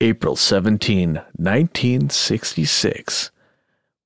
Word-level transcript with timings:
April 0.00 0.36
17, 0.36 1.14
1966. 1.14 3.32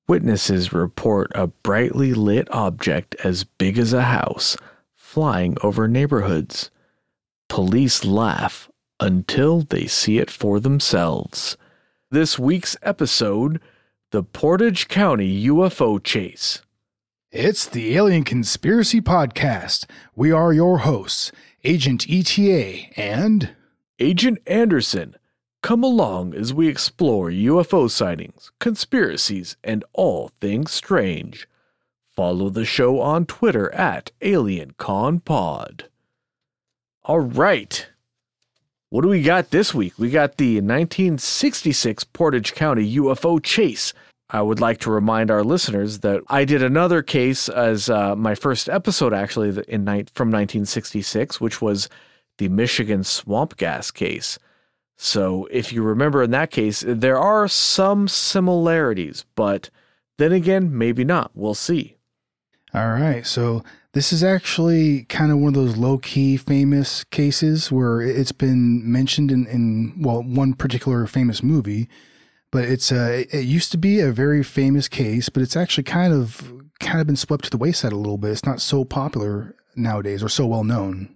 Witnesses 0.08 0.72
report 0.72 1.30
a 1.34 1.48
brightly 1.48 2.14
lit 2.14 2.48
object 2.50 3.14
as 3.22 3.44
big 3.44 3.76
as 3.76 3.92
a 3.92 4.04
house 4.04 4.56
flying 4.94 5.54
over 5.62 5.86
neighborhoods. 5.86 6.70
Police 7.50 8.06
laugh 8.06 8.70
until 9.00 9.60
they 9.60 9.86
see 9.86 10.16
it 10.16 10.30
for 10.30 10.60
themselves. 10.60 11.58
This 12.10 12.38
week's 12.38 12.74
episode 12.82 13.60
The 14.12 14.22
Portage 14.22 14.88
County 14.88 15.46
UFO 15.46 16.02
Chase. 16.02 16.62
It's 17.30 17.66
the 17.66 17.94
Alien 17.96 18.24
Conspiracy 18.24 19.02
Podcast. 19.02 19.84
We 20.16 20.32
are 20.32 20.54
your 20.54 20.78
hosts, 20.78 21.32
Agent 21.64 22.06
ETA 22.08 22.98
and 22.98 23.50
Agent 23.98 24.38
Anderson. 24.46 25.16
Come 25.62 25.84
along 25.84 26.34
as 26.34 26.52
we 26.52 26.66
explore 26.66 27.30
UFO 27.30 27.88
sightings, 27.88 28.50
conspiracies, 28.58 29.56
and 29.62 29.84
all 29.92 30.32
things 30.40 30.72
strange. 30.72 31.48
Follow 32.16 32.50
the 32.50 32.64
show 32.64 33.00
on 33.00 33.26
Twitter 33.26 33.72
at 33.72 34.10
AlienConPod. 34.20 35.82
All 37.04 37.20
right. 37.20 37.86
What 38.90 39.02
do 39.02 39.08
we 39.08 39.22
got 39.22 39.50
this 39.50 39.72
week? 39.72 39.94
We 39.98 40.10
got 40.10 40.36
the 40.36 40.56
1966 40.56 42.04
Portage 42.04 42.54
County 42.54 42.96
UFO 42.96 43.40
chase. 43.40 43.94
I 44.30 44.42
would 44.42 44.60
like 44.60 44.78
to 44.80 44.90
remind 44.90 45.30
our 45.30 45.44
listeners 45.44 46.00
that 46.00 46.22
I 46.28 46.44
did 46.44 46.62
another 46.62 47.02
case 47.02 47.48
as 47.48 47.88
uh, 47.88 48.16
my 48.16 48.34
first 48.34 48.68
episode, 48.68 49.14
actually, 49.14 49.50
in 49.68 49.84
from 50.12 50.30
1966, 50.30 51.40
which 51.40 51.62
was 51.62 51.88
the 52.38 52.48
Michigan 52.48 53.04
swamp 53.04 53.56
gas 53.56 53.92
case. 53.92 54.40
So, 54.96 55.48
if 55.50 55.72
you 55.72 55.82
remember 55.82 56.22
in 56.22 56.30
that 56.30 56.50
case, 56.50 56.84
there 56.86 57.18
are 57.18 57.48
some 57.48 58.06
similarities, 58.06 59.24
but 59.34 59.70
then 60.18 60.32
again, 60.32 60.76
maybe 60.76 61.04
not. 61.04 61.32
We'll 61.34 61.54
see. 61.54 61.96
All 62.72 62.90
right. 62.90 63.26
So, 63.26 63.64
this 63.94 64.12
is 64.12 64.24
actually 64.24 65.04
kind 65.04 65.30
of 65.30 65.38
one 65.38 65.48
of 65.48 65.54
those 65.54 65.76
low 65.76 65.98
key 65.98 66.36
famous 66.36 67.04
cases 67.04 67.70
where 67.70 68.00
it's 68.00 68.32
been 68.32 68.90
mentioned 68.90 69.30
in, 69.30 69.46
in 69.46 69.94
well, 70.00 70.22
one 70.22 70.54
particular 70.54 71.06
famous 71.06 71.42
movie, 71.42 71.88
but 72.50 72.64
it's 72.64 72.90
uh, 72.90 73.24
it 73.30 73.44
used 73.44 73.70
to 73.72 73.78
be 73.78 74.00
a 74.00 74.12
very 74.12 74.42
famous 74.42 74.88
case, 74.88 75.28
but 75.28 75.42
it's 75.42 75.56
actually 75.56 75.84
kind 75.84 76.12
of 76.12 76.52
kind 76.80 77.00
of 77.00 77.06
been 77.06 77.16
swept 77.16 77.44
to 77.44 77.50
the 77.50 77.58
wayside 77.58 77.92
a 77.92 77.96
little 77.96 78.18
bit. 78.18 78.30
It's 78.30 78.46
not 78.46 78.60
so 78.60 78.84
popular 78.84 79.54
nowadays 79.76 80.22
or 80.22 80.28
so 80.28 80.46
well 80.46 80.64
known. 80.64 81.14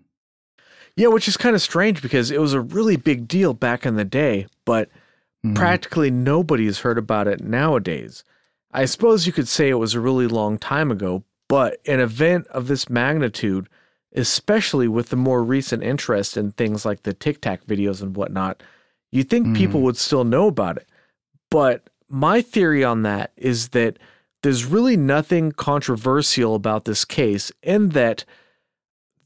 Yeah, 0.97 1.09
which 1.09 1.29
is 1.29 1.37
kind 1.37 1.55
of 1.55 1.63
strange 1.63 2.01
because 2.01 2.31
it 2.31 2.41
was 2.41 2.55
a 2.55 2.61
really 2.61 2.97
big 2.97 3.29
deal 3.29 3.53
back 3.53 3.85
in 3.85 3.97
the 3.97 4.05
day, 4.05 4.47
but 4.65 4.89
mm. 5.45 5.55
practically 5.55 6.11
nobody 6.11 6.65
has 6.65 6.81
heard 6.81 6.97
about 6.97 7.29
it 7.29 7.43
nowadays. 7.43 8.25
I 8.73 8.87
suppose 8.87 9.27
you 9.27 9.33
could 9.33 9.49
say 9.49 9.69
it 9.69 9.75
was 9.75 9.95
a 9.95 10.01
really 10.01 10.27
long 10.27 10.59
time 10.59 10.91
ago, 10.91 11.23
but 11.49 11.81
an 11.87 12.01
event 12.01 12.47
of 12.49 12.67
this 12.67 12.89
magnitude, 12.89 13.69
especially 14.15 14.89
with 14.89 15.11
the 15.11 15.17
more 15.17 15.45
recent 15.45 15.83
interest 15.83 16.37
in 16.37 16.53
things 16.53 16.85
like 16.85 17.03
the 17.03 17.13
Tic 17.13 17.43
Tac 17.43 17.65
videos 17.65 18.03
and 18.03 18.17
whatnot, 18.17 18.63
you 19.13 19.23
think 19.23 19.49
mm. 19.49 19.57
people 19.57 19.83
would 19.83 19.97
still 19.97 20.25
know 20.25 20.47
about 20.47 20.79
it. 20.79 20.89
But 21.51 21.89
my 22.09 22.41
theory 22.41 22.85
on 22.85 23.03
that 23.03 23.33
is 23.37 23.69
that 23.71 23.99
there's 24.43 24.65
really 24.65 24.97
nothing 24.97 25.53
controversial 25.53 26.55
about 26.55 26.85
this 26.85 27.05
case 27.05 27.53
in 27.63 27.91
that 27.91 28.25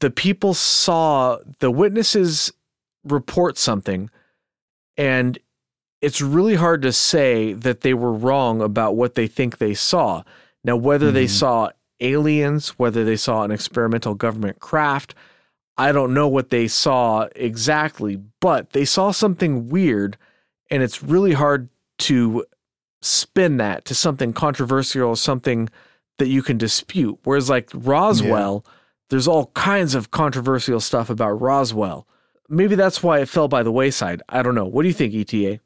the 0.01 0.11
people 0.11 0.53
saw 0.53 1.37
the 1.59 1.71
witnesses 1.71 2.51
report 3.03 3.57
something 3.57 4.09
and 4.97 5.39
it's 6.01 6.21
really 6.21 6.55
hard 6.55 6.81
to 6.81 6.91
say 6.91 7.53
that 7.53 7.81
they 7.81 7.93
were 7.93 8.11
wrong 8.11 8.61
about 8.61 8.95
what 8.95 9.13
they 9.15 9.27
think 9.27 9.57
they 9.57 9.75
saw. 9.75 10.23
Now, 10.63 10.75
whether 10.75 11.07
mm-hmm. 11.07 11.15
they 11.15 11.27
saw 11.27 11.69
aliens, 11.99 12.69
whether 12.79 13.05
they 13.05 13.15
saw 13.15 13.43
an 13.43 13.51
experimental 13.51 14.15
government 14.15 14.59
craft, 14.59 15.13
I 15.77 15.91
don't 15.91 16.13
know 16.13 16.27
what 16.27 16.49
they 16.49 16.67
saw 16.67 17.27
exactly, 17.35 18.19
but 18.39 18.71
they 18.71 18.85
saw 18.85 19.11
something 19.11 19.69
weird, 19.69 20.17
and 20.69 20.83
it's 20.83 21.03
really 21.03 21.33
hard 21.33 21.69
to 21.99 22.45
spin 23.03 23.57
that 23.57 23.85
to 23.85 23.95
something 23.95 24.33
controversial, 24.33 25.15
something 25.15 25.69
that 26.17 26.27
you 26.27 26.41
can 26.41 26.57
dispute. 26.57 27.19
Whereas, 27.23 27.49
like 27.49 27.69
Roswell, 27.73 28.63
yeah 28.65 28.71
there's 29.11 29.27
all 29.27 29.47
kinds 29.47 29.93
of 29.93 30.09
controversial 30.09 30.79
stuff 30.79 31.09
about 31.09 31.41
Roswell. 31.41 32.07
Maybe 32.47 32.75
that's 32.75 33.03
why 33.03 33.19
it 33.19 33.27
fell 33.27 33.49
by 33.49 33.61
the 33.61 33.71
wayside. 33.71 34.23
I 34.29 34.41
don't 34.41 34.55
know. 34.55 34.65
What 34.65 34.83
do 34.83 34.87
you 34.87 34.93
think, 34.93 35.13
ETA? 35.13 35.59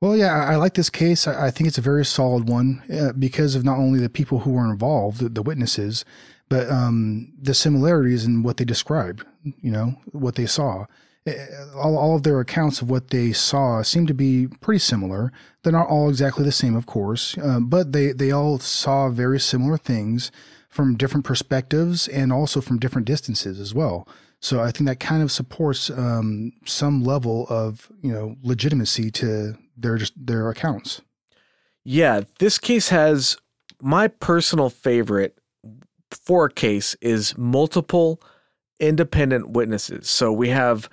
Well, 0.00 0.16
yeah, 0.16 0.32
I, 0.32 0.56
like 0.56 0.74
this 0.74 0.88
case. 0.88 1.26
I, 1.26 1.50
think 1.50 1.68
it's 1.68 1.76
a 1.76 1.82
very 1.82 2.06
solid 2.06 2.48
one 2.48 2.82
uh, 2.90 3.12
because 3.12 3.54
of 3.54 3.64
not 3.64 3.78
only 3.78 4.00
the 4.00 4.08
people 4.08 4.40
who 4.40 4.52
were 4.52 4.64
involved, 4.64 5.34
the, 5.34 5.42
witnesses, 5.42 6.06
but 6.48 6.70
um, 6.70 7.32
the 7.38 7.52
similarities 7.52 8.24
in 8.24 8.42
what 8.42 8.56
they 8.56 8.64
described. 8.64 9.24
You 9.42 9.70
know 9.70 9.94
what 10.12 10.36
they 10.36 10.46
saw. 10.46 10.86
Uh, 11.26 11.32
all, 11.74 11.98
all 11.98 12.16
of 12.16 12.22
their 12.22 12.40
accounts 12.40 12.80
of 12.80 12.88
what 12.88 13.10
they 13.10 13.32
saw 13.32 13.82
seem 13.82 14.06
to 14.06 14.14
be 14.14 14.48
pretty 14.60 14.78
similar. 14.78 15.32
They're 15.62 15.72
not 15.72 15.88
all 15.88 16.08
exactly 16.08 16.44
the 16.44 16.52
same, 16.52 16.76
of 16.76 16.86
course, 16.86 17.36
uh, 17.38 17.60
but 17.60 17.92
they 17.92 18.12
they 18.12 18.30
all 18.30 18.58
saw 18.58 19.10
very 19.10 19.40
similar 19.40 19.76
things 19.76 20.30
from 20.76 20.94
different 20.94 21.24
perspectives 21.24 22.06
and 22.06 22.30
also 22.30 22.60
from 22.60 22.78
different 22.78 23.06
distances 23.06 23.58
as 23.58 23.74
well. 23.74 24.06
So 24.40 24.60
I 24.60 24.70
think 24.70 24.86
that 24.86 25.00
kind 25.00 25.22
of 25.22 25.32
supports 25.32 25.88
um, 25.88 26.52
some 26.66 27.02
level 27.02 27.46
of 27.48 27.90
you 28.02 28.12
know 28.12 28.36
legitimacy 28.42 29.10
to 29.12 29.56
their 29.76 29.98
their 30.14 30.50
accounts. 30.50 31.00
Yeah, 31.82 32.20
this 32.38 32.58
case 32.58 32.90
has 32.90 33.38
my 33.80 34.08
personal 34.08 34.68
favorite 34.68 35.38
for 36.10 36.46
a 36.46 36.52
case 36.52 36.94
is 37.00 37.36
multiple 37.38 38.20
independent 38.78 39.50
witnesses. 39.50 40.08
So 40.08 40.30
we 40.30 40.50
have 40.50 40.90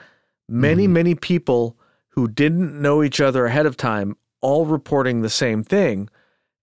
many 0.47 0.87
mm. 0.87 0.91
many 0.91 1.15
people 1.15 1.77
who 2.09 2.29
didn't 2.29 2.81
know 2.81 3.03
each 3.03 3.19
other 3.19 3.45
ahead 3.45 3.65
of 3.65 3.75
time 3.75 4.15
all 4.39 4.65
reporting 4.65 5.21
the 5.21 5.29
same 5.29 5.63
thing 5.63 6.09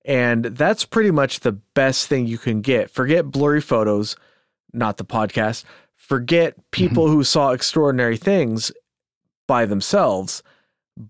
and 0.05 0.45
that's 0.45 0.85
pretty 0.85 1.11
much 1.11 1.41
the 1.41 1.53
best 1.53 2.07
thing 2.07 2.27
you 2.27 2.39
can 2.39 2.61
get. 2.61 2.91
Forget 2.91 3.31
blurry 3.31 3.61
photos, 3.61 4.17
not 4.73 4.97
the 4.97 5.05
podcast. 5.05 5.65
Forget 5.95 6.57
people 6.71 7.05
mm-hmm. 7.05 7.15
who 7.15 7.25
saw 7.25 7.51
extraordinary 7.51 8.17
things 8.17 8.73
by 9.47 9.67
themselves. 9.67 10.43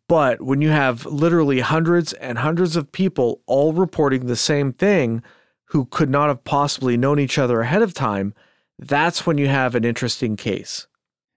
But 0.09 0.41
when 0.41 0.61
you 0.61 0.71
have 0.71 1.07
literally 1.07 1.61
hundreds 1.61 2.13
and 2.15 2.39
hundreds 2.39 2.77
of 2.77 2.93
people 2.93 3.43
all 3.47 3.73
reporting 3.73 4.27
the 4.27 4.37
same 4.37 4.73
thing 4.73 5.23
who 5.67 5.87
could 5.87 6.11
not 6.11 6.29
have 6.29 6.45
possibly 6.45 6.97
known 6.97 7.19
each 7.19 7.39
other 7.39 7.61
ahead 7.61 7.83
of 7.83 7.95
time, 7.95 8.35
that's 8.79 9.27
when 9.27 9.39
you 9.39 9.49
have 9.49 9.75
an 9.75 9.85
interesting 9.85 10.37
case. 10.37 10.87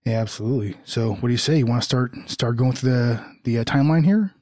Yeah, 0.06 0.20
absolutely. 0.20 0.76
So, 0.84 1.14
what 1.14 1.28
do 1.28 1.32
you 1.32 1.38
say? 1.38 1.58
You 1.58 1.66
want 1.66 1.82
to 1.82 1.86
start 1.88 2.12
start 2.26 2.58
going 2.58 2.74
through 2.74 2.92
the 2.92 3.26
the 3.44 3.60
uh, 3.60 3.64
timeline 3.64 4.04
here? 4.04 4.34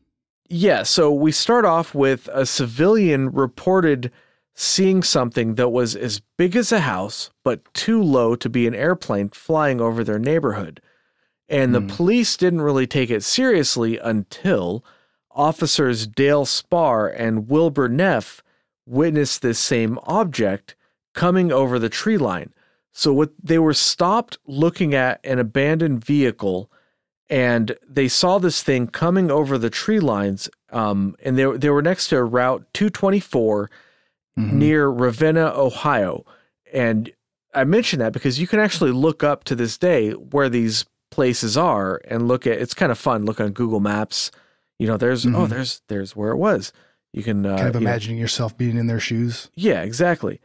Yeah, 0.53 0.83
so 0.83 1.13
we 1.13 1.31
start 1.31 1.63
off 1.63 1.95
with 1.95 2.27
a 2.33 2.45
civilian 2.45 3.31
reported 3.31 4.11
seeing 4.53 5.01
something 5.01 5.55
that 5.55 5.69
was 5.69 5.95
as 5.95 6.21
big 6.37 6.57
as 6.57 6.73
a 6.73 6.81
house, 6.81 7.29
but 7.41 7.73
too 7.73 8.03
low 8.03 8.35
to 8.35 8.49
be 8.49 8.67
an 8.67 8.75
airplane 8.75 9.29
flying 9.29 9.79
over 9.79 10.03
their 10.03 10.19
neighborhood. 10.19 10.81
And 11.47 11.73
the 11.73 11.79
mm. 11.79 11.87
police 11.87 12.35
didn't 12.35 12.63
really 12.63 12.85
take 12.85 13.09
it 13.09 13.23
seriously 13.23 13.97
until 13.97 14.83
officers 15.33 16.05
Dale 16.05 16.45
Spaur 16.45 17.07
and 17.07 17.47
Wilbur 17.47 17.87
Neff 17.87 18.43
witnessed 18.85 19.41
this 19.41 19.57
same 19.57 19.97
object 20.03 20.75
coming 21.13 21.53
over 21.53 21.79
the 21.79 21.87
tree 21.87 22.17
line. 22.17 22.53
So 22.91 23.13
what 23.13 23.31
they 23.41 23.57
were 23.57 23.73
stopped 23.73 24.37
looking 24.45 24.93
at 24.93 25.21
an 25.23 25.39
abandoned 25.39 26.03
vehicle 26.03 26.69
and 27.31 27.77
they 27.87 28.09
saw 28.09 28.39
this 28.39 28.61
thing 28.61 28.87
coming 28.87 29.31
over 29.31 29.57
the 29.57 29.69
tree 29.69 30.01
lines. 30.01 30.49
Um, 30.69 31.15
and 31.23 31.39
they 31.39 31.45
they 31.57 31.69
were 31.69 31.81
next 31.81 32.09
to 32.09 32.21
Route 32.23 32.65
224 32.73 33.71
mm-hmm. 34.37 34.59
near 34.59 34.87
Ravenna, 34.87 35.53
Ohio. 35.55 36.25
And 36.73 37.11
I 37.55 37.63
mention 37.63 37.99
that 37.99 38.11
because 38.11 38.39
you 38.39 38.47
can 38.47 38.59
actually 38.59 38.91
look 38.91 39.23
up 39.23 39.45
to 39.45 39.55
this 39.55 39.77
day 39.77 40.11
where 40.11 40.49
these 40.49 40.85
places 41.09 41.57
are 41.57 42.01
and 42.05 42.27
look 42.27 42.45
at. 42.45 42.59
It's 42.59 42.73
kind 42.73 42.91
of 42.91 42.97
fun. 42.97 43.25
Look 43.25 43.39
on 43.39 43.53
Google 43.53 43.79
Maps. 43.79 44.29
You 44.77 44.87
know, 44.87 44.97
there's 44.97 45.25
oh, 45.25 45.29
mm-hmm. 45.29 45.41
oh, 45.41 45.47
there's 45.47 45.81
there's 45.87 46.15
where 46.15 46.31
it 46.31 46.37
was. 46.37 46.73
You 47.13 47.23
can 47.23 47.45
uh, 47.45 47.57
kind 47.57 47.69
of 47.69 47.75
imagining 47.77 48.17
you 48.17 48.21
know, 48.21 48.25
yourself 48.25 48.57
being 48.57 48.77
in 48.77 48.87
their 48.87 48.99
shoes. 48.99 49.49
Yeah, 49.55 49.81
exactly. 49.83 50.41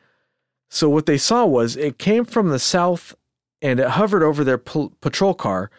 So 0.71 0.88
what 0.88 1.06
they 1.06 1.19
saw 1.19 1.44
was 1.47 1.77
it 1.77 1.99
came 1.99 2.25
from 2.25 2.49
the 2.49 2.59
south 2.59 3.15
and 3.61 3.81
it 3.81 3.91
hovered 3.91 4.23
over 4.23 4.44
their 4.44 4.59
p- 4.59 4.91
patrol 5.00 5.35
car 5.35 5.71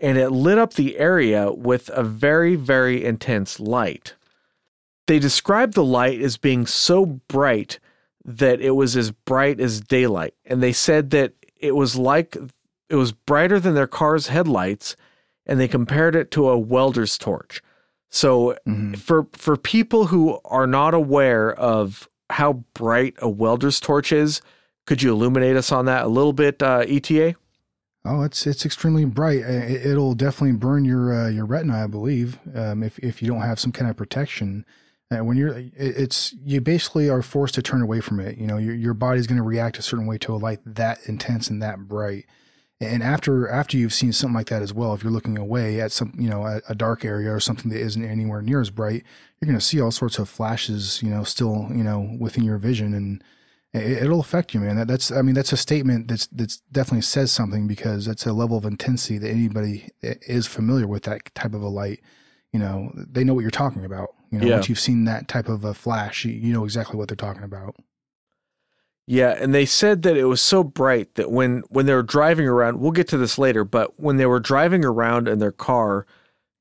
and 0.00 0.18
it 0.18 0.30
lit 0.30 0.58
up 0.58 0.74
the 0.74 0.98
area 0.98 1.52
with 1.52 1.90
a 1.92 2.02
very, 2.02 2.54
very 2.56 3.04
intense 3.04 3.58
light. 3.60 4.14
They 5.06 5.18
described 5.18 5.74
the 5.74 5.84
light 5.84 6.20
as 6.20 6.36
being 6.36 6.66
so 6.66 7.06
bright 7.06 7.78
that 8.24 8.60
it 8.60 8.72
was 8.72 8.96
as 8.96 9.10
bright 9.10 9.58
as 9.58 9.80
daylight, 9.80 10.34
and 10.44 10.62
they 10.62 10.72
said 10.72 11.10
that 11.10 11.32
it 11.56 11.74
was 11.74 11.96
like 11.96 12.36
it 12.88 12.96
was 12.96 13.12
brighter 13.12 13.58
than 13.60 13.74
their 13.74 13.86
car's 13.86 14.28
headlights, 14.28 14.96
and 15.46 15.58
they 15.58 15.68
compared 15.68 16.14
it 16.14 16.30
to 16.32 16.48
a 16.48 16.58
welder's 16.58 17.16
torch. 17.18 17.62
So 18.10 18.56
Mhm. 18.66 18.98
for 18.98 19.26
for 19.32 19.56
people 19.56 20.06
who 20.06 20.40
are 20.44 20.66
not 20.66 20.94
aware 20.94 21.52
of 21.52 22.08
how 22.30 22.64
bright 22.74 23.14
a 23.18 23.28
welder's 23.28 23.80
torch 23.80 24.12
is, 24.12 24.42
could 24.86 25.02
you 25.02 25.12
illuminate 25.12 25.56
us 25.56 25.72
on 25.72 25.86
that 25.86 26.04
a 26.04 26.08
little 26.08 26.32
bit, 26.34 26.62
uh, 26.62 26.84
ETA? 26.86 27.34
Oh, 28.08 28.22
it's 28.22 28.46
it's 28.46 28.64
extremely 28.64 29.04
bright. 29.04 29.40
It, 29.40 29.86
it'll 29.86 30.14
definitely 30.14 30.56
burn 30.56 30.84
your 30.84 31.12
uh, 31.14 31.28
your 31.28 31.44
retina, 31.44 31.84
I 31.84 31.86
believe, 31.86 32.38
um, 32.54 32.82
if 32.82 32.98
if 33.00 33.20
you 33.20 33.28
don't 33.28 33.42
have 33.42 33.60
some 33.60 33.72
kind 33.72 33.90
of 33.90 33.96
protection. 33.96 34.64
Uh, 35.10 35.24
when 35.24 35.38
you're, 35.38 35.56
it's 35.74 36.34
you 36.44 36.60
basically 36.60 37.08
are 37.08 37.22
forced 37.22 37.54
to 37.54 37.62
turn 37.62 37.80
away 37.80 38.00
from 38.00 38.20
it. 38.20 38.36
You 38.38 38.46
know, 38.46 38.58
your 38.58 38.74
your 38.74 38.94
body's 38.94 39.26
going 39.26 39.38
to 39.38 39.42
react 39.42 39.78
a 39.78 39.82
certain 39.82 40.06
way 40.06 40.18
to 40.18 40.34
a 40.34 40.36
light 40.36 40.60
that 40.66 40.98
intense 41.06 41.48
and 41.48 41.62
that 41.62 41.80
bright. 41.88 42.26
And 42.80 43.02
after 43.02 43.48
after 43.48 43.76
you've 43.76 43.94
seen 43.94 44.12
something 44.12 44.34
like 44.34 44.48
that 44.48 44.62
as 44.62 44.72
well, 44.72 44.94
if 44.94 45.02
you're 45.02 45.12
looking 45.12 45.38
away 45.38 45.80
at 45.80 45.92
some 45.92 46.14
you 46.18 46.28
know 46.30 46.46
a, 46.46 46.60
a 46.68 46.74
dark 46.74 47.04
area 47.04 47.32
or 47.32 47.40
something 47.40 47.70
that 47.70 47.80
isn't 47.80 48.04
anywhere 48.04 48.42
near 48.42 48.60
as 48.60 48.70
bright, 48.70 49.02
you're 49.40 49.46
going 49.46 49.58
to 49.58 49.64
see 49.64 49.80
all 49.80 49.90
sorts 49.90 50.18
of 50.18 50.28
flashes. 50.28 51.02
You 51.02 51.10
know, 51.10 51.24
still 51.24 51.68
you 51.70 51.84
know 51.84 52.16
within 52.18 52.44
your 52.44 52.58
vision 52.58 52.94
and 52.94 53.24
it, 53.72 54.02
it'll 54.04 54.20
affect 54.20 54.54
you, 54.54 54.60
man. 54.60 54.76
That, 54.76 54.88
that's, 54.88 55.10
I 55.10 55.22
mean, 55.22 55.34
that's 55.34 55.52
a 55.52 55.56
statement 55.56 56.08
that's 56.08 56.26
that's 56.28 56.58
definitely 56.72 57.02
says 57.02 57.30
something 57.32 57.66
because 57.66 58.06
that's 58.06 58.26
a 58.26 58.32
level 58.32 58.56
of 58.56 58.64
intensity 58.64 59.18
that 59.18 59.30
anybody 59.30 59.88
is 60.02 60.46
familiar 60.46 60.86
with 60.86 61.04
that 61.04 61.34
type 61.34 61.54
of 61.54 61.62
a 61.62 61.68
light. 61.68 62.00
You 62.52 62.60
know, 62.60 62.92
they 62.94 63.24
know 63.24 63.34
what 63.34 63.42
you're 63.42 63.50
talking 63.50 63.84
about. 63.84 64.08
You 64.30 64.38
know, 64.40 64.46
Yeah. 64.46 64.54
once 64.54 64.68
you've 64.68 64.80
seen 64.80 65.04
that 65.04 65.28
type 65.28 65.48
of 65.48 65.64
a 65.64 65.74
flash, 65.74 66.24
you, 66.24 66.32
you 66.32 66.52
know 66.52 66.64
exactly 66.64 66.96
what 66.96 67.08
they're 67.08 67.16
talking 67.16 67.42
about. 67.44 67.76
Yeah, 69.06 69.30
and 69.40 69.54
they 69.54 69.64
said 69.64 70.02
that 70.02 70.18
it 70.18 70.24
was 70.26 70.40
so 70.40 70.62
bright 70.62 71.14
that 71.14 71.30
when 71.30 71.62
when 71.70 71.86
they 71.86 71.94
were 71.94 72.02
driving 72.02 72.46
around, 72.46 72.78
we'll 72.78 72.90
get 72.90 73.08
to 73.08 73.16
this 73.16 73.38
later, 73.38 73.64
but 73.64 73.98
when 73.98 74.16
they 74.18 74.26
were 74.26 74.40
driving 74.40 74.84
around 74.84 75.28
in 75.28 75.38
their 75.38 75.52
car 75.52 76.06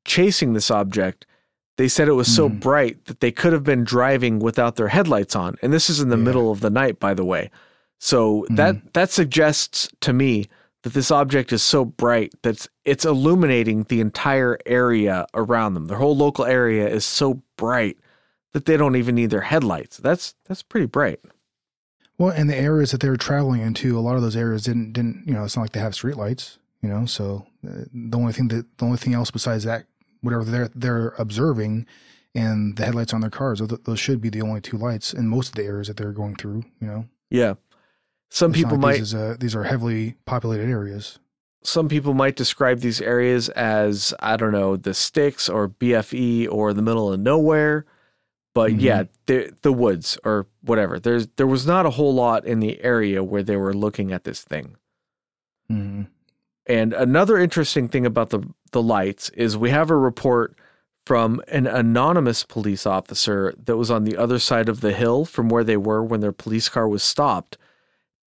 chasing 0.05 0.53
this 0.53 0.71
object, 0.71 1.25
they 1.77 1.87
said 1.87 2.07
it 2.07 2.13
was 2.13 2.27
so 2.33 2.49
Mhm. 2.49 2.59
bright 2.59 3.05
that 3.05 3.19
they 3.19 3.31
could 3.31 3.53
have 3.53 3.63
been 3.63 3.83
driving 3.83 4.39
without 4.39 4.75
their 4.75 4.89
headlights 4.89 5.35
on. 5.35 5.55
And 5.61 5.71
this 5.71 5.89
is 5.89 5.99
in 5.99 6.09
the 6.09 6.17
Yeah. 6.17 6.23
middle 6.23 6.51
of 6.51 6.59
the 6.59 6.69
night, 6.69 6.99
by 6.99 7.13
the 7.13 7.25
way. 7.25 7.49
So 7.99 8.45
that 8.49 8.93
that 8.93 9.09
suggests 9.11 9.89
to 10.01 10.13
me 10.13 10.47
that 10.83 10.93
this 10.93 11.09
object 11.11 11.51
is 11.51 11.63
so 11.63 11.83
bright 11.85 12.33
that 12.43 12.49
it's, 12.51 12.67
it's 12.85 13.05
illuminating 13.05 13.83
the 13.89 13.99
entire 13.99 14.57
area 14.65 15.25
around 15.33 15.73
them. 15.73 15.87
Their 15.87 15.97
whole 15.97 16.15
local 16.15 16.45
area 16.45 16.87
is 16.87 17.05
so 17.05 17.41
bright 17.57 17.97
that 18.53 18.65
they 18.65 18.77
don't 18.77 18.95
even 18.95 19.15
need 19.15 19.29
their 19.31 19.41
headlights. 19.41 19.97
That's 19.97 20.35
that's 20.47 20.63
pretty 20.63 20.85
bright. 20.87 21.19
Well, 22.17 22.29
and 22.31 22.49
the 22.49 22.55
areas 22.57 22.91
that 22.91 23.01
they 23.01 23.09
were 23.09 23.17
traveling 23.17 23.61
into, 23.61 23.97
a 23.97 24.01
lot 24.01 24.15
of 24.15 24.21
those 24.23 24.35
areas 24.35 24.63
didn't 24.63 24.93
didn't 24.93 25.23
you 25.27 25.33
know 25.33 25.43
it's 25.43 25.55
not 25.55 25.63
like 25.63 25.71
they 25.73 25.79
have 25.79 25.93
streetlights. 25.93 26.57
You 26.81 26.89
know, 26.89 27.05
so 27.07 27.45
uh, 27.67 27.85
the 27.93 28.17
only 28.17 28.33
thing 28.33 28.47
that 28.49 28.65
the 28.77 28.85
only 28.85 28.97
thing 28.97 29.13
else 29.15 29.31
besides 29.31 29.63
that, 29.63 29.85
whatever 30.21 30.43
they're 30.43 30.69
they're 30.75 31.09
observing, 31.17 31.85
and 32.35 32.75
the 32.77 32.85
headlights 32.85 33.13
on 33.13 33.21
their 33.21 33.29
cars, 33.29 33.61
those, 33.83 33.99
should 33.99 34.21
be 34.21 34.29
the 34.29 34.41
only 34.41 34.61
two 34.61 34.77
lights 34.77 35.13
in 35.13 35.27
most 35.27 35.49
of 35.49 35.55
the 35.55 35.63
areas 35.63 35.87
that 35.87 35.97
they're 35.97 36.11
going 36.11 36.35
through. 36.35 36.63
You 36.81 36.87
know. 36.87 37.05
Yeah. 37.29 37.55
Some 38.29 38.51
It's 38.51 38.59
people 38.61 38.77
like 38.77 38.81
might 38.81 38.97
These, 38.97 39.13
uh, 39.15 39.35
these 39.39 39.55
are 39.55 39.63
heavily 39.63 40.15
populated 40.25 40.69
areas. 40.69 41.19
some 41.63 41.87
people 41.89 42.13
might 42.13 42.35
describe 42.35 42.79
these 42.79 43.01
areas 43.01 43.49
as 43.49 44.13
I 44.19 44.35
don't 44.37 44.51
know 44.51 44.75
the 44.77 44.93
sticks 44.93 45.47
or 45.49 45.69
BFE 45.69 46.47
or 46.51 46.73
the 46.73 46.81
middle 46.81 47.11
of 47.13 47.19
nowhere, 47.19 47.85
but 48.53 48.71
Mhm. 48.73 48.81
yeah, 48.81 49.03
the 49.27 49.53
the 49.61 49.71
woods 49.73 50.17
or 50.25 50.47
whatever. 50.61 50.99
There's 50.99 51.27
there 51.37 51.47
was 51.47 51.65
not 51.65 51.85
a 51.85 51.91
whole 51.91 52.13
lot 52.13 52.45
in 52.45 52.59
the 52.59 52.81
area 52.83 53.23
where 53.23 53.43
they 53.43 53.55
were 53.57 53.73
looking 53.73 54.11
at 54.11 54.23
this 54.25 54.43
thing. 54.43 54.75
hmm 55.69 56.03
And 56.67 56.93
another 56.93 57.37
interesting 57.37 57.87
thing 57.87 58.05
about 58.05 58.29
the 58.29 58.41
the 58.71 58.81
lights 58.83 59.29
is 59.29 59.57
we 59.57 59.69
have 59.69 59.89
a 59.89 59.95
report 59.95 60.55
from 61.05 61.41
an 61.47 61.65
anonymous 61.65 62.43
police 62.43 62.85
officer 62.85 63.53
that 63.65 63.77
was 63.77 63.89
on 63.89 64.03
the 64.03 64.17
other 64.17 64.37
side 64.39 64.67
of 64.67 64.81
the 64.81 64.91
hill 64.91 65.23
from 65.23 65.47
where 65.47 65.63
they 65.63 65.77
were 65.77 66.03
when 66.03 66.19
their 66.19 66.33
police 66.33 66.67
car 66.67 66.85
was 66.87 67.01
stopped. 67.01 67.57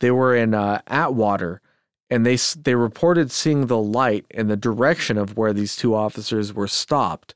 They 0.01 0.11
were 0.11 0.35
in 0.35 0.55
uh, 0.55 0.81
Atwater, 0.87 1.61
and 2.09 2.25
they 2.25 2.37
they 2.59 2.75
reported 2.75 3.31
seeing 3.31 3.67
the 3.67 3.77
light 3.79 4.25
in 4.31 4.49
the 4.49 4.57
direction 4.57 5.19
of 5.19 5.37
where 5.37 5.53
these 5.53 5.77
two 5.77 5.95
officers 5.95 6.55
were 6.55 6.69
stopped. 6.69 7.35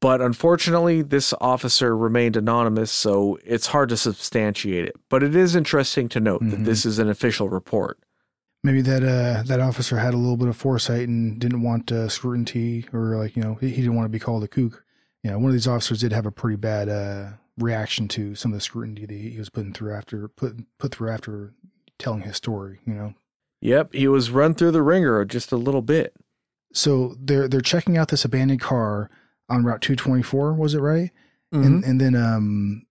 But 0.00 0.22
unfortunately, 0.22 1.02
this 1.02 1.34
officer 1.40 1.94
remained 1.96 2.36
anonymous, 2.36 2.90
so 2.90 3.38
it's 3.44 3.68
hard 3.68 3.90
to 3.90 3.96
substantiate 3.96 4.86
it. 4.86 4.96
But 5.10 5.22
it 5.22 5.36
is 5.36 5.54
interesting 5.54 6.08
to 6.10 6.20
note 6.20 6.40
that 6.48 6.60
Mhm. 6.60 6.64
this 6.64 6.86
is 6.86 6.98
an 6.98 7.08
official 7.10 7.48
report. 7.50 7.98
Maybe 8.66 8.82
that 8.82 9.04
uh, 9.04 9.44
that 9.44 9.60
officer 9.60 9.96
had 9.96 10.12
a 10.12 10.16
little 10.16 10.36
bit 10.36 10.48
of 10.48 10.56
foresight 10.56 11.06
and 11.08 11.38
didn't 11.40 11.62
want 11.62 11.92
uh, 11.92 12.08
scrutiny, 12.08 12.84
or 12.92 13.16
like 13.16 13.36
you 13.36 13.42
know 13.44 13.54
he, 13.60 13.68
he 13.70 13.76
didn't 13.76 13.94
want 13.94 14.06
to 14.06 14.10
be 14.10 14.18
called 14.18 14.42
a 14.42 14.48
kook. 14.48 14.84
You 15.22 15.30
know, 15.30 15.38
one 15.38 15.46
of 15.50 15.52
these 15.52 15.68
officers 15.68 16.00
did 16.00 16.12
have 16.12 16.26
a 16.26 16.32
pretty 16.32 16.56
bad 16.56 16.88
uh, 16.88 17.28
reaction 17.58 18.08
to 18.08 18.34
some 18.34 18.52
of 18.52 18.56
the 18.56 18.60
scrutiny 18.60 19.02
that 19.06 19.10
he 19.14 19.30
he 19.30 19.38
was 19.38 19.50
putting 19.50 19.72
through 19.72 19.94
after 19.94 20.26
put 20.26 20.56
put 20.78 20.92
through 20.92 21.10
after 21.10 21.54
telling 22.00 22.22
his 22.22 22.36
story. 22.36 22.80
You 22.84 22.94
know, 22.94 23.14
Yep, 23.60 23.94
he 23.94 24.08
was 24.08 24.30
run 24.30 24.54
through 24.54 24.72
the 24.72 24.82
ringer 24.82 25.24
just 25.24 25.52
a 25.52 25.56
little 25.56 25.82
bit. 25.82 26.14
so 26.72 27.14
they're 27.20 27.46
they're 27.46 27.60
checking 27.60 27.96
out 27.96 28.08
this 28.08 28.24
abandoned 28.24 28.60
car 28.60 29.08
on 29.48 29.62
Route 29.64 29.80
224. 29.80 30.54
Was 30.54 30.74
it 30.74 30.80
right? 30.80 31.10
Mm-hmm. 31.54 31.64
and 31.64 31.84
and 31.84 32.00
then 32.00 32.14
um 32.16 32.86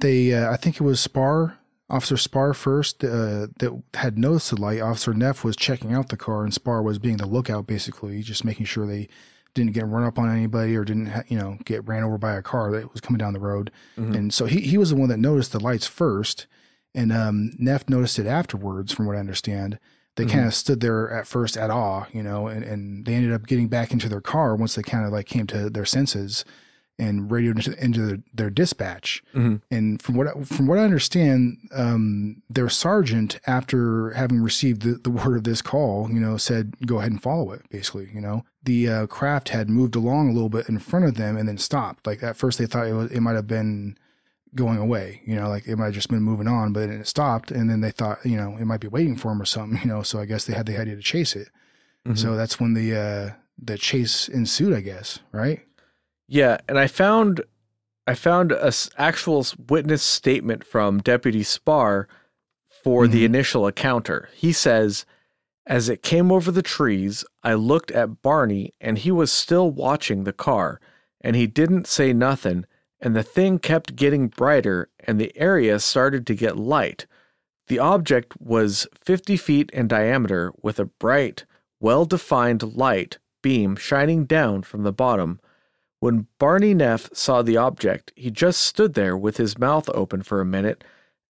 they 0.00 0.34
uh, 0.34 0.50
I 0.50 0.56
think 0.56 0.76
it 0.76 0.82
was 0.82 0.98
Spaur 1.00 1.56
Officer 1.88 2.16
Spaur 2.16 2.52
first 2.54 3.04
uh, 3.04 3.46
that 3.58 3.82
had 3.94 4.18
noticed 4.18 4.50
the 4.50 4.60
light. 4.60 4.80
Officer 4.80 5.14
Neff 5.14 5.44
was 5.44 5.54
checking 5.56 5.92
out 5.92 6.08
the 6.08 6.16
car, 6.16 6.42
and 6.42 6.52
Spaur 6.52 6.82
was 6.82 6.98
being 6.98 7.18
the 7.18 7.26
lookout, 7.26 7.66
basically, 7.66 8.22
just 8.22 8.44
making 8.44 8.66
sure 8.66 8.86
they 8.86 9.08
didn't 9.54 9.72
get 9.72 9.86
run 9.86 10.02
up 10.04 10.18
on 10.18 10.28
anybody 10.28 10.76
or 10.76 10.84
didn't 10.84 11.06
ha- 11.06 11.22
you 11.28 11.38
know 11.38 11.58
get 11.64 11.86
ran 11.86 12.02
over 12.02 12.18
by 12.18 12.34
a 12.34 12.42
car 12.42 12.72
that 12.72 12.92
was 12.92 13.00
coming 13.00 13.18
down 13.18 13.32
the 13.32 13.40
road. 13.40 13.70
Mhm. 13.96 14.16
And 14.16 14.34
so 14.34 14.46
he 14.46 14.60
he 14.62 14.76
was 14.78 14.90
the 14.90 14.96
one 14.96 15.08
that 15.10 15.18
noticed 15.18 15.52
the 15.52 15.60
lights 15.60 15.86
first, 15.86 16.46
and 16.94 17.12
um, 17.12 17.52
Neff 17.58 17.88
noticed 17.88 18.18
it 18.18 18.26
afterwards, 18.26 18.92
from 18.92 19.06
what 19.06 19.16
I 19.16 19.20
understand. 19.20 19.78
They 20.16 20.24
Mhm. 20.24 20.30
kind 20.30 20.46
of 20.46 20.54
stood 20.54 20.80
there 20.80 21.10
at 21.10 21.26
first 21.26 21.56
at 21.58 21.70
awe, 21.70 22.06
you 22.12 22.22
know, 22.22 22.48
and, 22.48 22.64
and 22.64 23.04
they 23.04 23.14
ended 23.14 23.32
up 23.32 23.46
getting 23.46 23.68
back 23.68 23.92
into 23.92 24.08
their 24.08 24.20
car 24.22 24.56
once 24.56 24.74
they 24.74 24.82
kind 24.82 25.04
of 25.06 25.12
like 25.12 25.26
came 25.26 25.46
to 25.48 25.68
their 25.70 25.84
senses 25.84 26.44
and 26.98 27.30
radioed 27.30 27.56
into, 27.56 27.84
into 27.84 28.06
their, 28.06 28.18
their 28.32 28.50
dispatch. 28.50 29.22
Mhm. 29.34 29.60
And 29.70 30.00
from 30.00 30.14
what 30.14 30.28
I- 30.28 30.42
from 30.44 30.66
what 30.66 30.78
I 30.78 30.84
understand, 30.84 31.58
um, 31.74 32.42
their 32.48 32.68
sergeant, 32.70 33.38
after 33.46 34.10
having 34.12 34.40
received 34.40 34.82
the, 34.82 34.92
the 34.94 35.10
word 35.10 35.36
of 35.36 35.44
this 35.44 35.60
call, 35.62 36.08
you 36.10 36.18
know, 36.20 36.36
said, 36.38 36.74
"Go 36.86 36.98
ahead 36.98 37.12
and 37.12 37.22
follow 37.22 37.52
it." 37.52 37.62
Basically, 37.70 38.08
you 38.14 38.20
know, 38.20 38.44
the 38.64 38.88
uh, 38.88 39.06
craft 39.06 39.50
had 39.50 39.68
moved 39.68 39.94
along 39.94 40.30
a 40.30 40.32
little 40.32 40.48
bit 40.48 40.68
in 40.68 40.78
front 40.78 41.04
of 41.04 41.16
them 41.16 41.36
and 41.36 41.46
then 41.48 41.58
stopped. 41.58 42.06
Like 42.06 42.22
at 42.22 42.36
first, 42.36 42.58
they 42.58 42.66
thought 42.66 42.86
it 42.86 42.94
was 42.94 43.10
it 43.10 43.20
might 43.20 43.34
have 43.36 43.46
been 43.46 43.96
going 44.54 44.78
away, 44.78 45.20
you 45.26 45.36
know, 45.36 45.50
like 45.50 45.66
it 45.68 45.76
might 45.76 45.86
have 45.86 45.94
just 45.94 46.08
been 46.08 46.22
moving 46.22 46.48
on, 46.48 46.72
but 46.72 46.80
then 46.80 46.90
it 47.00 47.06
stopped, 47.06 47.50
and 47.50 47.68
then 47.68 47.82
they 47.82 47.90
thought, 47.90 48.24
you 48.24 48.38
know, 48.38 48.56
it 48.58 48.64
might 48.64 48.80
be 48.80 48.88
waiting 48.88 49.14
for 49.16 49.28
them 49.30 49.42
or 49.42 49.44
something, 49.44 49.78
you 49.84 49.86
know. 49.88 50.02
So 50.02 50.18
I 50.18 50.24
guess 50.24 50.46
they 50.46 50.54
had 50.54 50.64
the 50.66 50.80
idea 50.80 50.96
to 50.96 51.02
chase 51.02 51.36
it. 51.36 51.48
Mhm. 52.06 52.16
So 52.16 52.36
that's 52.36 52.58
when 52.58 52.72
the 52.72 52.96
uh, 52.96 53.30
the 53.62 53.76
chase 53.76 54.28
ensued, 54.28 54.72
I 54.72 54.80
guess, 54.80 55.18
right? 55.32 55.60
Yeah, 56.28 56.58
and 56.68 56.78
I 56.78 56.86
found 56.86 57.42
I 58.08 58.14
found 58.14 58.52
a 58.52 58.66
s- 58.66 58.88
actual 58.96 59.44
witness 59.68 60.00
statement 60.00 60.64
from 60.64 61.00
Deputy 61.00 61.42
Spaur 61.42 62.06
for 62.84 63.08
the 63.08 63.22
Mhm. 63.22 63.26
initial 63.26 63.66
encounter. 63.66 64.28
He 64.32 64.52
says, 64.52 65.04
"As 65.66 65.88
it 65.88 66.04
came 66.04 66.30
over 66.30 66.52
the 66.52 66.62
trees, 66.62 67.24
I 67.42 67.54
looked 67.54 67.90
at 67.90 68.22
Barney 68.22 68.74
and 68.80 68.96
he 68.98 69.10
was 69.10 69.32
still 69.32 69.72
watching 69.72 70.22
the 70.22 70.32
car, 70.32 70.80
and 71.20 71.34
he 71.34 71.48
didn't 71.48 71.88
say 71.88 72.12
nothing, 72.12 72.64
and 73.00 73.16
the 73.16 73.24
thing 73.24 73.58
kept 73.58 73.96
getting 73.96 74.28
brighter 74.28 74.88
and 75.00 75.20
the 75.20 75.36
area 75.36 75.80
started 75.80 76.28
to 76.28 76.36
get 76.36 76.56
light. 76.56 77.06
The 77.66 77.80
object 77.80 78.40
was 78.40 78.86
50 78.94 79.36
feet 79.36 79.68
in 79.72 79.88
diameter 79.88 80.52
with 80.62 80.78
a 80.78 80.84
bright, 80.84 81.44
well-defined 81.80 82.62
light 82.76 83.18
beam 83.42 83.74
shining 83.74 84.26
down 84.26 84.62
from 84.62 84.84
the 84.84 84.92
bottom." 84.92 85.40
When 86.00 86.26
Barney 86.38 86.74
Neff 86.74 87.08
saw 87.14 87.42
the 87.42 87.56
object, 87.56 88.12
he 88.14 88.30
just 88.30 88.60
stood 88.60 88.94
there 88.94 89.16
with 89.16 89.38
his 89.38 89.58
mouth 89.58 89.88
open 89.90 90.22
for 90.22 90.40
a 90.40 90.46
minute. 90.46 90.84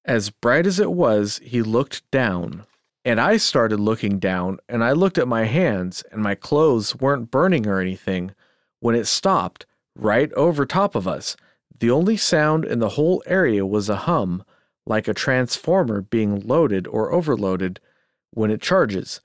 As 0.05 0.31
bright 0.31 0.67
as 0.67 0.81
it 0.81 0.93
was, 0.93 1.41
he 1.43 1.63
looked 1.63 2.09
down. 2.11 2.65
And 3.05 3.21
I 3.21 3.37
started 3.37 3.79
looking 3.79 4.19
down, 4.19 4.59
and 4.69 4.83
I 4.83 4.91
looked 4.91 5.19
at 5.19 5.29
my 5.29 5.45
hands, 5.45 6.03
and 6.11 6.21
my 6.21 6.35
clothes 6.35 6.97
weren't 6.97 7.31
burning 7.31 7.67
or 7.67 7.81
anything. 7.81 8.33
When 8.81 8.97
it 8.97 9.07
stopped, 9.07 9.67
right 9.95 10.33
over 10.33 10.67
top 10.67 10.97
of 10.97 11.07
us, 11.07 11.37
the 11.79 11.91
only 11.91 12.17
sound 12.17 12.65
in 12.65 12.81
the 12.81 12.91
whole 12.91 13.23
area 13.27 13.65
was 13.65 13.89
a 13.89 13.97
hum, 13.97 14.45
like 14.85 15.07
a 15.07 15.15
transformer 15.15 16.01
being 16.01 16.41
loaded 16.41 16.87
or 16.89 17.13
overloaded 17.13 17.79
when 18.33 18.51
it 18.51 18.61
charges. 18.61 19.21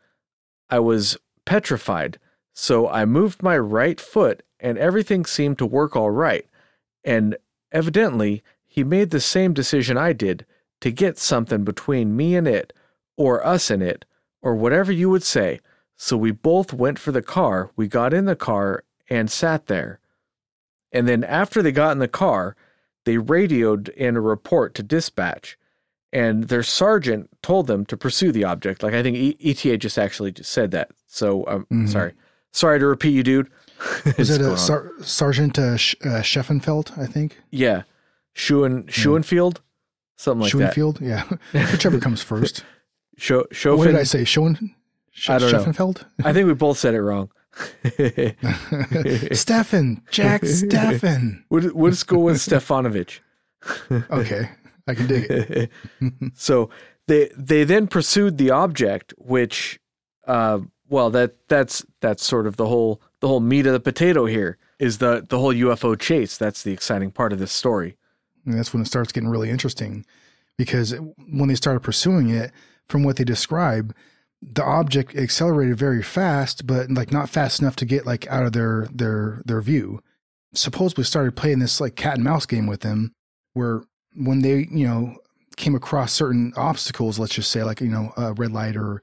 I 0.69 0.79
was 0.79 1.17
petrified, 1.45 2.19
so 2.53 2.87
I 2.87 3.05
moved 3.05 3.41
my 3.41 3.57
right 3.57 3.99
foot 3.99 4.43
and 4.61 4.77
everything 4.77 5.25
seemed 5.25 5.57
to 5.57 5.65
work 5.65 5.95
all 5.95 6.11
right. 6.11 6.47
And 7.03 7.35
evidently, 7.71 8.43
he 8.67 8.83
made 8.83 9.09
the 9.09 9.19
same 9.19 9.53
decision 9.53 9.97
I 9.97 10.13
did 10.13 10.45
to 10.79 10.91
get 10.91 11.17
something 11.17 11.63
between 11.63 12.15
me 12.15 12.35
and 12.35 12.47
it, 12.47 12.71
or 13.17 13.45
us 13.45 13.69
and 13.69 13.83
it, 13.83 14.05
or 14.41 14.55
whatever 14.55 14.91
you 14.91 15.09
would 15.09 15.23
say. 15.23 15.59
So 15.97 16.15
we 16.15 16.31
both 16.31 16.73
went 16.73 16.97
for 16.97 17.11
the 17.11 17.21
car, 17.21 17.71
we 17.75 17.87
got 17.87 18.13
in 18.13 18.25
the 18.25 18.35
car, 18.35 18.83
and 19.09 19.29
sat 19.29 19.67
there. 19.67 19.99
And 20.91 21.07
then 21.07 21.23
after 21.23 21.61
they 21.61 21.71
got 21.71 21.91
in 21.91 21.99
the 21.99 22.07
car, 22.07 22.55
they 23.05 23.17
radioed 23.17 23.89
in 23.89 24.15
a 24.15 24.21
report 24.21 24.73
to 24.75 24.83
dispatch, 24.83 25.57
and 26.13 26.45
their 26.45 26.63
sergeant 26.63 27.29
told 27.41 27.67
them 27.67 27.85
to 27.85 27.97
pursue 27.97 28.31
the 28.31 28.43
object. 28.43 28.83
Like 28.83 28.93
I 28.93 29.03
think 29.03 29.17
e- 29.17 29.37
ETA 29.39 29.77
just 29.77 29.97
actually 29.97 30.31
just 30.31 30.51
said 30.51 30.71
that. 30.71 30.91
So 31.07 31.45
I'm 31.45 31.55
um, 31.55 31.61
mm-hmm. 31.63 31.87
sorry, 31.87 32.13
sorry 32.51 32.79
to 32.79 32.85
repeat 32.87 33.13
you, 33.13 33.23
dude. 33.23 33.49
Was 34.17 34.29
it 34.29 34.41
a 34.41 34.57
Sar- 34.57 34.91
Sergeant 35.01 35.57
uh, 35.57 35.77
Sh- 35.77 35.95
uh, 36.03 36.21
Scheffenfeld? 36.21 36.97
I 36.97 37.05
think. 37.07 37.37
Yeah, 37.49 37.83
Schuen 38.35 38.85
Schuenfield, 38.85 39.57
something 40.17 40.41
like 40.41 40.53
Schuenfield? 40.53 40.99
that. 40.99 41.39
Yeah, 41.53 41.67
whichever 41.71 41.99
comes 41.99 42.21
first. 42.21 42.63
Show 43.17 43.45
what 43.75 43.85
did 43.85 43.95
I 43.95 44.03
say? 44.03 44.23
Schoen? 44.23 44.75
Sch- 45.11 45.29
I 45.29 45.37
don't 45.37 45.51
Scheffenfeld? 45.51 46.01
Know. 46.19 46.25
I 46.25 46.33
think 46.33 46.47
we 46.47 46.53
both 46.53 46.77
said 46.77 46.93
it 46.93 47.01
wrong. 47.01 47.29
Stefan, 49.33 50.01
Jack 50.09 50.45
Stefan. 50.45 51.43
What, 51.49 51.73
what 51.75 51.95
school 51.95 52.23
was 52.23 52.45
Stefanovic? 52.47 53.19
okay, 54.09 54.49
I 54.87 54.95
can 54.95 55.07
dig 55.07 55.25
it. 55.29 55.69
so 56.33 56.69
they 57.07 57.29
they 57.35 57.63
then 57.63 57.87
pursued 57.87 58.37
the 58.37 58.51
object, 58.51 59.13
which, 59.17 59.79
uh, 60.27 60.59
well, 60.89 61.09
that 61.11 61.47
that's 61.49 61.85
that's 61.99 62.23
sort 62.23 62.47
of 62.47 62.55
the 62.57 62.67
whole 62.67 63.01
the 63.21 63.27
whole 63.27 63.39
meat 63.39 63.65
of 63.65 63.73
the 63.73 63.79
potato 63.79 64.25
here 64.25 64.57
is 64.79 64.97
the 64.97 65.25
the 65.27 65.39
whole 65.39 65.53
UFO 65.53 65.97
chase. 65.97 66.37
That's 66.37 66.63
the 66.63 66.73
exciting 66.73 67.11
part 67.11 67.31
of 67.31 67.39
this 67.39 67.51
story. 67.51 67.97
And 68.45 68.57
that's 68.57 68.73
when 68.73 68.81
it 68.81 68.87
starts 68.87 69.11
getting 69.11 69.29
really 69.29 69.49
interesting, 69.49 70.05
because 70.57 70.93
when 71.29 71.47
they 71.47 71.55
started 71.55 71.81
pursuing 71.81 72.29
it, 72.29 72.51
from 72.87 73.03
what 73.03 73.15
they 73.15 73.23
describe, 73.23 73.95
the 74.41 74.63
object 74.63 75.15
accelerated 75.15 75.77
very 75.77 76.01
fast, 76.01 76.65
but 76.65 76.89
like 76.89 77.11
not 77.11 77.29
fast 77.29 77.61
enough 77.61 77.75
to 77.77 77.85
get 77.85 78.05
like 78.05 78.27
out 78.27 78.45
of 78.45 78.53
their 78.53 78.87
their 78.91 79.41
their 79.45 79.61
view. 79.61 80.01
Supposedly 80.53 81.05
started 81.05 81.35
playing 81.35 81.59
this 81.59 81.79
like 81.79 81.95
cat 81.95 82.15
and 82.15 82.23
mouse 82.23 82.45
game 82.45 82.67
with 82.67 82.81
them, 82.81 83.13
where 83.53 83.83
when 84.15 84.41
they 84.41 84.67
you 84.71 84.87
know 84.87 85.15
came 85.57 85.75
across 85.75 86.11
certain 86.11 86.53
obstacles, 86.57 87.19
let's 87.19 87.35
just 87.35 87.51
say 87.51 87.63
like 87.63 87.81
you 87.81 87.87
know 87.87 88.11
a 88.17 88.33
red 88.33 88.51
light 88.51 88.75
or 88.75 89.01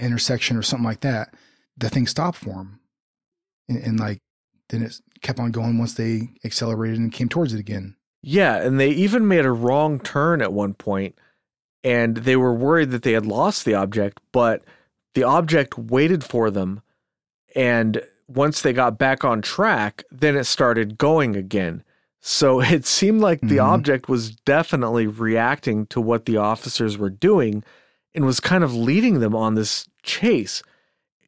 intersection 0.00 0.56
or 0.56 0.62
something 0.62 0.84
like 0.84 1.00
that, 1.02 1.34
the 1.76 1.88
thing 1.88 2.06
stopped 2.06 2.38
for 2.38 2.54
them, 2.54 2.80
and, 3.68 3.78
and 3.82 4.00
like 4.00 4.20
then 4.68 4.82
it 4.82 4.94
kept 5.22 5.38
on 5.38 5.52
going 5.52 5.78
once 5.78 5.94
they 5.94 6.30
accelerated 6.44 6.98
and 6.98 7.12
came 7.12 7.28
towards 7.28 7.54
it 7.54 7.60
again. 7.60 7.96
Yeah, 8.22 8.56
and 8.56 8.80
they 8.80 8.90
even 8.90 9.28
made 9.28 9.44
a 9.44 9.52
wrong 9.52 10.00
turn 10.00 10.42
at 10.42 10.52
one 10.52 10.74
point 10.74 11.16
and 11.86 12.16
they 12.16 12.34
were 12.34 12.52
worried 12.52 12.90
that 12.90 13.02
they 13.02 13.12
had 13.12 13.26
lost 13.26 13.64
the 13.64 13.74
object, 13.74 14.18
but 14.32 14.64
the 15.14 15.22
object 15.22 15.78
waited 15.78 16.24
for 16.24 16.50
them. 16.50 16.82
And 17.54 18.02
once 18.26 18.60
they 18.60 18.72
got 18.72 18.98
back 18.98 19.24
on 19.24 19.40
track, 19.40 20.02
then 20.10 20.36
it 20.36 20.44
started 20.44 20.98
going 20.98 21.36
again. 21.36 21.84
So 22.20 22.60
it 22.60 22.86
seemed 22.86 23.20
like 23.20 23.40
the 23.40 23.58
mm-hmm. 23.58 23.70
object 23.70 24.08
was 24.08 24.34
definitely 24.34 25.06
reacting 25.06 25.86
to 25.86 26.00
what 26.00 26.24
the 26.24 26.38
officers 26.38 26.98
were 26.98 27.08
doing 27.08 27.62
and 28.16 28.24
was 28.24 28.40
kind 28.40 28.64
of 28.64 28.74
leading 28.74 29.20
them 29.20 29.36
on 29.36 29.54
this 29.54 29.86
chase, 30.02 30.64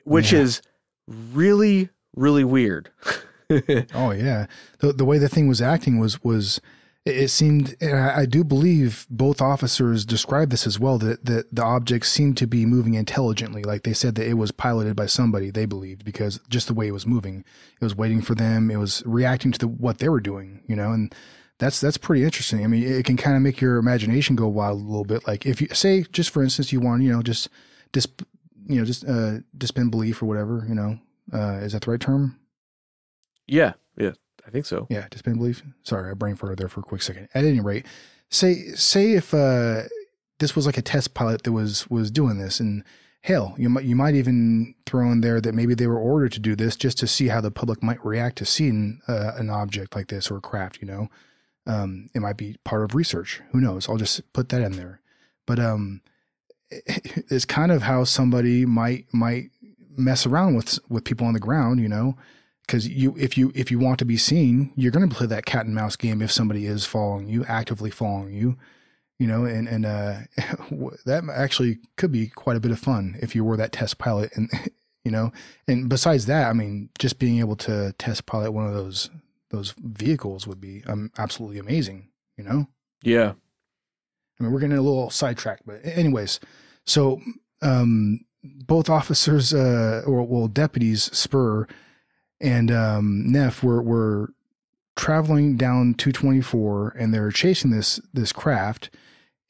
which 0.03 0.33
yeah. 0.33 0.41
is 0.41 0.61
really, 1.07 1.89
really 2.19 2.45
weird. 2.45 2.91
oh 3.95 4.11
yeah. 4.11 4.47
The 4.79 4.93
the 4.93 5.05
way 5.05 5.19
the 5.19 5.29
thing 5.29 5.49
was 5.49 5.63
acting 5.63 5.99
was 5.99 6.23
was 6.23 6.61
it 7.09 7.29
seemed, 7.29 7.77
I 7.83 8.27
do 8.27 8.45
believe 8.45 9.07
both 9.09 9.41
officers 9.41 10.05
described 10.05 10.53
this 10.53 10.67
as 10.67 10.79
well, 10.79 10.99
that, 10.99 11.25
that 11.25 11.55
the 11.55 11.65
object 11.65 12.07
seemed 12.07 12.37
to 12.39 12.47
be 12.47 12.67
moving 12.67 12.95
intelligently. 12.95 13.63
Like 13.63 13.85
they 13.85 13.93
said 13.93 14.15
that 14.17 14.27
it 14.27 14.35
was 14.35 14.51
piloted 14.51 14.95
by 14.95 15.07
somebody 15.07 15.51
they 15.51 15.65
believed 15.65 16.05
because 16.05 16.39
just 16.49 16.67
the 16.67 16.75
way 16.75 16.89
it 16.89 16.93
was 16.93 17.07
moving, 17.07 17.45
it 17.81 17.85
was 17.85 17.97
waiting 17.97 18.21
for 18.21 18.35
them. 18.35 18.71
It 18.71 18.77
was 18.77 19.03
reacting 19.07 19.53
to 19.53 19.59
the, 19.59 19.69
what 19.69 19.99
they 19.99 20.09
were 20.09 20.21
doing, 20.21 20.63
you 20.67 20.77
know, 20.77 20.93
and 20.93 21.15
that's, 21.59 21.81
that's 21.81 21.97
pretty 21.97 22.25
interesting. 22.25 22.63
I 22.63 22.67
mean, 22.67 22.85
it 22.85 23.05
can 23.05 23.17
kind 23.17 23.37
of 23.37 23.43
make 23.43 23.61
your 23.61 23.79
imagination 23.79 24.37
go 24.37 24.47
wild 24.49 24.81
a 24.81 24.85
little 24.85 25.05
bit. 25.05 25.27
Like 25.27 25.47
if 25.47 25.61
you 25.63 25.69
say, 25.73 26.05
just 26.13 26.31
for 26.31 26.43
instance, 26.43 26.73
you 26.73 26.81
want, 26.81 27.03
you 27.03 27.13
know, 27.13 27.23
just, 27.23 27.49
dis, 27.93 28.07
you 28.67 28.79
know, 28.79 28.85
just, 28.85 29.09
uh, 29.09 29.39
belief 29.91 30.23
or 30.23 30.27
whatever, 30.27 30.67
you 30.69 30.75
know, 30.75 30.99
uh, 31.33 31.61
is 31.63 31.73
that 31.73 31.83
the 31.83 31.91
right 31.91 32.01
term? 32.01 32.39
Yeah. 33.47 33.75
Yeah. 33.97 34.13
I 34.49 34.51
think 34.51 34.65
so. 34.65 34.87
Yeah, 34.89 35.07
disband 35.11 35.37
belief. 35.37 35.63
Sorry, 35.83 36.11
I 36.11 36.15
brain 36.15 36.35
farted 36.35 36.57
there 36.57 36.69
for 36.69 36.81
a 36.81 36.83
quick 36.83 37.03
second. 37.03 37.29
At 37.35 37.45
any 37.45 37.61
rate, 37.61 37.85
say 38.31 38.69
say 38.75 39.13
if 39.13 39.35
uh, 39.35 39.83
this 40.39 40.57
was 40.57 40.65
like 40.65 40.79
a 40.79 40.83
test 40.83 41.13
pilot 41.13 41.43
that 41.43 41.53
was 41.53 41.89
was 41.91 42.11
doing 42.11 42.39
this, 42.39 42.59
and 42.59 42.83
hell, 43.21 43.55
you 43.59 43.69
might 43.69 43.85
you 43.85 43.95
might 43.95 44.15
even 44.15 44.75
throw 44.87 45.13
in 45.13 45.21
there 45.21 45.39
that 45.43 45.55
maybe 45.55 45.75
they 45.75 45.87
were 45.87 45.99
ordered 45.99 46.33
to 46.33 46.41
do 46.41 46.57
this 46.57 46.77
just 46.77 46.97
to 46.99 47.07
see 47.07 47.29
how 47.29 47.43
the 47.43 47.51
public 47.51 47.83
might 47.83 48.03
react 48.03 48.39
to 48.39 48.47
seeing 48.47 49.03
uh, 49.07 49.33
an 49.37 49.51
object 49.51 49.95
like 49.95 50.09
this 50.09 50.31
or 50.31 50.39
a 50.39 50.41
craft. 50.41 50.79
You 50.81 50.87
know, 50.87 51.09
um, 51.67 52.09
it 52.15 52.21
might 52.21 52.39
be 52.39 52.57
part 52.65 52.83
of 52.83 52.95
research. 52.95 53.43
Who 53.53 53.61
knows? 53.61 53.87
I'll 53.87 53.99
just 53.99 54.33
put 54.33 54.49
that 54.49 54.63
in 54.63 54.73
there. 54.73 55.03
But 55.47 55.59
um, 55.59 56.01
it's 56.71 57.45
kind 57.45 57.71
of 57.71 57.83
how 57.83 58.05
somebody 58.05 58.65
might 58.65 59.13
might 59.13 59.51
mess 59.99 60.25
around 60.25 60.55
with 60.55 60.79
with 60.89 61.05
people 61.05 61.27
on 61.27 61.35
the 61.35 61.41
ground. 61.41 61.81
You 61.81 61.89
know? 61.89 62.17
Because 62.67 62.87
you 62.87 63.17
if 63.19 63.39
you 63.39 63.51
if 63.55 63.71
you 63.71 63.79
want 63.79 63.99
to 63.99 64.05
be 64.05 64.19
seen 64.19 64.73
you're 64.77 64.93
going 64.93 65.09
to 65.09 65.15
play 65.15 65.27
that 65.27 65.47
cat 65.47 65.65
and 65.65 65.75
mouse 65.75 65.97
game 65.97 66.21
if 66.21 66.31
somebody 66.31 66.67
is 66.67 66.85
following 66.85 67.27
you 67.27 67.45
actively 67.47 67.91
following 67.91 68.35
you 68.35 68.59
you 69.19 69.27
know? 69.27 69.45
And 69.45 69.69
and 69.69 69.87
uh, 69.87 70.19
that 71.07 71.29
actually 71.33 71.79
could 71.97 72.13
be 72.13 72.29
quite 72.29 72.57
a 72.57 72.61
bit 72.61 72.71
of 72.71 72.79
fun 72.79 73.17
if 73.21 73.35
you 73.35 73.45
were 73.45 73.57
that 73.57 73.73
test 73.73 73.99
pilot 73.99 74.31
and 74.35 74.51
you 75.05 75.11
know? 75.11 75.33
And 75.67 75.89
besides 75.89 76.27
that 76.27 76.49
i 76.49 76.53
mean 76.53 76.91
just 76.99 77.19
being 77.19 77.39
able 77.39 77.57
to 77.57 77.95
test 77.99 78.27
pilot 78.27 78.53
one 78.53 78.67
of 78.67 78.75
those 78.75 79.11
those 79.51 79.75
vehicles 79.79 80.47
would 80.47 80.61
be 80.61 80.83
um, 80.87 81.11
absolutely 81.19 81.59
amazing 81.59 82.09
you 82.37 82.45
know? 82.45 82.67
Yeah. 83.03 83.33
I 84.39 84.43
mean 84.43 84.53
we're 84.53 84.61
getting 84.61 84.77
a 84.77 84.83
little 84.83 85.11
sidetracked 85.11 85.67
but 85.67 85.81
anyways 85.85 86.41
so 86.87 87.21
um 87.63 88.21
both 88.45 88.89
officers 88.89 89.53
uh 89.53 90.03
or 90.07 90.23
well 90.23 90.49
deputies 90.49 91.05
spur 91.17 91.67
and 92.41 92.71
um, 92.71 93.31
Neff 93.31 93.63
were 93.63 93.83
were 93.83 94.33
traveling 94.97 95.57
down 95.57 95.95
224, 95.95 96.95
and 96.99 97.13
they're 97.13 97.31
chasing 97.31 97.71
this 97.71 98.01
this 98.13 98.33
craft. 98.33 98.91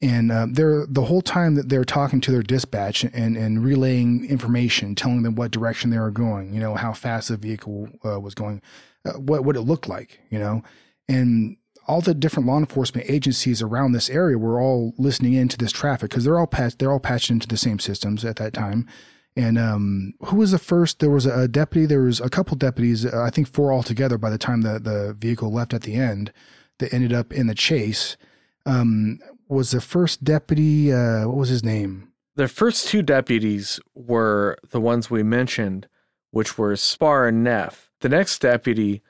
And 0.01 0.31
uh, 0.31 0.47
they're 0.49 0.85
the 0.87 1.03
whole 1.03 1.21
time 1.21 1.55
that 1.55 1.67
they're 1.67 1.83
talking 1.83 2.21
to 2.21 2.31
their 2.31 2.41
dispatch 2.41 3.03
and, 3.03 3.35
and 3.35 3.61
relaying 3.61 4.25
information, 4.29 4.95
telling 4.95 5.23
them 5.23 5.35
what 5.35 5.51
direction 5.51 5.89
they 5.89 5.99
were 5.99 6.09
going, 6.09 6.53
you 6.53 6.61
know, 6.61 6.75
how 6.75 6.93
fast 6.93 7.27
the 7.27 7.35
vehicle 7.35 7.89
uh, 8.05 8.17
was 8.17 8.33
going, 8.33 8.61
uh, 9.03 9.13
what 9.13 9.43
what 9.43 9.57
it 9.57 9.61
looked 9.61 9.89
like, 9.89 10.21
you 10.29 10.39
know, 10.39 10.63
and 11.09 11.57
all 11.89 12.01
the 12.01 12.13
different 12.13 12.47
law 12.47 12.57
enforcement 12.57 13.09
agencies 13.09 13.61
around 13.61 13.91
this 13.91 14.09
area 14.09 14.37
were 14.37 14.61
all 14.61 14.93
listening 14.97 15.33
into 15.33 15.57
this 15.57 15.71
traffic 15.71 16.09
because 16.09 16.23
they're 16.23 16.39
all 16.39 16.47
patched 16.47 16.79
they're 16.79 16.91
all 16.91 16.99
patched 16.99 17.29
into 17.29 17.47
the 17.47 17.57
same 17.57 17.79
systems 17.79 18.23
at 18.23 18.37
that 18.37 18.53
time 18.53 18.87
and 19.35 19.57
um, 19.57 20.13
who 20.25 20.35
was 20.35 20.51
the 20.51 20.59
first? 20.59 20.99
There 20.99 21.09
was 21.09 21.25
a 21.25 21.47
deputy. 21.47 21.85
There 21.85 22.01
was 22.01 22.19
a 22.19 22.29
couple 22.29 22.57
deputies. 22.57 23.05
Uh, 23.05 23.21
I 23.21 23.29
think 23.29 23.47
four 23.47 23.71
altogether. 23.71 24.17
By 24.17 24.29
the 24.29 24.37
time 24.37 24.61
the 24.61 24.79
the 24.79 25.15
vehicle 25.17 25.51
left 25.51 25.73
at 25.73 25.83
the 25.83 25.95
end, 25.95 26.33
that 26.79 26.93
ended 26.93 27.13
up 27.13 27.31
in 27.31 27.47
the 27.47 27.55
chase. 27.55 28.17
Um, 28.65 29.19
was 29.47 29.71
the 29.71 29.79
first 29.79 30.25
deputy? 30.25 30.91
Uh, 30.91 31.27
what 31.27 31.37
was 31.37 31.49
his 31.49 31.63
name? 31.63 32.11
The 32.35 32.49
first 32.49 32.89
two 32.89 33.01
deputies 33.01 33.79
were 33.95 34.57
the 34.71 34.81
ones 34.81 35.09
we 35.09 35.23
mentioned, 35.23 35.87
which 36.31 36.57
were 36.57 36.75
Spaur 36.75 37.27
and 37.27 37.43
Neff. 37.43 37.91
The 38.01 38.09
next 38.09 38.39
deputy 38.39 39.01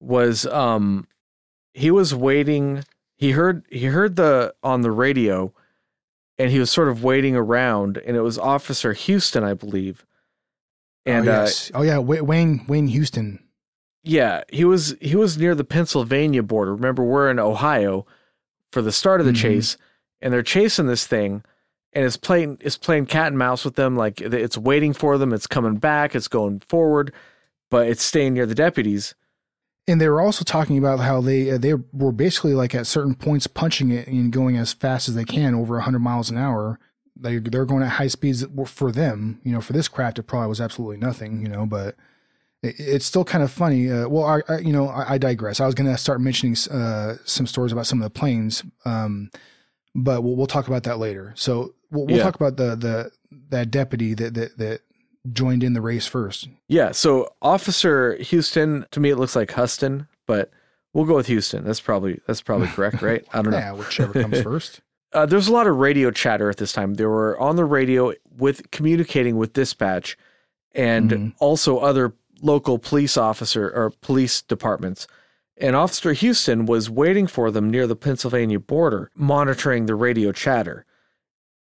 was 0.00 0.46
um, 0.46 1.06
he 1.78 1.90
was 1.90 2.14
waiting. 2.14 2.84
He 3.16 3.30
heard 3.30 3.64
he 3.70 3.86
heard 3.86 4.16
the 4.16 4.54
on 4.62 4.82
the 4.82 4.90
radio 4.90 5.52
and 6.38 6.50
he 6.50 6.58
was 6.58 6.70
sort 6.70 6.88
of 6.88 7.02
waiting 7.02 7.34
around, 7.34 7.98
and 7.98 8.16
it 8.16 8.20
was 8.20 8.38
Officer 8.38 8.92
Houston, 8.92 9.42
I 9.42 9.54
believe. 9.54 10.06
And 11.04 11.28
oh, 11.28 11.32
yes. 11.32 11.70
uh, 11.74 11.78
oh 11.78 11.82
yeah, 11.82 11.98
Wayne 11.98 12.64
Wayne 12.66 12.88
Houston. 12.88 13.42
Yeah, 14.04 14.44
he 14.50 14.64
was 14.64 14.96
he 15.00 15.16
was 15.16 15.36
near 15.36 15.54
the 15.54 15.64
Pennsylvania 15.64 16.42
border. 16.42 16.74
Remember, 16.74 17.02
we're 17.02 17.30
in 17.30 17.38
Ohio 17.38 18.06
for 18.72 18.82
the 18.82 18.92
start 18.92 19.20
of 19.20 19.26
the 19.26 19.32
mm-hmm. 19.32 19.42
chase, 19.42 19.76
and 20.20 20.32
they're 20.32 20.42
chasing 20.42 20.86
this 20.86 21.06
thing, 21.06 21.42
and 21.92 22.04
it's 22.04 22.16
playing 22.16 22.58
it's 22.60 22.76
playing 22.76 23.06
cat 23.06 23.28
and 23.28 23.38
mouse 23.38 23.64
with 23.64 23.74
them. 23.74 23.96
Like 23.96 24.20
it's 24.20 24.58
waiting 24.58 24.92
for 24.92 25.18
them. 25.18 25.32
It's 25.32 25.46
coming 25.46 25.76
back. 25.76 26.14
It's 26.14 26.28
going 26.28 26.60
forward, 26.60 27.12
but 27.70 27.88
it's 27.88 28.02
staying 28.02 28.34
near 28.34 28.46
the 28.46 28.54
deputies 28.54 29.14
and 29.88 30.00
they 30.00 30.08
were 30.08 30.20
also 30.20 30.44
talking 30.44 30.76
about 30.76 31.00
how 31.00 31.20
they 31.20 31.50
uh, 31.50 31.58
they 31.58 31.74
were 31.92 32.12
basically 32.12 32.52
like 32.52 32.74
at 32.74 32.86
certain 32.86 33.14
points 33.14 33.46
punching 33.46 33.90
it 33.90 34.06
and 34.06 34.30
going 34.30 34.56
as 34.56 34.72
fast 34.72 35.08
as 35.08 35.14
they 35.14 35.24
can 35.24 35.54
over 35.54 35.74
100 35.76 35.98
miles 35.98 36.30
an 36.30 36.36
hour. 36.36 36.78
They 37.16 37.38
they're 37.38 37.64
going 37.64 37.82
at 37.82 37.92
high 37.92 38.06
speeds 38.08 38.46
for 38.66 38.92
them. 38.92 39.40
You 39.42 39.52
know, 39.52 39.60
for 39.60 39.72
this 39.72 39.88
craft, 39.88 40.18
it 40.18 40.24
probably 40.24 40.48
was 40.48 40.60
absolutely 40.60 40.98
nothing. 40.98 41.40
You 41.40 41.48
know, 41.48 41.66
but 41.66 41.96
it, 42.62 42.76
it's 42.78 43.06
still 43.06 43.24
kind 43.24 43.42
of 43.42 43.50
funny. 43.50 43.90
Uh, 43.90 44.08
well, 44.08 44.24
I, 44.24 44.42
I, 44.52 44.58
you 44.58 44.72
know 44.72 44.88
I, 44.88 45.14
I, 45.14 45.18
digress. 45.18 45.58
I 45.58 45.66
was 45.66 45.74
going 45.74 45.90
to 45.90 45.96
start 45.96 46.20
mentioning 46.20 46.54
uh, 46.70 47.16
some 47.24 47.46
stories 47.46 47.72
about 47.72 47.86
some 47.86 47.98
of 47.98 48.04
the 48.04 48.10
planes, 48.10 48.62
um, 48.84 49.30
but 49.94 50.22
we'll, 50.22 50.36
we'll 50.36 50.46
talk 50.46 50.68
about 50.68 50.82
that 50.84 50.98
later. 50.98 51.32
So 51.34 51.74
we'll, 51.90 52.06
we'll 52.06 52.18
yeah. 52.18 52.22
talk 52.22 52.34
about 52.34 52.56
the 52.56 52.76
the 52.76 53.10
that 53.48 53.70
deputy 53.70 54.12
that 54.14 54.34
that 54.34 54.58
that 54.58 54.80
joined 55.32 55.62
in 55.64 55.72
the 55.72 55.80
race 55.80 56.06
first. 56.06 56.48
Yeah. 56.68 56.92
So 56.92 57.28
Officer 57.42 58.16
Houston, 58.16 58.86
to 58.90 59.00
me, 59.00 59.10
it 59.10 59.16
looks 59.16 59.36
like 59.36 59.52
Huston, 59.52 60.06
but 60.26 60.50
we'll 60.92 61.04
go 61.04 61.16
with 61.16 61.26
Houston. 61.26 61.64
That's 61.64 61.80
probably 61.80 62.20
that's 62.26 62.42
probably 62.42 62.68
correct, 62.68 63.02
right? 63.02 63.26
I 63.32 63.42
don't 63.42 63.52
know. 63.52 63.58
Yeah, 63.58 63.72
whichever 63.72 64.12
comes 64.20 64.40
first. 64.42 64.80
Uh, 65.12 65.24
there's 65.26 65.48
a 65.48 65.52
lot 65.52 65.66
of 65.66 65.76
radio 65.76 66.10
chatter 66.10 66.50
at 66.50 66.58
this 66.58 66.72
time. 66.72 66.94
They 66.94 67.06
were 67.06 67.38
on 67.40 67.56
the 67.56 67.64
radio 67.64 68.12
with 68.36 68.70
communicating 68.70 69.36
with 69.36 69.52
dispatch, 69.54 70.18
and 70.74 71.10
Mhm. 71.10 71.34
also 71.38 71.78
other 71.78 72.12
local 72.42 72.78
police 72.78 73.16
officer 73.16 73.70
or 73.70 73.90
police 74.02 74.42
departments. 74.42 75.06
And 75.60 75.74
Officer 75.74 76.12
Houston 76.12 76.66
was 76.66 76.88
waiting 76.88 77.26
for 77.26 77.50
them 77.50 77.68
near 77.70 77.86
the 77.88 77.96
Pennsylvania 77.96 78.60
border, 78.60 79.10
monitoring 79.16 79.86
the 79.86 79.94
radio 79.96 80.30
chatter. 80.30 80.84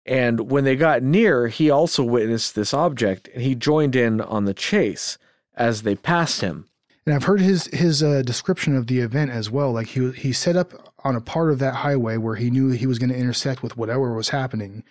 And 0.07 0.51
when 0.51 0.65
they 0.65 0.77
got 0.77 1.03
near, 1.03 1.49
he 1.49 1.69
also 1.69 2.05
witnessed 2.05 2.55
this 2.55 2.73
object 2.73 3.29
and 3.35 3.43
he 3.43 3.55
joined 3.55 3.97
in 3.97 4.21
on 4.21 4.45
the 4.45 4.55
chase 4.55 5.19
as 5.55 5.83
they 5.83 5.97
passed 5.97 6.41
him. 6.41 6.69
And 7.05 7.15
I've 7.15 7.25
heard 7.25 7.41
his 7.41 7.67
his 7.67 8.03
uh, 8.03 8.23
description 8.23 8.77
of 8.77 8.89
the 8.89 9.01
event 9.01 9.31
as 9.31 9.51
well. 9.51 9.73
Like 9.73 9.89
he 9.89 10.11
he 10.13 10.33
set 10.33 10.57
up 10.57 10.73
on 11.05 11.15
a 11.15 11.21
part 11.21 11.51
of 11.51 11.61
that 11.61 11.75
highway 11.75 12.17
where 12.17 12.35
he 12.35 12.51
knew 12.51 12.71
he 12.71 12.87
was 12.87 12.99
going 12.99 13.11
to 13.11 13.17
intersect 13.17 13.63
with 13.63 13.77
whatever 13.77 14.13
was 14.15 14.31
happening. 14.31 14.83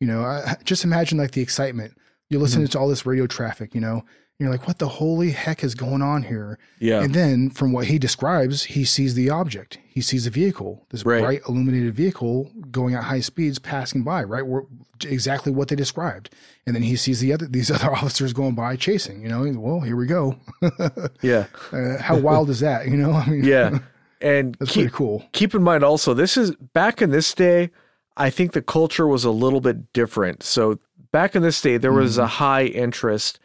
You 0.00 0.08
know, 0.08 0.22
I, 0.24 0.56
just 0.64 0.84
imagine 0.84 1.18
like 1.18 1.32
the 1.32 1.42
excitement. 1.42 1.96
You're 2.28 2.40
listening 2.40 2.68
to 2.68 2.78
all 2.78 2.88
this 2.88 3.06
radio 3.06 3.26
traffic. 3.26 3.74
You 3.74 3.80
know, 3.80 4.04
you're 4.40 4.50
like, 4.50 4.66
what 4.66 4.78
the 4.78 4.88
holy 4.88 5.30
heck 5.30 5.62
is 5.62 5.74
going 5.74 6.02
on 6.02 6.22
here? 6.22 6.58
Yeah. 6.78 7.02
And 7.02 7.14
then 7.14 7.50
from 7.50 7.72
what 7.72 7.86
he 7.86 7.98
describes, 7.98 8.64
he 8.64 8.84
sees 8.84 9.14
the 9.14 9.28
object. 9.30 9.78
He 9.86 10.00
sees 10.00 10.26
a 10.26 10.30
vehicle, 10.30 10.86
this 10.90 11.04
Right. 11.04 11.20
bright 11.22 11.40
illuminated 11.48 11.94
vehicle 11.94 12.50
going 12.70 12.94
at 12.94 13.04
high 13.04 13.20
speeds, 13.20 13.58
passing 13.58 14.02
by, 14.02 14.24
right? 14.24 14.46
Where, 14.46 14.62
exactly 15.04 15.52
what 15.52 15.68
they 15.68 15.76
described. 15.76 16.30
And 16.66 16.74
then 16.74 16.82
he 16.82 16.96
sees 16.96 17.20
the 17.20 17.32
other 17.32 17.46
these 17.46 17.70
other 17.76 17.90
officers 17.94 18.32
going 18.32 18.54
by 18.54 18.76
chasing. 18.76 19.22
You 19.22 19.28
know, 19.28 19.42
He's, 19.44 19.56
well, 19.56 19.80
here 19.80 19.96
we 19.96 20.06
go. 20.06 20.36
yeah. 21.22 21.46
Uh, 21.72 21.98
how 21.98 22.16
wild 22.16 22.50
is 22.50 22.60
that? 22.60 22.88
You 22.88 22.96
know, 22.96 23.12
I 23.26 23.26
mean, 23.28 23.44
Yeah. 23.44 23.78
And 24.22 24.54
that's 24.60 24.72
keep, 24.72 24.82
pretty 24.84 24.96
cool. 24.96 25.24
keep 25.32 25.54
in 25.54 25.62
mind 25.62 25.82
also 25.82 26.12
this 26.12 26.36
is 26.36 26.54
back 26.74 27.00
in 27.00 27.08
this 27.08 27.32
day 27.32 27.70
i 28.18 28.28
think 28.28 28.52
the 28.52 28.60
culture 28.60 29.06
was 29.06 29.24
a 29.24 29.30
little 29.30 29.62
bit 29.62 29.94
different 29.94 30.42
so 30.42 30.78
back 31.10 31.34
in 31.34 31.40
this 31.40 31.58
day 31.62 31.78
there 31.78 31.92
was 31.92 32.18
a 32.18 32.26
high 32.26 32.64
interest 32.64 33.40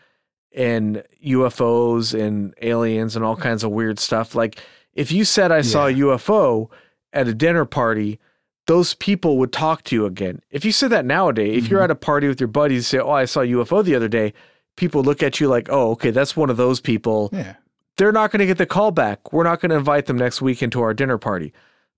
in 0.56 1.04
ufos 1.24 2.20
and 2.20 2.54
aliens 2.62 3.16
and 3.16 3.24
all 3.24 3.36
kinds 3.36 3.64
of 3.64 3.72
weird 3.72 4.00
stuff. 4.00 4.34
Like 4.34 4.60
if 4.94 5.12
you 5.12 5.26
said 5.26 5.52
i 5.52 5.62
saw 5.62 5.88
a 5.88 5.94
ufo 5.94 6.70
at 7.14 7.28
a 7.28 7.34
dinner 7.34 7.66
party 7.66 8.20
those 8.68 8.96
people 8.96 9.38
would 9.38 9.54
talk 9.54 9.84
to 9.84 9.96
you 9.96 10.06
again. 10.08 10.42
If 10.50 10.66
you 10.66 10.72
said 10.72 10.90
that 10.90 11.06
nowadays 11.06 11.64
if 11.64 11.70
you're 11.70 11.82
at 11.82 11.92
a 11.92 11.96
party 11.96 12.28
with 12.28 12.40
your 12.40 12.48
buddies 12.48 12.78
and 12.78 12.86
say 12.86 13.00
oh 13.00 13.12
i 13.12 13.26
saw 13.26 13.42
a 13.42 13.48
ufo 13.48 13.84
the 13.84 13.96
other 13.96 14.08
day 14.08 14.34
people 14.78 15.04
look 15.04 15.22
at 15.22 15.40
you 15.40 15.48
like 15.48 15.68
oh 15.70 15.92
okay 15.92 16.12
that's 16.12 16.36
one 16.36 16.50
of 16.50 16.58
those 16.58 16.80
people. 16.80 17.30
Yeah. 17.34 17.56
they're 17.98 18.12
not 18.12 18.32
going 18.32 18.40
to 18.40 18.46
get 18.46 18.58
the 18.58 18.66
call 18.66 18.92
back. 18.92 19.32
We're 19.32 19.44
not 19.44 19.60
going 19.60 19.70
to 19.70 19.78
invite 19.78 20.06
them 20.06 20.18
next 20.18 20.42
week 20.42 20.64
into 20.64 20.82
our 20.82 20.94
dinner 20.94 21.18
party. 21.18 21.54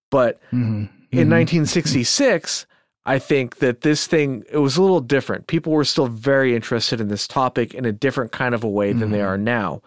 But 0.09 0.41
hmm 0.49 0.85
in 1.09 1.29
1966, 1.29 2.65
I 3.07 3.19
think 3.19 3.59
that 3.59 3.81
this 3.81 4.05
thing 4.05 4.43
it 4.51 4.57
was 4.57 4.75
a 4.75 4.81
little 4.81 4.99
different. 4.99 5.47
People 5.47 5.71
were 5.71 5.85
still 5.85 6.07
very 6.07 6.53
interested 6.53 6.99
in 6.99 7.07
this 7.07 7.25
topic 7.25 7.73
in 7.73 7.85
a 7.85 7.91
different 7.93 8.33
kind 8.33 8.53
of 8.53 8.65
a 8.65 8.69
way 8.69 8.91
than 8.91 9.11
they 9.11 9.19
mm-hmm. 9.19 9.27
are 9.27 9.37
now. 9.37 9.81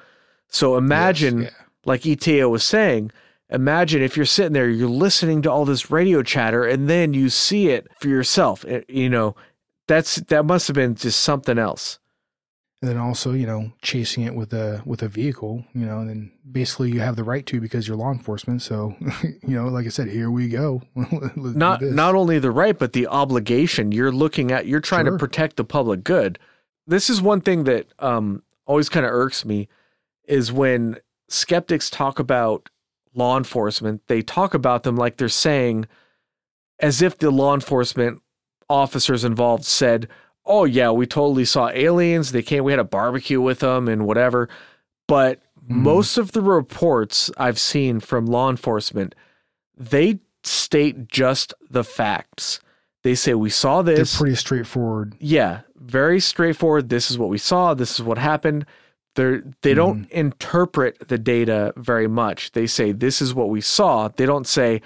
So 0.48 0.78
imagine, 0.78 1.42
yeah. 1.42 1.50
like 1.84 2.06
ETA 2.06 2.48
was 2.48 2.64
saying, 2.64 3.12
imagine 3.50 4.00
if 4.02 4.16
you're 4.16 4.24
sitting 4.24 4.54
there, 4.54 4.70
you're 4.70 4.88
listening 4.88 5.42
to 5.42 5.52
all 5.52 5.66
this 5.66 5.90
radio 5.90 6.22
chatter, 6.22 6.64
and 6.64 6.88
then 6.88 7.12
you 7.12 7.28
see 7.28 7.68
it 7.68 7.86
for 8.00 8.08
yourself. 8.08 8.64
It- 8.64 8.88
you 8.88 9.10
know, 9.10 9.36
that's 9.86 10.16
that 10.16 10.46
must 10.46 10.66
have 10.68 10.74
been 10.74 10.94
just 10.94 11.20
something 11.20 11.58
else. 11.58 11.98
And 12.82 12.88
then 12.88 12.96
also, 12.96 13.32
you 13.32 13.46
know, 13.46 13.72
chasing 13.82 14.24
it 14.24 14.34
with 14.34 14.54
a 14.54 14.80
with 14.86 15.02
a 15.02 15.08
vehicle, 15.08 15.64
you 15.74 15.84
know, 15.84 15.98
and 15.98 16.08
then 16.08 16.32
basically 16.50 16.90
you 16.90 17.00
have 17.00 17.16
the 17.16 17.24
right 17.24 17.44
to 17.46 17.60
because 17.60 17.86
you're 17.86 17.96
law 17.96 18.10
enforcement. 18.10 18.62
So, 18.62 18.96
you 19.22 19.54
know, 19.54 19.68
like 19.68 19.84
I 19.84 19.90
said, 19.90 20.08
here 20.08 20.30
we 20.30 20.48
go. 20.48 20.80
Not 21.36 21.82
not 21.82 22.14
only 22.14 22.38
the 22.38 22.50
right 22.50 22.78
but 22.78 22.94
the 22.94 23.06
obligation 23.06 23.92
you're 23.92 24.12
looking 24.12 24.50
at 24.50 24.66
you're 24.66 24.80
trying 24.80 25.04
to 25.04 25.18
protect 25.18 25.56
the 25.56 25.64
public 25.64 26.02
good 26.04 26.38
this 26.90 27.08
is 27.08 27.22
one 27.22 27.40
thing 27.40 27.64
that 27.64 27.86
um 27.98 28.42
always 28.66 28.88
kind 28.88 29.06
of 29.06 29.12
irks 29.12 29.44
me 29.44 29.68
is 30.24 30.52
when 30.52 30.98
skeptics 31.28 31.88
talk 31.88 32.18
about 32.18 32.68
law 33.14 33.36
enforcement 33.36 34.02
they 34.08 34.22
talk 34.22 34.54
about 34.54 34.82
them 34.82 34.96
like 34.96 35.16
they're 35.16 35.28
saying 35.28 35.86
as 36.78 37.00
if 37.00 37.18
the 37.18 37.30
law 37.30 37.54
enforcement 37.54 38.20
officers 38.68 39.24
involved 39.24 39.64
said 39.64 40.08
oh 40.46 40.64
yeah 40.64 40.90
we 40.90 41.06
totally 41.06 41.44
saw 41.44 41.68
aliens 41.70 42.32
they 42.32 42.42
came 42.42 42.64
we 42.64 42.72
had 42.72 42.78
a 42.80 42.84
barbecue 42.84 43.40
with 43.40 43.58
them 43.60 43.88
and 43.88 44.06
whatever 44.06 44.48
but 45.08 45.40
Mhm. 45.68 45.76
most 45.82 46.16
of 46.18 46.32
the 46.32 46.40
reports 46.42 47.30
i've 47.36 47.58
seen 47.58 48.00
from 48.00 48.26
law 48.26 48.48
enforcement 48.50 49.14
they 49.76 50.18
state 50.42 51.06
just 51.08 51.52
the 51.70 51.84
facts. 51.84 52.60
They 53.02 53.14
say 53.14 53.34
we 53.34 53.50
saw 53.50 53.80
this. 53.82 54.12
They're 54.12 54.18
pretty 54.24 54.36
straightforward. 54.36 55.14
yeah, 55.18 55.60
very 55.76 56.18
straightforward. 56.20 56.88
This 56.90 57.10
is 57.10 57.18
what 57.18 57.28
we 57.30 57.38
saw. 57.38 57.72
This 57.74 57.92
is 57.98 58.02
what 58.02 58.16
happened. 58.18 58.64
They're, 59.16 59.42
they 59.62 59.74
don't 59.74 60.02
Mm-hmm. 60.04 60.16
interpret 60.18 61.08
the 61.08 61.18
data 61.18 61.72
very 61.76 62.08
much. 62.08 62.52
They 62.52 62.66
say 62.66 62.92
this 62.92 63.20
is 63.22 63.34
what 63.34 63.48
we 63.50 63.60
saw. 63.60 64.08
They 64.08 64.24
don't 64.26 64.46
say 64.46 64.80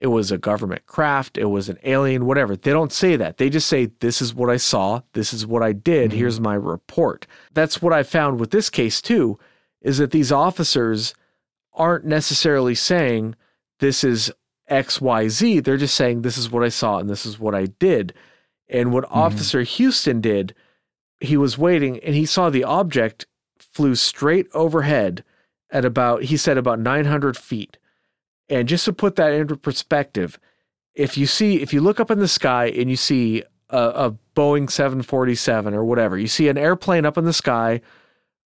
it 0.00 0.08
was 0.08 0.30
a 0.30 0.38
government 0.38 0.86
craft, 0.86 1.36
it 1.36 1.46
was 1.46 1.68
an 1.68 1.78
alien, 1.82 2.26
whatever. 2.26 2.54
They 2.56 2.70
don't 2.70 2.92
say 2.92 3.16
that. 3.16 3.38
They 3.38 3.50
just 3.50 3.66
say 3.66 3.86
this 4.00 4.22
is 4.22 4.34
what 4.34 4.48
I 4.48 4.56
saw. 4.56 5.00
This 5.12 5.32
is 5.34 5.46
what 5.46 5.62
I 5.62 5.72
did. 5.72 6.10
Mm-hmm. 6.10 6.18
Here's 6.18 6.40
my 6.40 6.54
report. 6.54 7.26
That's 7.52 7.82
what 7.82 7.92
I 7.92 8.02
found 8.04 8.38
with 8.38 8.50
this 8.50 8.70
case 8.70 9.00
too, 9.00 9.38
is 9.80 9.98
that 9.98 10.12
these 10.12 10.30
officers 10.30 11.14
aren't 11.72 12.04
necessarily 12.04 12.74
saying 12.74 13.34
this 13.80 14.04
is 14.04 14.30
XYZ. 14.70 15.64
They're 15.64 15.76
just 15.76 15.94
saying 15.94 16.22
this 16.22 16.38
is 16.38 16.50
what 16.50 16.62
I 16.62 16.68
saw 16.68 16.98
and 16.98 17.08
this 17.08 17.26
is 17.26 17.38
what 17.38 17.54
I 17.54 17.66
did. 17.66 18.14
And 18.68 18.92
what 18.92 19.06
Officer 19.10 19.62
Houston 19.62 20.20
did, 20.20 20.54
he 21.20 21.36
was 21.36 21.56
waiting 21.56 21.98
and 22.00 22.14
he 22.14 22.26
saw 22.26 22.50
the 22.50 22.64
object 22.64 23.26
flew 23.58 23.94
straight 23.94 24.46
overhead 24.52 25.24
at 25.70 25.84
about, 25.84 26.24
he 26.24 26.36
said, 26.36 26.58
about 26.58 26.78
900 26.78 27.36
feet. 27.36 27.77
And 28.48 28.68
just 28.68 28.84
to 28.86 28.92
put 28.92 29.16
that 29.16 29.32
into 29.32 29.56
perspective, 29.56 30.38
if 30.94 31.16
you 31.16 31.26
see, 31.26 31.60
if 31.60 31.72
you 31.72 31.80
look 31.80 32.00
up 32.00 32.10
in 32.10 32.18
the 32.18 32.28
sky 32.28 32.66
and 32.66 32.90
you 32.90 32.96
see 32.96 33.42
a, 33.70 33.78
a 33.78 34.16
Boeing 34.34 34.70
747 34.70 35.74
or 35.74 35.84
whatever, 35.84 36.18
you 36.18 36.26
see 36.26 36.48
an 36.48 36.58
airplane 36.58 37.04
up 37.04 37.18
in 37.18 37.24
the 37.24 37.32
sky, 37.32 37.80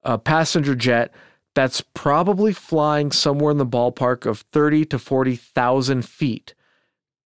a 0.04 0.18
passenger 0.18 0.76
jet, 0.76 1.14
that's 1.54 1.82
probably 1.94 2.54
flying 2.54 3.12
somewhere 3.12 3.52
in 3.52 3.58
the 3.58 3.66
ballpark 3.66 4.26
of 4.26 4.40
30 4.40 4.86
to 4.86 5.00
40,000 5.00 6.06
feet. 6.06 6.54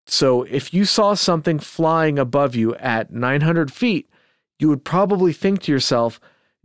So 0.05 0.43
if 0.43 0.73
you 0.73 0.85
saw 0.85 1.13
something 1.13 1.59
flying 1.59 2.19
above 2.19 2.55
you 2.55 2.75
at 2.75 3.11
900 3.11 3.71
feet, 3.71 4.09
you 4.59 4.69
would 4.69 4.83
probably 4.83 5.33
think 5.33 5.61
to 5.63 5.71
yourself, 5.71 6.19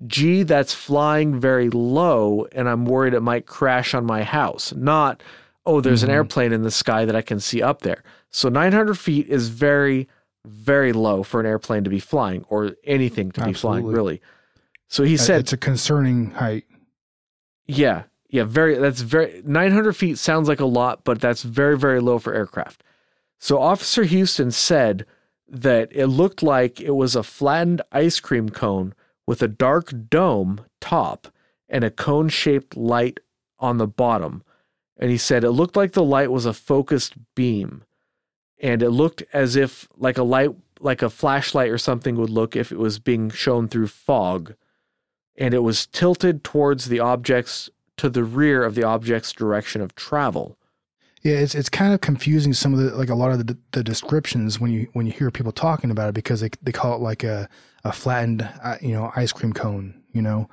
gee, 0.06 0.42
that's 0.42 0.74
flying 0.74 1.38
very 1.38 1.70
low, 1.70 2.46
and 2.52 2.68
I'm 2.68 2.84
worried 2.84 3.14
it 3.14 3.20
might 3.20 3.46
crash 3.46 3.94
on 3.94 4.04
my 4.04 4.22
house. 4.22 4.72
Not, 4.74 5.22
oh, 5.68 5.80
there's 5.80 6.02
an 6.02 6.08
Mhm. 6.08 6.14
airplane 6.14 6.52
in 6.52 6.62
the 6.62 6.70
sky 6.70 7.04
that 7.04 7.14
I 7.14 7.22
can 7.22 7.40
see 7.40 7.60
up 7.62 7.82
there. 7.82 8.02
So 8.30 8.48
900 8.48 8.98
feet 8.98 9.28
is 9.28 9.48
very, 9.50 10.08
very 10.46 10.92
low 10.92 11.22
for 11.22 11.40
an 11.40 11.46
airplane 11.46 11.84
to 11.84 11.90
be 11.90 12.00
flying 12.00 12.44
or 12.48 12.72
anything 12.84 13.30
to 13.32 13.44
be 13.44 13.52
flying, 13.52 13.84
really. 13.86 14.20
So 14.88 15.04
he 15.04 15.14
Uh, 15.14 15.18
said, 15.18 15.40
it's 15.40 15.52
a 15.52 15.56
concerning 15.58 16.30
height. 16.32 16.64
yeah, 17.66 18.04
yeah, 18.30 18.44
very. 18.44 18.76
That's 18.76 19.00
very. 19.02 19.42
Nine 19.44 19.72
hundred 19.72 19.94
feet 19.94 20.18
sounds 20.18 20.48
like 20.48 20.60
a 20.60 20.66
lot, 20.66 21.04
but 21.04 21.20
that's 21.20 21.42
very, 21.42 21.76
very 21.76 22.00
low 22.00 22.18
for 22.18 22.32
aircraft. 22.34 22.82
So 23.38 23.58
Officer 23.60 24.04
Houston 24.04 24.50
said 24.50 25.04
that 25.48 25.88
it 25.92 26.06
looked 26.06 26.42
like 26.42 26.80
it 26.80 26.90
was 26.96 27.14
a 27.14 27.22
flattened 27.22 27.82
ice 27.92 28.20
cream 28.20 28.48
cone 28.48 28.94
with 29.26 29.42
a 29.42 29.48
dark 29.48 29.92
dome 30.08 30.62
top 30.80 31.28
and 31.68 31.84
a 31.84 31.90
cone-shaped 31.90 32.76
light 32.76 33.20
on 33.58 33.78
the 33.78 33.86
bottom. 33.86 34.42
And 34.98 35.10
he 35.10 35.16
said 35.16 35.44
it 35.44 35.52
looked 35.52 35.76
like 35.76 35.92
the 35.92 36.02
light 36.02 36.30
was 36.30 36.46
a 36.46 36.52
focused 36.52 37.14
beam, 37.34 37.84
and 38.60 38.82
it 38.82 38.90
looked 38.90 39.22
as 39.32 39.54
if 39.54 39.88
like 39.96 40.18
a 40.18 40.24
light, 40.24 40.50
like 40.80 41.02
a 41.02 41.10
flashlight 41.10 41.70
or 41.70 41.78
something 41.78 42.16
would 42.16 42.30
look 42.30 42.56
if 42.56 42.72
it 42.72 42.78
was 42.78 42.98
being 42.98 43.30
shown 43.30 43.68
through 43.68 43.88
fog. 43.88 44.54
And 45.36 45.54
it 45.54 45.60
was 45.60 45.86
tilted 45.86 46.42
towards 46.42 46.86
the 46.86 46.98
objects 46.98 47.70
to 47.98 48.08
the 48.08 48.24
rear 48.24 48.64
of 48.64 48.74
the 48.74 48.82
object's 48.82 49.32
direction 49.32 49.80
of 49.80 49.94
travel. 49.94 50.58
Yeah, 51.22 51.34
it's 51.34 51.54
it's 51.54 51.68
kind 51.68 51.92
of 51.92 52.00
confusing 52.00 52.52
some 52.52 52.72
of 52.72 52.80
the 52.80 52.96
like 52.96 53.08
a 53.08 53.14
lot 53.14 53.32
of 53.32 53.46
the, 53.46 53.58
the 53.72 53.82
descriptions 53.82 54.60
when 54.60 54.70
you 54.70 54.88
when 54.92 55.06
you 55.06 55.12
hear 55.12 55.30
people 55.30 55.52
talking 55.52 55.90
about 55.90 56.08
it 56.08 56.14
because 56.14 56.40
they 56.40 56.50
they 56.62 56.72
call 56.72 56.94
it 56.94 57.00
like 57.00 57.24
a 57.24 57.48
a 57.84 57.92
flattened 57.92 58.48
uh, 58.62 58.76
you 58.80 58.92
know 58.92 59.12
ice 59.16 59.32
cream 59.32 59.52
cone 59.52 60.00
you 60.12 60.22
know 60.22 60.48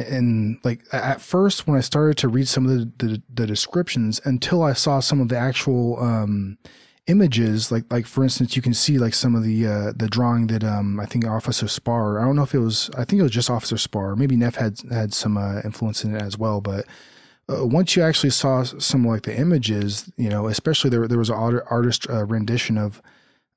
and 0.00 0.58
like 0.64 0.82
at 0.92 1.20
first 1.20 1.66
when 1.66 1.76
I 1.76 1.80
started 1.80 2.16
to 2.18 2.28
read 2.28 2.48
some 2.48 2.66
of 2.66 2.70
the 2.70 3.06
the, 3.06 3.22
the 3.32 3.46
descriptions 3.46 4.20
until 4.24 4.62
I 4.62 4.72
saw 4.72 5.00
some 5.00 5.20
of 5.20 5.28
the 5.28 5.38
actual 5.38 6.00
um, 6.02 6.58
images 7.06 7.72
like 7.72 7.84
like 7.90 8.06
for 8.06 8.22
instance 8.22 8.56
you 8.56 8.62
can 8.62 8.74
see 8.74 8.98
like 8.98 9.14
some 9.14 9.34
of 9.34 9.42
the 9.42 9.66
uh, 9.66 9.92
the 9.96 10.08
drawing 10.08 10.46
that 10.48 10.64
um 10.64 11.00
I 11.00 11.06
think 11.06 11.26
Officer 11.26 11.66
Spaur 11.66 12.20
I 12.20 12.24
don't 12.24 12.36
know 12.36 12.42
if 12.42 12.54
it 12.54 12.60
was 12.60 12.90
I 12.96 13.04
think 13.04 13.20
it 13.20 13.24
was 13.24 13.32
just 13.32 13.50
Officer 13.50 13.76
Spaur 13.76 14.16
maybe 14.16 14.36
Neff 14.36 14.56
had 14.56 14.80
had 14.90 15.12
some 15.12 15.36
uh, 15.36 15.60
influence 15.64 16.04
in 16.04 16.14
it 16.14 16.22
as 16.22 16.38
well 16.38 16.60
but 16.60 16.86
uh, 17.50 17.66
once 17.66 17.96
you 17.96 18.02
actually 18.02 18.30
saw 18.30 18.62
some 18.62 19.04
like 19.04 19.22
the 19.22 19.36
images, 19.36 20.10
you 20.16 20.28
know, 20.28 20.46
especially 20.46 20.90
there 20.90 21.08
there 21.08 21.18
was 21.18 21.30
an 21.30 21.36
artist 21.36 22.08
uh, 22.08 22.24
rendition 22.24 22.78
of, 22.78 23.02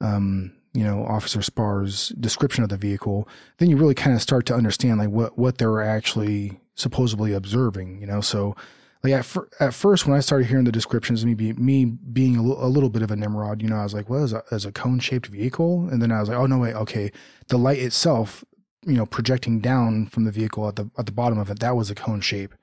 um, 0.02 0.54
you 0.74 0.84
know, 0.84 1.06
Officer 1.06 1.42
Spaur's 1.42 2.10
description 2.10 2.64
of 2.64 2.70
the 2.70 2.78
vehicle. 2.78 3.28
Then 3.58 3.70
you 3.70 3.78
really 3.78 3.96
kind 3.96 4.16
of 4.16 4.22
start 4.22 4.46
to 4.48 4.56
understand 4.56 5.00
like 5.00 5.10
what 5.10 5.38
what 5.38 5.58
they're 5.58 5.82
actually 5.82 6.60
supposedly 6.76 7.34
observing. 7.34 8.02
You 8.02 8.08
know, 8.08 8.22
so 8.22 8.56
like 9.04 9.14
at, 9.14 9.26
fir- 9.26 9.50
at 9.60 9.74
first 9.74 10.08
when 10.08 10.16
I 10.16 10.22
started 10.22 10.48
hearing 10.48 10.64
the 10.64 10.72
descriptions, 10.72 11.26
me 11.26 11.34
be, 11.34 11.54
me 11.54 11.86
being 11.86 12.38
a, 12.38 12.44
l- 12.44 12.66
a 12.66 12.70
little 12.70 12.90
bit 12.90 13.02
of 13.02 13.12
a 13.12 13.16
Nimrod, 13.16 13.62
you 13.62 13.68
know, 13.68 13.76
I 13.76 13.84
was 13.84 13.94
like, 13.94 14.10
well, 14.10 14.24
as 14.24 14.32
a, 14.32 14.44
as 14.50 14.66
a 14.66 14.72
cone 14.72 15.00
shaped 15.00 15.28
vehicle, 15.28 15.90
and 15.92 16.02
then 16.02 16.12
I 16.12 16.22
was 16.22 16.30
like, 16.30 16.38
oh 16.38 16.46
no, 16.46 16.58
wait, 16.58 16.74
okay, 16.76 17.12
the 17.50 17.58
light 17.58 17.80
itself, 17.80 18.46
you 18.86 18.94
know, 18.94 19.06
projecting 19.06 19.60
down 19.60 20.08
from 20.08 20.24
the 20.24 20.32
vehicle 20.32 20.68
at 20.68 20.78
the 20.78 20.90
at 20.98 21.06
the 21.06 21.12
bottom 21.12 21.38
of 21.38 21.50
it, 21.50 21.60
that 21.60 21.76
was 21.76 21.90
a 21.90 21.96
cone 21.96 22.22
shape, 22.22 22.56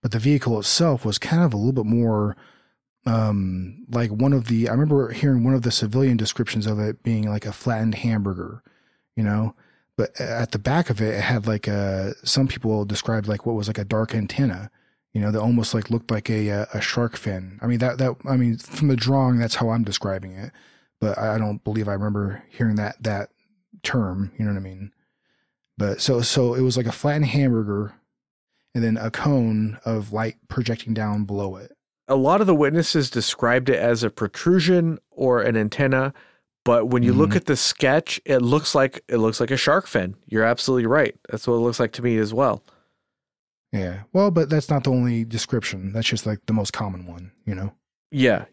but 0.00 0.12
the 0.12 0.18
vehicle 0.18 0.58
itself 0.58 1.04
was 1.04 1.18
kind 1.18 1.42
of 1.42 1.52
a 1.52 1.56
little 1.56 1.72
bit 1.72 1.86
more. 1.86 2.36
Um, 3.06 3.86
like 3.90 4.10
one 4.10 4.32
of 4.32 4.48
the, 4.48 4.68
I 4.68 4.72
remember 4.72 5.12
hearing 5.12 5.44
one 5.44 5.54
of 5.54 5.62
the 5.62 5.70
civilian 5.70 6.16
descriptions 6.16 6.66
of 6.66 6.78
it 6.78 7.02
being 7.02 7.28
like 7.28 7.46
a 7.46 7.52
flattened 7.52 7.94
hamburger, 7.94 8.62
you 9.16 9.24
know, 9.24 9.54
but 9.96 10.18
at 10.20 10.52
the 10.52 10.58
back 10.58 10.90
of 10.90 11.00
it, 11.00 11.14
it 11.14 11.22
had 11.22 11.46
like 11.46 11.66
a, 11.66 12.14
some 12.22 12.48
people 12.48 12.84
described 12.84 13.26
like 13.26 13.46
what 13.46 13.54
was 13.54 13.66
like 13.66 13.78
a 13.78 13.84
dark 13.84 14.14
antenna, 14.14 14.70
you 15.12 15.20
know, 15.20 15.30
that 15.30 15.40
almost 15.40 15.74
like 15.74 15.90
looked 15.90 16.10
like 16.10 16.28
a 16.30 16.66
a 16.72 16.80
shark 16.80 17.16
fin. 17.16 17.58
I 17.62 17.66
mean 17.66 17.78
that 17.78 17.98
that 17.98 18.16
I 18.28 18.36
mean 18.36 18.58
from 18.58 18.88
the 18.88 18.96
drawing 18.96 19.38
that's 19.38 19.56
how 19.56 19.70
I'm 19.70 19.84
describing 19.84 20.32
it, 20.32 20.52
but 21.00 21.18
I 21.18 21.38
don't 21.38 21.64
believe 21.64 21.88
I 21.88 21.94
remember 21.94 22.44
hearing 22.50 22.76
that 22.76 23.02
that 23.02 23.30
term. 23.82 24.32
You 24.38 24.44
know 24.44 24.52
what 24.52 24.58
I 24.58 24.62
mean? 24.62 24.92
But 25.78 26.00
so 26.00 26.20
so 26.20 26.54
it 26.54 26.60
was 26.60 26.76
like 26.76 26.86
a 26.86 26.92
flattened 26.92 27.26
hamburger, 27.26 27.94
and 28.74 28.84
then 28.84 28.96
a 28.96 29.10
cone 29.10 29.78
of 29.84 30.12
light 30.12 30.36
projecting 30.48 30.94
down 30.94 31.24
below 31.24 31.56
it. 31.56 31.72
A 32.08 32.16
lot 32.16 32.40
of 32.40 32.46
the 32.46 32.54
witnesses 32.54 33.10
described 33.10 33.68
it 33.68 33.78
as 33.78 34.02
a 34.02 34.10
protrusion 34.10 34.98
or 35.10 35.42
an 35.42 35.56
antenna, 35.56 36.14
but 36.64 36.88
when 36.88 37.02
you 37.02 37.10
mm-hmm. 37.10 37.20
look 37.20 37.36
at 37.36 37.46
the 37.46 37.56
sketch, 37.56 38.20
it 38.24 38.40
looks 38.40 38.74
like 38.74 39.02
it 39.08 39.18
looks 39.18 39.40
like 39.40 39.50
a 39.50 39.56
shark 39.56 39.86
fin. 39.86 40.16
You're 40.26 40.44
absolutely 40.44 40.86
right. 40.86 41.14
That's 41.28 41.46
what 41.46 41.54
it 41.54 41.60
looks 41.60 41.80
like 41.80 41.92
to 41.92 42.02
me 42.02 42.16
as 42.18 42.32
well. 42.32 42.62
Yeah. 43.72 44.02
Well, 44.12 44.30
but 44.30 44.48
that's 44.48 44.70
not 44.70 44.84
the 44.84 44.90
only 44.90 45.24
description. 45.24 45.92
That's 45.92 46.08
just 46.08 46.26
like 46.26 46.40
the 46.46 46.52
most 46.52 46.72
common 46.72 47.06
one, 47.06 47.32
you 47.44 47.54
know. 47.54 47.72
Yeah. 48.10 48.46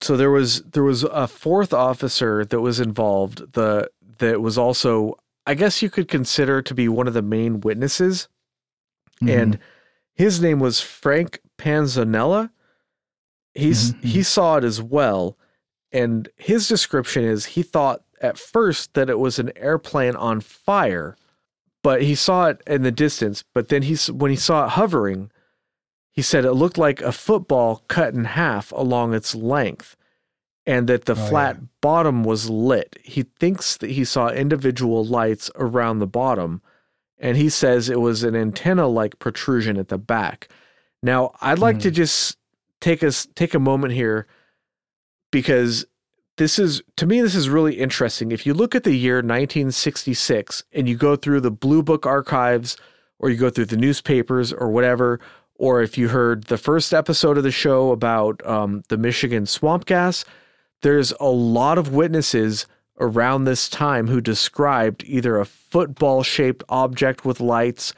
So 0.00 0.16
there 0.16 0.30
was 0.30 0.62
there 0.62 0.82
was 0.82 1.04
a 1.04 1.28
fourth 1.28 1.72
officer 1.72 2.44
that 2.44 2.60
was 2.60 2.80
involved. 2.80 3.52
The 3.52 3.90
that 4.18 4.40
was 4.40 4.58
also 4.58 5.16
I 5.46 5.54
guess 5.54 5.82
you 5.82 5.90
could 5.90 6.08
consider 6.08 6.62
to 6.62 6.74
be 6.74 6.88
one 6.88 7.08
of 7.08 7.14
the 7.14 7.22
main 7.22 7.60
witnesses. 7.60 8.28
Mm-hmm. 9.22 9.40
And 9.40 9.58
his 10.14 10.40
name 10.40 10.60
was 10.60 10.80
Frank 10.80 11.40
Panzanella. 11.58 12.50
He's 13.54 13.92
mm-hmm. 13.92 14.06
he 14.06 14.12
mm-hmm. 14.14 14.22
saw 14.22 14.56
it 14.56 14.64
as 14.64 14.80
well. 14.80 15.36
And 15.90 16.28
his 16.36 16.68
description 16.68 17.24
is 17.24 17.46
he 17.46 17.62
thought 17.62 18.02
at 18.20 18.38
first 18.38 18.94
that 18.94 19.10
it 19.10 19.18
was 19.18 19.38
an 19.38 19.52
airplane 19.56 20.16
on 20.16 20.40
fire 20.40 21.16
but 21.82 22.02
he 22.02 22.14
saw 22.14 22.46
it 22.46 22.62
in 22.66 22.82
the 22.82 22.90
distance. 22.90 23.44
But 23.54 23.68
then 23.68 23.82
he, 23.82 23.96
when 24.12 24.30
he 24.30 24.36
saw 24.36 24.66
it 24.66 24.70
hovering, 24.70 25.30
he 26.10 26.22
said 26.22 26.44
it 26.44 26.52
looked 26.52 26.78
like 26.78 27.00
a 27.00 27.12
football 27.12 27.82
cut 27.88 28.14
in 28.14 28.24
half 28.24 28.72
along 28.72 29.14
its 29.14 29.34
length, 29.34 29.96
and 30.64 30.88
that 30.88 31.06
the 31.06 31.12
oh, 31.12 31.26
flat 31.26 31.56
yeah. 31.56 31.66
bottom 31.80 32.22
was 32.24 32.48
lit. 32.48 32.96
He 33.02 33.24
thinks 33.40 33.76
that 33.78 33.90
he 33.90 34.04
saw 34.04 34.28
individual 34.28 35.04
lights 35.04 35.50
around 35.56 35.98
the 35.98 36.06
bottom, 36.06 36.62
and 37.18 37.36
he 37.36 37.48
says 37.48 37.88
it 37.88 38.00
was 38.00 38.22
an 38.22 38.36
antenna-like 38.36 39.18
protrusion 39.18 39.76
at 39.76 39.88
the 39.88 39.98
back. 39.98 40.48
Now, 41.02 41.34
I'd 41.40 41.58
like 41.58 41.78
mm. 41.78 41.82
to 41.82 41.90
just 41.90 42.36
take 42.82 43.02
us 43.02 43.26
take 43.34 43.54
a 43.54 43.58
moment 43.58 43.94
here 43.94 44.26
because 45.30 45.86
this 46.36 46.58
is 46.58 46.82
to 46.96 47.06
me 47.06 47.20
this 47.20 47.34
is 47.34 47.48
really 47.48 47.78
interesting. 47.78 48.32
If 48.32 48.44
you 48.44 48.52
look 48.52 48.74
at 48.74 48.84
the 48.84 48.94
year 48.94 49.16
1966 49.16 50.64
and 50.72 50.88
you 50.88 50.96
go 50.96 51.16
through 51.16 51.40
the 51.40 51.50
Blue 51.50 51.82
Book 51.82 52.04
archives 52.04 52.76
or 53.18 53.30
you 53.30 53.36
go 53.36 53.50
through 53.50 53.66
the 53.66 53.76
newspapers 53.76 54.52
or 54.52 54.68
whatever, 54.68 55.20
or 55.54 55.80
if 55.82 55.96
you 55.96 56.08
heard 56.08 56.44
the 56.44 56.58
first 56.58 56.92
episode 56.92 57.38
of 57.38 57.44
the 57.44 57.50
show 57.50 57.92
about 57.92 58.44
um, 58.46 58.82
the 58.88 58.96
Michigan 58.96 59.46
swamp 59.46 59.86
gas, 59.86 60.24
there's 60.82 61.12
a 61.20 61.28
lot 61.28 61.78
of 61.78 61.94
witnesses 61.94 62.66
around 62.98 63.44
this 63.44 63.68
time 63.68 64.08
who 64.08 64.20
described 64.20 65.04
either 65.06 65.38
a 65.38 65.46
football 65.46 66.22
shaped 66.22 66.64
object 66.68 67.24
with 67.24 67.40
lights 67.40 67.94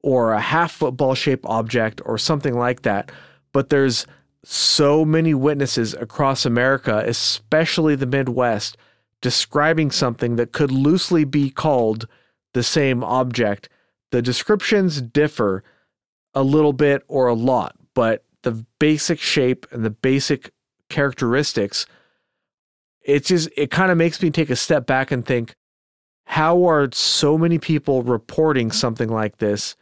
or 0.00 0.32
a 0.32 0.40
half 0.40 0.72
football 0.72 1.14
shaped 1.14 1.44
object 1.46 2.00
or 2.04 2.18
something 2.18 2.56
like 2.56 2.82
that. 2.82 3.10
But 3.52 3.70
there's 3.70 4.06
so 4.50 5.04
many 5.04 5.34
witnesses 5.34 5.92
across 5.92 6.46
America, 6.46 7.02
especially 7.06 7.94
the 7.94 8.06
Midwest, 8.06 8.78
describing 9.20 9.90
something 9.90 10.36
that 10.36 10.52
could 10.52 10.70
loosely 10.70 11.24
be 11.24 11.50
called 11.50 12.08
the 12.54 12.62
same 12.62 13.04
object. 13.04 13.68
The 14.10 14.22
descriptions 14.22 15.02
differ 15.02 15.62
a 16.32 16.42
little 16.42 16.72
bit 16.72 17.02
or 17.08 17.26
a 17.26 17.34
lot, 17.34 17.76
but 17.92 18.24
the 18.40 18.64
basic 18.78 19.20
shape 19.20 19.66
and 19.70 19.84
the 19.84 19.90
basic 19.90 20.50
characteristics, 20.88 21.84
it 23.02 23.26
just 23.26 23.50
it 23.54 23.70
kind 23.70 23.90
of 23.90 23.98
makes 23.98 24.22
me 24.22 24.30
take 24.30 24.48
a 24.48 24.56
step 24.56 24.86
back 24.86 25.10
and 25.10 25.26
think, 25.26 25.56
how 26.24 26.64
are 26.64 26.88
so 26.92 27.36
many 27.36 27.58
people 27.58 28.02
reporting 28.02 28.72
something 28.72 29.10
like 29.10 29.36
this? 29.36 29.76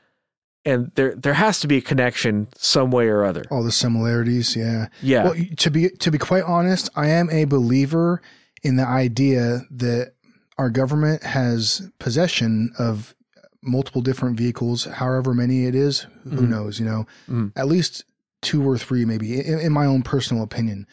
And 0.67 0.91
there 0.97 1.15
there 1.15 1.35
has 1.35 1.61
to 1.61 1.69
be 1.69 1.79
a 1.79 1.81
connection 1.81 2.49
some 2.57 2.91
way 2.91 3.07
or 3.07 3.25
other. 3.25 3.45
All 3.51 3.63
the 3.63 3.73
similarities, 3.73 4.57
yeah. 4.57 4.89
Yeah. 5.01 5.25
Well, 5.25 5.35
to 5.59 5.71
be 5.71 5.89
to 5.91 6.11
be 6.11 6.19
quite 6.19 6.43
honest, 6.43 6.91
I 6.97 7.07
am 7.09 7.31
a 7.31 7.45
believer 7.45 8.21
in 8.63 8.77
the 8.77 8.87
idea 8.87 9.63
that 9.71 10.15
our 10.59 10.69
government 10.69 11.23
has 11.23 11.89
possession 11.99 12.73
of 12.79 13.15
multiple 13.63 14.03
different 14.03 14.37
vehicles, 14.37 14.85
however 14.85 15.33
many 15.35 15.67
it 15.67 15.75
is, 15.75 16.07
who 16.25 16.31
mm 16.31 16.49
knows, 16.49 16.79
you 16.81 16.87
know. 16.87 17.07
mm 17.29 17.53
At 17.57 17.69
least 17.69 18.05
two 18.43 18.69
or 18.69 18.77
three 18.77 19.05
maybe 19.05 19.41
in, 19.41 19.61
in 19.61 19.73
my 19.73 19.87
own 19.87 20.03
personal 20.03 20.43
opinion. 20.43 20.87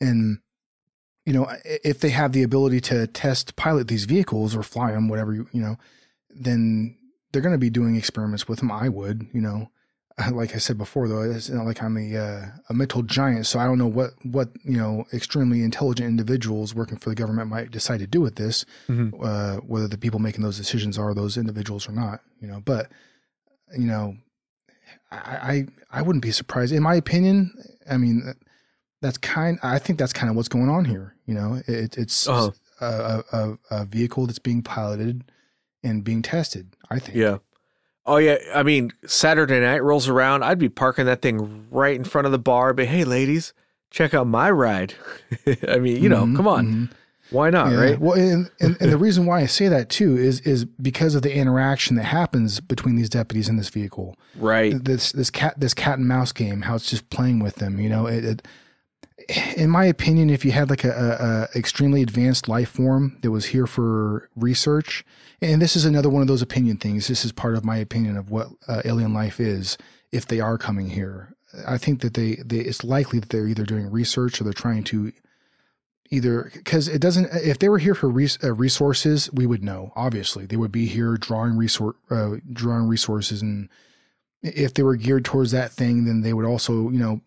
And 0.00 0.38
you 1.24 1.32
know, 1.32 1.50
if 1.64 1.98
they 1.98 2.10
have 2.10 2.30
the 2.30 2.44
ability 2.44 2.80
to 2.82 3.08
test 3.08 3.56
pilot 3.56 3.88
these 3.88 4.04
vehicles 4.04 4.54
or 4.54 4.62
fly 4.62 4.92
them 4.92 5.08
whatever 5.08 5.34
you, 5.34 5.48
you 5.50 5.60
know, 5.60 5.76
then 6.30 6.96
they're 7.36 7.42
going 7.42 7.52
to 7.52 7.58
be 7.58 7.68
doing 7.68 7.96
experiments 7.96 8.48
with 8.48 8.60
them. 8.60 8.72
I 8.72 8.88
would, 8.88 9.26
you 9.34 9.42
know, 9.42 9.68
like 10.32 10.54
I 10.54 10.58
said 10.58 10.78
before, 10.78 11.06
though, 11.06 11.20
it's 11.20 11.50
not 11.50 11.66
like 11.66 11.82
I'm 11.82 11.98
a 11.98 12.16
uh, 12.16 12.46
a 12.70 12.72
mental 12.72 13.02
giant, 13.02 13.44
so 13.44 13.58
I 13.58 13.66
don't 13.66 13.76
know 13.76 13.86
what 13.86 14.12
what 14.22 14.48
you 14.64 14.78
know 14.78 15.04
extremely 15.12 15.62
intelligent 15.62 16.08
individuals 16.08 16.74
working 16.74 16.96
for 16.96 17.10
the 17.10 17.14
government 17.14 17.50
might 17.50 17.70
decide 17.70 18.00
to 18.00 18.06
do 18.06 18.22
with 18.22 18.36
this. 18.36 18.64
Mm-hmm. 18.88 19.22
Uh, 19.22 19.56
whether 19.56 19.86
the 19.86 19.98
people 19.98 20.18
making 20.18 20.42
those 20.42 20.56
decisions 20.56 20.98
are 20.98 21.12
those 21.12 21.36
individuals 21.36 21.86
or 21.86 21.92
not, 21.92 22.20
you 22.40 22.48
know. 22.48 22.62
But 22.64 22.90
you 23.76 23.86
know, 23.86 24.16
I 25.10 25.66
I, 25.92 25.98
I 25.98 26.02
wouldn't 26.02 26.22
be 26.22 26.32
surprised. 26.32 26.72
In 26.72 26.82
my 26.82 26.94
opinion, 26.94 27.52
I 27.90 27.98
mean, 27.98 28.32
that's 29.02 29.18
kind. 29.18 29.58
I 29.62 29.78
think 29.78 29.98
that's 29.98 30.14
kind 30.14 30.30
of 30.30 30.36
what's 30.36 30.48
going 30.48 30.70
on 30.70 30.86
here. 30.86 31.14
You 31.26 31.34
know, 31.34 31.60
it, 31.66 31.98
it's 31.98 32.26
uh-huh. 32.26 32.52
a, 32.80 33.22
a, 33.32 33.58
a 33.70 33.84
vehicle 33.84 34.24
that's 34.24 34.38
being 34.38 34.62
piloted 34.62 35.30
and 35.86 36.04
being 36.04 36.22
tested. 36.22 36.74
I 36.90 36.98
think. 36.98 37.16
Yeah. 37.16 37.38
Oh 38.04 38.18
yeah. 38.18 38.38
I 38.54 38.62
mean, 38.62 38.92
Saturday 39.06 39.60
night 39.60 39.82
rolls 39.82 40.08
around. 40.08 40.44
I'd 40.44 40.58
be 40.58 40.68
parking 40.68 41.06
that 41.06 41.22
thing 41.22 41.66
right 41.70 41.96
in 41.96 42.04
front 42.04 42.26
of 42.26 42.32
the 42.32 42.38
bar. 42.38 42.72
But 42.72 42.86
hey, 42.86 43.04
ladies, 43.04 43.52
check 43.90 44.14
out 44.14 44.26
my 44.26 44.50
ride. 44.50 44.94
I 45.68 45.78
mean, 45.78 46.02
you 46.02 46.08
know, 46.08 46.24
mm-hmm, 46.24 46.36
come 46.36 46.48
on. 46.48 46.66
Mm-hmm. 46.66 46.84
Why 47.30 47.50
not, 47.50 47.72
yeah. 47.72 47.78
right? 47.78 48.00
Well, 48.00 48.16
and, 48.16 48.48
and, 48.60 48.76
and 48.80 48.92
the 48.92 48.96
reason 49.06 49.26
why 49.26 49.40
I 49.40 49.46
say 49.46 49.68
that 49.68 49.88
too 49.88 50.16
is 50.16 50.40
is 50.40 50.64
because 50.64 51.14
of 51.14 51.22
the 51.22 51.34
interaction 51.34 51.96
that 51.96 52.04
happens 52.04 52.60
between 52.60 52.96
these 52.96 53.10
deputies 53.10 53.48
in 53.48 53.56
this 53.56 53.68
vehicle. 53.68 54.16
Right. 54.36 54.72
This 54.84 55.12
this 55.12 55.30
cat 55.30 55.58
this 55.58 55.74
cat 55.74 55.98
and 55.98 56.06
mouse 56.06 56.32
game, 56.32 56.62
how 56.62 56.76
it's 56.76 56.88
just 56.88 57.10
playing 57.10 57.40
with 57.40 57.56
them. 57.56 57.80
You 57.80 57.88
know, 57.88 58.06
it, 58.06 58.24
it 58.24 58.48
in 59.56 59.70
my 59.70 59.84
opinion, 59.84 60.30
if 60.30 60.44
you 60.44 60.52
had 60.52 60.70
like 60.70 60.84
a, 60.84 61.48
a, 61.54 61.58
extremely 61.58 62.02
advanced 62.02 62.48
life 62.48 62.70
form 62.70 63.18
that 63.22 63.30
was 63.30 63.46
here 63.46 63.66
for 63.66 64.28
research, 64.36 65.04
and 65.40 65.60
this 65.60 65.76
is 65.76 65.84
another 65.84 66.08
one 66.08 66.22
of 66.22 66.28
those 66.28 66.42
opinion 66.42 66.76
things. 66.76 67.08
This 67.08 67.24
is 67.24 67.32
part 67.32 67.54
of 67.56 67.64
my 67.64 67.76
opinion 67.76 68.16
of 68.16 68.30
what 68.30 68.48
uh, 68.68 68.82
alien 68.84 69.14
life 69.14 69.40
is 69.40 69.78
if 70.12 70.26
they 70.26 70.40
are 70.40 70.58
coming 70.58 70.90
here. 70.90 71.34
I 71.66 71.78
think 71.78 72.02
that 72.02 72.14
they, 72.14 72.36
they 72.36 72.58
it's 72.58 72.84
likely 72.84 73.18
that 73.18 73.30
they're 73.30 73.46
either 73.46 73.64
doing 73.64 73.90
research 73.90 74.40
or 74.40 74.44
they're 74.44 74.52
trying 74.52 74.84
to 74.84 75.12
either 76.10 76.50
because 76.54 76.86
it 76.86 77.00
doesn't 77.00 77.28
if 77.32 77.58
they 77.58 77.68
were 77.68 77.78
here 77.78 77.94
for 77.94 78.08
res, 78.08 78.38
uh, 78.44 78.52
resources 78.52 79.28
we 79.32 79.44
would 79.44 79.64
know 79.64 79.92
obviously 79.96 80.46
they 80.46 80.54
would 80.54 80.70
be 80.70 80.86
here 80.86 81.16
drawing 81.16 81.56
resource 81.56 81.96
uh, 82.10 82.36
drawing 82.52 82.86
resources 82.86 83.42
and 83.42 83.68
if 84.46 84.74
they 84.74 84.82
were 84.82 84.96
geared 84.96 85.24
towards 85.24 85.50
that 85.50 85.72
thing, 85.72 86.04
then 86.04 86.22
they 86.22 86.32
would 86.32 86.44
also, 86.44 86.90
you 86.90 86.98
know, 86.98 87.20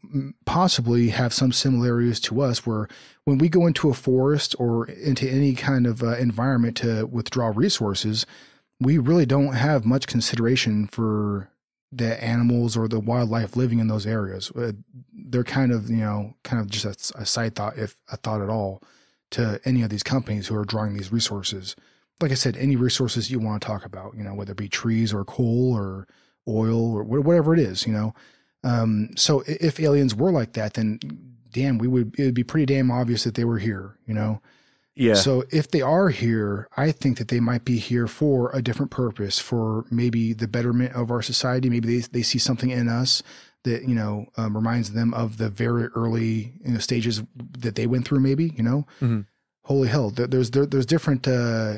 possibly 0.46 1.10
have 1.10 1.34
some 1.34 1.52
similarities 1.52 2.20
to 2.22 2.42
us 2.42 2.66
where 2.66 2.88
when 3.26 3.38
we 3.38 3.50
go 3.50 3.68
into 3.68 3.90
a 3.90 3.94
forest 3.94 4.56
or 4.58 4.88
into 4.88 5.30
any 5.30 5.54
kind 5.54 5.86
of 5.86 6.02
uh, 6.02 6.18
environment 6.18 6.78
to 6.78 7.06
withdraw 7.06 7.52
resources, 7.54 8.26
we 8.80 8.98
really 8.98 9.26
don't 9.26 9.54
have 9.54 9.86
much 9.86 10.08
consideration 10.08 10.88
for 10.88 11.50
the 11.92 12.24
animals 12.24 12.78
or 12.78 12.88
the 12.88 13.00
wildlife 13.00 13.56
living 13.56 13.80
in 13.80 13.88
those 13.88 14.06
areas. 14.06 14.52
Uh, 14.52 14.72
they're 15.14 15.44
kind 15.44 15.72
of 15.72 15.90
you 15.90 15.98
know 15.98 16.34
kind 16.44 16.62
of 16.62 16.70
just 16.70 16.86
a, 16.86 17.22
a 17.22 17.26
side 17.26 17.56
thought, 17.56 17.78
if 17.78 17.96
a 18.12 18.18
thought 18.18 18.42
at 18.42 18.50
all, 18.50 18.82
to 19.32 19.60
any 19.66 19.82
of 19.82 19.90
these 19.90 20.04
companies 20.04 20.48
who 20.48 20.56
are 20.56 20.66
drawing 20.66 20.94
these 20.94 21.12
resources. 21.12 21.76
Like 22.22 22.32
I 22.32 22.36
said, 22.36 22.58
any 22.58 22.76
resources 22.76 23.32
you 23.32 23.40
want 23.40 23.62
to 23.62 23.68
talk 23.68 23.86
about, 23.86 24.14
you 24.16 24.24
know, 24.24 24.34
whether 24.34 24.52
it 24.52 24.58
be 24.58 24.68
trees 24.68 25.14
or 25.14 25.24
coal 25.24 25.74
or 25.74 26.06
oil 26.50 26.94
or 26.96 27.04
whatever 27.04 27.54
it 27.54 27.60
is, 27.60 27.86
you 27.86 27.94
know. 27.94 28.14
Um, 28.64 29.10
so 29.16 29.44
if 29.48 29.80
aliens 29.80 30.14
were 30.16 30.32
like 30.32 30.54
that, 30.54 30.74
then 30.74 31.00
damn, 31.54 31.78
we 31.78 31.88
would 31.88 32.14
it 32.20 32.26
would 32.26 32.34
be 32.34 32.44
pretty 32.44 32.66
damn 32.66 32.92
obvious 32.92 33.24
that 33.24 33.36
they 33.36 33.46
were 33.46 33.60
here, 33.60 33.98
you 34.06 34.14
know. 34.14 34.42
Yeah. 34.96 35.14
So 35.14 35.46
if 35.50 35.72
they 35.72 35.82
are 35.82 36.10
here, 36.10 36.68
I 36.76 36.92
think 36.92 37.20
that 37.20 37.30
they 37.30 37.40
might 37.40 37.64
be 37.64 37.78
here 37.78 38.06
for 38.08 38.52
a 38.54 38.62
different 38.62 38.92
purpose, 38.92 39.40
for 39.40 39.86
maybe 39.90 40.34
the 40.34 40.48
betterment 40.48 40.94
of 40.94 41.10
our 41.10 41.22
society. 41.22 41.70
Maybe 41.70 41.88
they 42.00 42.08
they 42.12 42.22
see 42.24 42.38
something 42.40 42.70
in 42.70 42.90
us 42.90 43.24
that 43.64 43.84
you 43.88 43.96
know 43.96 44.26
um, 44.36 44.56
reminds 44.56 44.92
them 44.92 45.14
of 45.14 45.38
the 45.38 45.50
very 45.50 45.86
early 45.96 46.54
you 46.66 46.74
know, 46.74 46.80
stages 46.80 47.24
that 47.60 47.76
they 47.76 47.88
went 47.88 48.06
through. 48.08 48.20
Maybe 48.20 48.52
you 48.58 48.64
know, 48.64 48.86
Mhm. 49.02 49.26
holy 49.64 49.88
hell, 49.88 50.10
there, 50.10 50.28
there's 50.28 50.52
there, 50.52 50.66
there's 50.66 50.86
different 50.86 51.26
uh, 51.30 51.76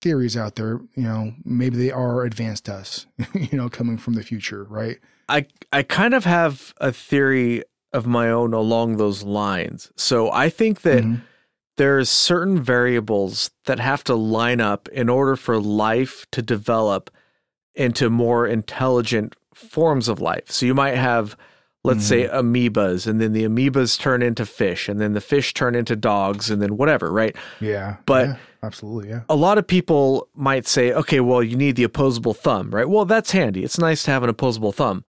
theories 0.00 0.36
out 0.36 0.54
there. 0.56 0.80
You 0.94 1.02
know, 1.02 1.34
maybe 1.44 1.76
they 1.76 1.90
are 1.90 2.22
advanced 2.24 2.68
us. 2.68 3.06
you 3.34 3.56
know, 3.56 3.68
coming 3.68 3.98
from 3.98 4.14
the 4.14 4.22
future, 4.22 4.64
right? 4.64 4.98
I 5.28 5.46
I 5.72 5.82
kind 5.82 6.14
of 6.14 6.24
have 6.24 6.74
a 6.80 6.92
theory 6.92 7.62
of 7.92 8.06
my 8.06 8.30
own 8.30 8.54
along 8.54 8.96
those 8.96 9.22
lines. 9.22 9.90
So 9.96 10.30
I 10.30 10.48
think 10.48 10.82
that 10.82 11.02
Mhm. 11.04 11.22
there's 11.76 12.08
certain 12.08 12.60
variables 12.60 13.50
that 13.66 13.80
have 13.80 14.04
to 14.04 14.14
line 14.14 14.60
up 14.60 14.88
in 14.90 15.08
order 15.08 15.34
for 15.36 15.60
life 15.60 16.26
to 16.32 16.42
develop 16.42 17.10
into 17.74 18.10
more 18.10 18.46
intelligent 18.46 19.34
forms 19.54 20.08
of 20.08 20.20
life. 20.20 20.50
So 20.50 20.66
you 20.66 20.74
might 20.74 20.96
have 20.96 21.36
let's 21.82 22.04
say 22.04 22.24
mm-hmm. 22.24 22.36
amoebas 22.36 23.06
and 23.06 23.20
then 23.20 23.32
the 23.32 23.44
amoebas 23.44 23.98
turn 23.98 24.22
into 24.22 24.44
fish 24.44 24.88
and 24.88 25.00
then 25.00 25.12
the 25.14 25.20
fish 25.20 25.54
turn 25.54 25.74
into 25.74 25.96
dogs 25.96 26.50
and 26.50 26.60
then 26.60 26.76
whatever, 26.76 27.10
right? 27.10 27.34
Yeah, 27.60 27.96
But- 28.06 28.28
yeah, 28.28 28.36
absolutely, 28.62 29.10
yeah. 29.10 29.22
a 29.28 29.36
lot 29.36 29.58
of 29.58 29.66
people 29.66 30.28
might 30.34 30.66
say, 30.66 30.92
okay, 30.92 31.20
well, 31.20 31.42
you 31.42 31.56
need 31.56 31.76
the 31.76 31.84
opposable 31.84 32.34
thumb, 32.34 32.70
right? 32.70 32.88
Well, 32.88 33.04
that's 33.04 33.30
handy. 33.30 33.64
It's 33.64 33.78
nice 33.78 34.02
to 34.04 34.10
have 34.10 34.22
an 34.22 34.28
opposable 34.28 34.72
thumb. 34.72 35.04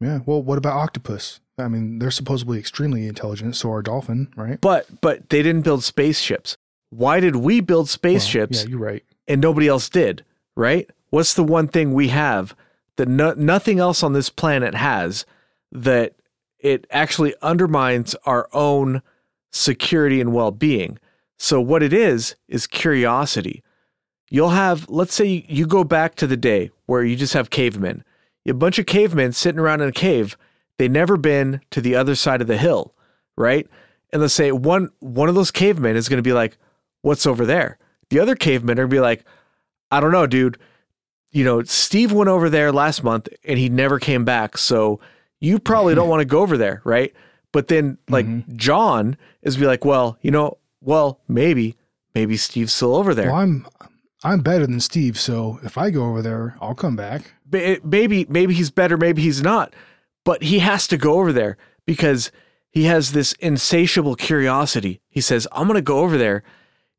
Yeah. 0.00 0.20
Well, 0.26 0.42
what 0.42 0.58
about 0.58 0.76
octopus? 0.76 1.40
I 1.58 1.68
mean, 1.68 1.98
they're 1.98 2.10
supposedly 2.10 2.58
extremely 2.58 3.06
intelligent. 3.08 3.56
So 3.56 3.72
are 3.72 3.80
dolphin, 3.82 4.28
right? 4.36 4.60
But 4.60 4.86
but 5.00 5.30
they 5.30 5.42
didn't 5.42 5.62
build 5.62 5.82
spaceships. 5.84 6.56
Why 6.90 7.18
did 7.20 7.36
we 7.36 7.60
build 7.60 7.84
Well, 7.84 7.86
spaceships 7.86 8.62
yeah, 8.62 8.68
you're 8.68 8.78
right. 8.78 9.04
and 9.26 9.40
nobody 9.40 9.68
else 9.68 9.88
did, 9.88 10.24
right? 10.54 10.90
What's 11.10 11.32
the 11.32 11.44
one 11.44 11.68
thing 11.68 11.94
we 11.94 12.08
have 12.08 12.54
that 12.96 13.08
no, 13.08 13.32
nothing 13.34 13.78
else 13.78 14.02
on 14.02 14.12
this 14.12 14.28
planet 14.28 14.74
has 14.74 15.24
that 15.72 16.14
it 16.58 16.86
actually 16.90 17.34
undermines 17.42 18.14
our 18.24 18.48
own 18.52 19.02
security 19.52 20.20
and 20.20 20.32
well-being? 20.32 20.98
So 21.38 21.60
what 21.60 21.82
it 21.82 21.92
is 21.92 22.34
is 22.48 22.66
curiosity. 22.66 23.62
You'll 24.30 24.50
have 24.50 24.88
let's 24.88 25.14
say 25.14 25.44
you 25.48 25.66
go 25.66 25.84
back 25.84 26.14
to 26.16 26.26
the 26.26 26.36
day 26.36 26.70
where 26.86 27.04
you 27.04 27.16
just 27.16 27.34
have 27.34 27.50
cavemen. 27.50 28.04
A 28.48 28.54
bunch 28.54 28.78
of 28.78 28.86
cavemen 28.86 29.32
sitting 29.32 29.60
around 29.60 29.80
in 29.80 29.88
a 29.88 29.92
cave. 29.92 30.36
They've 30.78 30.90
never 30.90 31.16
been 31.16 31.60
to 31.70 31.80
the 31.80 31.94
other 31.94 32.14
side 32.14 32.40
of 32.40 32.46
the 32.46 32.56
hill, 32.56 32.94
right? 33.36 33.66
And 34.12 34.22
let's 34.22 34.34
say 34.34 34.52
one 34.52 34.90
one 35.00 35.28
of 35.28 35.34
those 35.34 35.50
cavemen 35.50 35.96
is 35.96 36.08
going 36.08 36.18
to 36.18 36.22
be 36.22 36.32
like, 36.32 36.58
"What's 37.02 37.26
over 37.26 37.44
there?" 37.44 37.78
The 38.10 38.20
other 38.20 38.36
cavemen 38.36 38.78
are 38.78 38.82
going 38.82 38.90
to 38.90 38.96
be 38.96 39.00
like, 39.00 39.24
"I 39.90 40.00
don't 40.00 40.12
know, 40.12 40.26
dude. 40.26 40.58
You 41.32 41.44
know, 41.44 41.62
Steve 41.64 42.12
went 42.12 42.30
over 42.30 42.48
there 42.48 42.72
last 42.72 43.02
month 43.02 43.28
and 43.44 43.58
he 43.58 43.68
never 43.68 43.98
came 43.98 44.24
back, 44.24 44.56
so 44.58 45.00
you 45.40 45.58
probably 45.58 45.94
don't 45.94 46.08
want 46.10 46.20
to 46.20 46.26
go 46.26 46.40
over 46.40 46.56
there, 46.56 46.82
right?" 46.84 47.14
But 47.52 47.68
then 47.68 47.98
like 48.08 48.26
mm-hmm. 48.26 48.56
John 48.56 49.16
is 49.42 49.56
be 49.56 49.66
like, 49.66 49.84
"Well, 49.84 50.18
you 50.20 50.30
know, 50.30 50.58
well, 50.80 51.20
maybe 51.28 51.76
maybe 52.14 52.36
Steve's 52.36 52.72
still 52.72 52.94
over 52.94 53.14
there." 53.14 53.32
Well, 53.32 53.40
I'm 53.40 53.66
I'm 54.24 54.40
better 54.40 54.66
than 54.66 54.80
Steve, 54.80 55.18
so 55.18 55.60
if 55.62 55.78
I 55.78 55.90
go 55.90 56.06
over 56.06 56.22
there, 56.22 56.56
I'll 56.60 56.74
come 56.74 56.96
back. 56.96 57.34
Ba- 57.46 57.66
eh, 57.66 57.76
maybe 57.84 58.26
maybe 58.28 58.54
he's 58.54 58.70
better 58.70 58.96
maybe 58.96 59.22
he's 59.22 59.42
not 59.42 59.72
but 60.26 60.42
he 60.42 60.58
has 60.58 60.86
to 60.88 60.98
go 60.98 61.20
over 61.20 61.32
there 61.32 61.56
because 61.86 62.30
he 62.70 62.84
has 62.84 63.12
this 63.12 63.32
insatiable 63.34 64.16
curiosity 64.16 65.00
he 65.08 65.20
says 65.20 65.46
i'm 65.52 65.66
going 65.66 65.76
to 65.76 65.82
go 65.82 66.00
over 66.00 66.18
there 66.18 66.42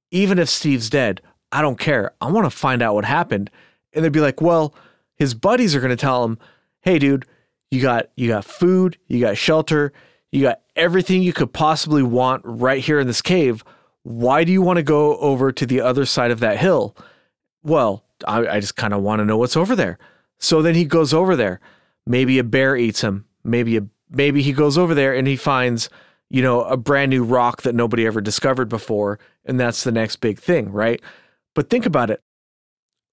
even 0.09 0.39
if 0.39 0.49
steve's 0.49 0.89
dead 0.89 1.21
i 1.51 1.61
don't 1.61 1.77
care 1.77 2.11
i 2.21 2.31
want 2.31 2.45
to 2.45 2.49
find 2.49 2.81
out 2.81 2.95
what 2.95 3.05
happened 3.05 3.51
and 3.93 4.03
they'd 4.03 4.11
be 4.11 4.21
like 4.21 4.41
well 4.41 4.73
his 5.15 5.33
buddies 5.33 5.75
are 5.75 5.81
going 5.81 5.89
to 5.89 5.95
tell 5.97 6.23
him 6.23 6.39
hey 6.81 6.97
dude 6.97 7.25
you 7.71 7.81
got 7.81 8.09
you 8.15 8.27
got 8.27 8.45
food 8.45 8.97
you 9.07 9.19
got 9.19 9.37
shelter 9.37 9.91
you 10.31 10.41
got 10.41 10.61
everything 10.75 11.21
you 11.21 11.33
could 11.33 11.51
possibly 11.53 12.03
want 12.03 12.41
right 12.45 12.83
here 12.83 12.99
in 12.99 13.07
this 13.07 13.21
cave 13.21 13.63
why 14.03 14.43
do 14.43 14.51
you 14.51 14.61
want 14.61 14.77
to 14.77 14.83
go 14.83 15.17
over 15.17 15.51
to 15.51 15.65
the 15.65 15.81
other 15.81 16.05
side 16.05 16.31
of 16.31 16.39
that 16.39 16.57
hill 16.57 16.95
well, 17.67 18.05
I, 18.25 18.47
I 18.47 18.59
just 18.59 18.77
kind 18.77 18.93
of 18.93 19.01
want 19.01 19.19
to 19.19 19.25
know 19.25 19.37
what's 19.37 19.57
over 19.57 19.75
there. 19.75 19.99
So 20.39 20.61
then 20.61 20.73
he 20.73 20.85
goes 20.85 21.13
over 21.13 21.35
there. 21.35 21.59
Maybe 22.05 22.39
a 22.39 22.43
bear 22.43 22.77
eats 22.77 23.01
him. 23.01 23.25
Maybe 23.43 23.77
a 23.77 23.81
maybe 24.09 24.41
he 24.41 24.53
goes 24.53 24.77
over 24.77 24.95
there 24.95 25.13
and 25.13 25.27
he 25.27 25.35
finds, 25.35 25.89
you 26.29 26.41
know, 26.41 26.63
a 26.63 26.77
brand 26.77 27.09
new 27.09 27.23
rock 27.23 27.63
that 27.63 27.75
nobody 27.75 28.05
ever 28.05 28.21
discovered 28.21 28.69
before, 28.69 29.19
and 29.45 29.59
that's 29.59 29.83
the 29.83 29.91
next 29.91 30.17
big 30.17 30.39
thing, 30.39 30.71
right? 30.71 31.01
But 31.53 31.69
think 31.69 31.85
about 31.85 32.09
it. 32.09 32.21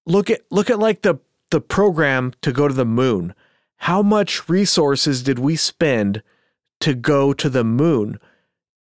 Look 0.06 0.30
at 0.30 0.42
look 0.50 0.70
at 0.70 0.78
like 0.78 1.02
the 1.02 1.16
the 1.50 1.60
program 1.60 2.32
to 2.42 2.52
go 2.52 2.68
to 2.68 2.74
the 2.74 2.84
moon. 2.84 3.34
How 3.84 4.00
much 4.00 4.48
resources 4.48 5.22
did 5.22 5.38
we 5.38 5.56
spend 5.56 6.22
to 6.80 6.94
go 6.94 7.34
to 7.34 7.50
the 7.50 7.64
moon? 7.64 8.18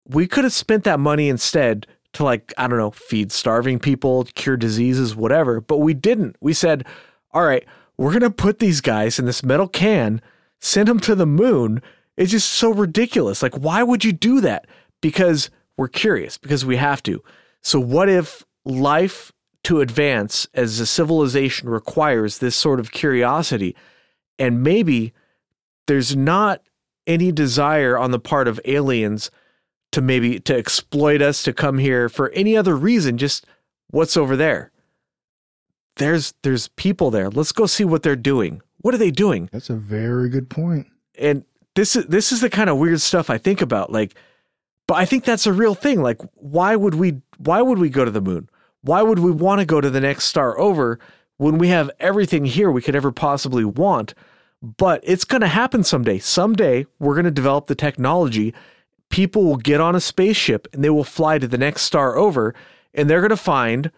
We 0.05 0.26
could 0.26 0.42
have 0.42 0.53
spent 0.53 0.83
that 0.83 0.98
money 0.98 1.29
instead 1.29 1.87
to 2.14 2.24
like 2.24 2.53
I 2.59 2.66
don't 2.66 2.76
know, 2.76 2.90
feed 2.90 3.31
starving 3.31 3.79
people, 3.79 4.24
cure 4.35 4.57
diseases, 4.57 5.14
whatever. 5.14 5.61
But 5.61 5.79
we 5.79 5.94
didn't. 5.94 6.35
We 6.40 6.53
said, 6.53 6.85
"All 7.33 7.44
right, 7.44 7.64
we're 7.96 8.12
gonna 8.12 8.31
put 8.31 8.59
these 8.59 8.81
guys 8.81 9.20
in 9.20 9.26
this 9.26 9.44
metal 9.44 9.68
can, 9.68 10.20
send 10.59 10.88
them 10.88 10.98
to 11.00 11.14
the 11.14 11.24
moon." 11.24 11.83
It's 12.16 12.33
just 12.33 12.50
so 12.50 12.72
ridiculous. 12.72 13.44
Like, 13.44 13.55
why 13.55 13.85
would 13.85 14.05
you 14.05 14.11
do 14.11 14.40
that? 14.40 14.66
Because 15.00 15.50
we're 15.76 15.87
curious. 15.87 16.37
Because 16.37 16.64
we 16.64 16.79
have 16.79 17.00
to. 17.05 17.22
So, 17.62 17.79
what 17.79 18.09
if 18.09 18.44
life 18.64 19.31
to 19.62 19.83
advance 19.83 20.48
as 20.53 20.81
a 20.81 20.87
civilization 20.87 21.68
requires 21.68 22.38
this 22.38 22.57
sort 22.57 22.81
of 22.81 22.90
curiosity, 22.90 23.76
and 24.40 24.62
maybe 24.64 25.12
there's 25.87 26.16
not 26.16 26.62
any 27.07 27.31
desire 27.31 27.96
on 27.96 28.11
the 28.11 28.18
part 28.18 28.48
of 28.48 28.61
aliens 28.64 29.31
to 29.92 30.00
maybe 30.00 30.40
to 30.40 30.57
exploit 30.57 31.20
us 31.22 31.42
to 31.42 31.53
come 31.53 31.79
here 31.79 32.09
for 32.09 32.31
any 32.31 32.57
other 32.57 32.76
reason 32.76 33.18
just 33.18 33.46
what's 33.90 34.16
over 34.16 34.37
there. 34.37 34.72
There's 35.96 36.35
there's 36.42 36.68
people 36.68 37.11
there. 37.11 37.29
Let's 37.31 37.53
go 37.53 37.66
see 37.66 37.85
what 37.85 38.03
they're 38.03 38.16
doing. 38.16 38.62
What 38.79 38.94
are 38.94 38.98
they 38.98 39.11
doing? 39.11 39.48
That's 39.53 39.68
a 39.70 39.76
very 39.76 40.29
good 40.29 40.48
point. 40.48 40.87
and 41.18 41.44
this 41.76 41.94
is 41.94 42.07
this 42.07 42.33
is 42.33 42.40
the 42.40 42.50
kind 42.50 42.68
of 42.68 42.79
weird 42.79 43.00
stuff 43.00 43.31
i 43.31 43.38
think 43.38 43.61
about 43.61 43.92
like 43.92 44.14
but 44.88 44.94
i 44.94 45.05
think 45.05 45.24
that's 45.24 45.46
a 45.46 45.53
real 45.53 45.74
thing. 45.74 46.03
Like 46.03 46.20
why 46.35 46.74
would 46.76 46.94
we 46.94 47.20
why 47.38 47.62
would 47.62 47.79
we 47.79 47.90
go 47.90 48.05
to 48.05 48.11
the 48.11 48.20
moon? 48.20 48.48
Why 48.83 49.03
would 49.03 49.18
we 49.18 49.31
want 49.31 49.61
to 49.61 49.66
go 49.66 49.81
to 49.81 49.90
the 49.90 50.00
next 50.00 50.24
star 50.24 50.59
over 50.59 50.98
when 51.37 51.59
we 51.59 51.68
have 51.68 51.90
everything 52.00 52.44
here 52.44 52.70
we 52.70 52.83
could 52.83 52.96
ever 52.96 53.12
possibly 53.12 53.64
want 53.64 54.14
but 54.62 55.01
it's 55.05 55.25
going 55.25 55.40
to 55.40 55.49
happen 55.49 55.83
someday 55.83 56.18
someday 56.18 56.87
we're 56.99 57.14
going 57.14 57.25
to 57.25 57.31
develop 57.31 57.66
the 57.66 57.75
technology 57.75 58.55
people 59.09 59.44
will 59.44 59.57
get 59.57 59.81
on 59.81 59.96
a 59.96 60.01
spaceship 60.01 60.68
and 60.73 60.85
they 60.85 60.90
will 60.90 61.05
fly 61.05 61.38
to 61.38 61.49
the 61.49 61.59
next 61.59 61.83
star 61.83 62.16
over 62.16 62.55
and 62.94 63.09
they're 63.09 63.20
going 63.20 63.31
to 63.31 63.37
find 63.37 63.90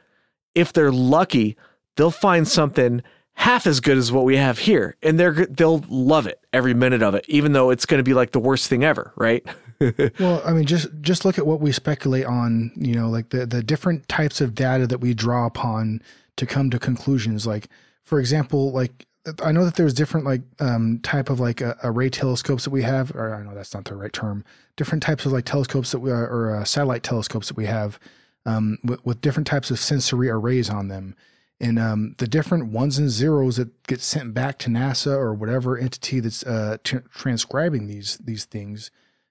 if 0.54 0.72
they're 0.72 0.92
lucky 0.92 1.56
they'll 1.96 2.10
find 2.10 2.46
something 2.46 3.02
half 3.34 3.66
as 3.66 3.80
good 3.80 3.96
as 3.96 4.12
what 4.12 4.24
we 4.24 4.36
have 4.36 4.58
here 4.58 4.96
and 5.02 5.18
they're 5.18 5.46
they'll 5.46 5.84
love 5.88 6.26
it 6.26 6.40
every 6.52 6.74
minute 6.74 7.02
of 7.02 7.14
it 7.14 7.24
even 7.28 7.52
though 7.52 7.70
it's 7.70 7.86
going 7.86 7.98
to 7.98 8.04
be 8.04 8.14
like 8.14 8.32
the 8.32 8.40
worst 8.40 8.68
thing 8.68 8.84
ever 8.84 9.12
right 9.16 9.46
Well, 10.18 10.42
I 10.44 10.52
mean, 10.52 10.66
just 10.66 10.88
just 11.00 11.24
look 11.24 11.38
at 11.38 11.46
what 11.46 11.60
we 11.60 11.72
speculate 11.72 12.24
on. 12.24 12.72
You 12.76 12.94
know, 12.94 13.08
like 13.08 13.30
the 13.30 13.46
the 13.46 13.62
different 13.62 14.08
types 14.08 14.40
of 14.40 14.54
data 14.54 14.86
that 14.86 15.00
we 15.00 15.14
draw 15.14 15.46
upon 15.46 16.02
to 16.36 16.46
come 16.46 16.70
to 16.70 16.78
conclusions. 16.78 17.46
Like, 17.46 17.68
for 18.04 18.20
example, 18.20 18.72
like 18.72 19.06
I 19.42 19.52
know 19.52 19.64
that 19.64 19.76
there's 19.76 19.94
different 19.94 20.26
like 20.26 20.42
um, 20.58 20.98
type 21.00 21.30
of 21.30 21.38
like 21.38 21.62
uh, 21.62 21.74
array 21.84 22.10
telescopes 22.10 22.64
that 22.64 22.70
we 22.70 22.82
have, 22.82 23.14
or 23.14 23.34
I 23.34 23.42
know 23.42 23.54
that's 23.54 23.74
not 23.74 23.84
the 23.84 23.94
right 23.94 24.12
term. 24.12 24.44
Different 24.76 25.02
types 25.02 25.24
of 25.24 25.32
like 25.32 25.44
telescopes 25.44 25.92
that 25.92 26.00
we 26.00 26.10
are, 26.10 26.26
or 26.26 26.56
uh, 26.56 26.64
satellite 26.64 27.04
telescopes 27.04 27.48
that 27.48 27.56
we 27.56 27.66
have 27.66 28.00
um, 28.46 28.78
with, 28.82 29.04
with 29.04 29.20
different 29.20 29.46
types 29.46 29.70
of 29.70 29.78
sensory 29.78 30.28
arrays 30.28 30.68
on 30.68 30.88
them. 30.88 31.14
And 31.60 31.78
um, 31.78 32.16
the 32.18 32.26
different 32.26 32.72
ones 32.72 32.98
and 32.98 33.08
zeros 33.08 33.56
that 33.56 33.86
get 33.86 34.00
sent 34.00 34.34
back 34.34 34.58
to 34.60 34.70
NASA 34.70 35.12
or 35.12 35.32
whatever 35.32 35.78
entity 35.78 36.18
that's 36.18 36.42
uh, 36.42 36.78
tr- 36.82 36.98
transcribing 37.14 37.86
these 37.86 38.18
these 38.18 38.44
things, 38.44 38.90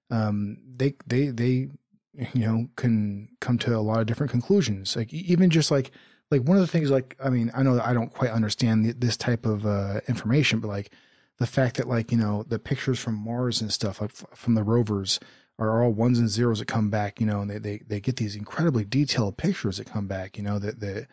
um, 0.09 0.57
they 0.77 0.93
they 1.05 1.27
they 1.27 1.67
you 2.33 2.45
know 2.45 2.69
can 2.77 3.27
come 3.41 3.57
to 3.57 3.75
a 3.75 3.79
lot 3.79 3.99
of 3.99 4.05
different 4.05 4.31
conclusions. 4.31 4.95
Like 4.95 5.13
even 5.13 5.49
just 5.49 5.69
like 5.69 5.91
like 6.31 6.41
one 6.43 6.57
of 6.57 6.61
the 6.61 6.67
things 6.67 6.89
like 6.89 7.15
I 7.23 7.29
mean 7.29 7.51
I 7.53 7.61
know 7.61 7.75
that 7.75 7.85
I 7.85 7.93
don't 7.93 8.11
quite 8.11 8.31
understand 8.31 8.85
th- 8.85 8.95
this 8.99 9.17
type 9.17 9.45
of 9.45 9.65
uh, 9.65 9.99
information, 10.07 10.59
but 10.59 10.69
like 10.69 10.91
the 11.37 11.45
fact 11.45 11.77
that 11.77 11.87
like 11.87 12.11
you 12.11 12.17
know 12.17 12.43
the 12.47 12.57
pictures 12.57 12.99
from 12.99 13.15
Mars 13.15 13.61
and 13.61 13.71
stuff 13.71 14.01
like 14.01 14.11
from 14.11 14.55
the 14.55 14.63
rovers 14.63 15.19
are 15.59 15.83
all 15.83 15.91
ones 15.91 16.17
and 16.17 16.29
zeros 16.29 16.59
that 16.59 16.67
come 16.67 16.89
back, 16.89 17.19
you 17.19 17.27
know, 17.27 17.41
and 17.41 17.49
they 17.51 17.57
they, 17.59 17.81
they 17.85 17.99
get 17.99 18.15
these 18.15 18.35
incredibly 18.35 18.85
detailed 18.85 19.37
pictures 19.37 19.77
that 19.77 19.87
come 19.87 20.07
back, 20.07 20.37
you 20.37 20.43
know, 20.43 20.57
that 20.57 20.79
that 20.79 21.07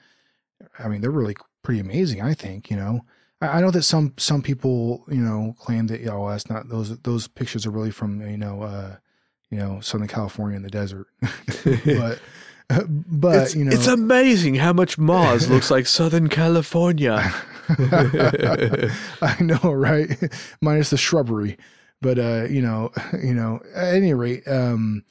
I 0.78 0.88
mean 0.88 1.00
they're 1.00 1.10
really 1.10 1.36
pretty 1.62 1.80
amazing, 1.80 2.22
I 2.22 2.34
think, 2.34 2.70
you 2.70 2.76
know. 2.76 3.00
I, 3.40 3.48
I 3.48 3.60
know 3.60 3.72
that 3.72 3.82
some 3.82 4.14
some 4.16 4.40
people, 4.40 5.04
you 5.08 5.16
know, 5.20 5.54
claim 5.58 5.88
that 5.88 6.06
oh 6.06 6.28
that's 6.30 6.48
not 6.48 6.68
those 6.68 6.96
those 7.00 7.26
pictures 7.26 7.66
are 7.66 7.70
really 7.70 7.90
from 7.90 8.20
you 8.20 8.38
know 8.38 8.62
uh 8.62 8.96
you 9.50 9.58
know 9.58 9.80
Southern 9.80 10.08
California 10.08 10.56
in 10.56 10.62
the 10.62 10.70
desert, 10.70 11.08
but. 11.84 12.20
But 12.88 13.42
it's, 13.42 13.54
you 13.54 13.64
know, 13.64 13.72
it's 13.72 13.86
amazing 13.86 14.56
how 14.56 14.72
much 14.72 14.98
Mars 14.98 15.48
looks 15.50 15.70
like 15.70 15.86
Southern 15.86 16.28
California. 16.28 17.34
I 17.68 19.36
know, 19.40 19.72
right? 19.72 20.10
Minus 20.60 20.90
the 20.90 20.96
shrubbery, 20.96 21.56
but 22.00 22.18
uh, 22.18 22.44
you 22.44 22.62
know, 22.62 22.92
you 23.22 23.34
know. 23.34 23.60
At 23.74 23.94
any 23.94 24.14
rate, 24.14 24.46
um, 24.46 25.04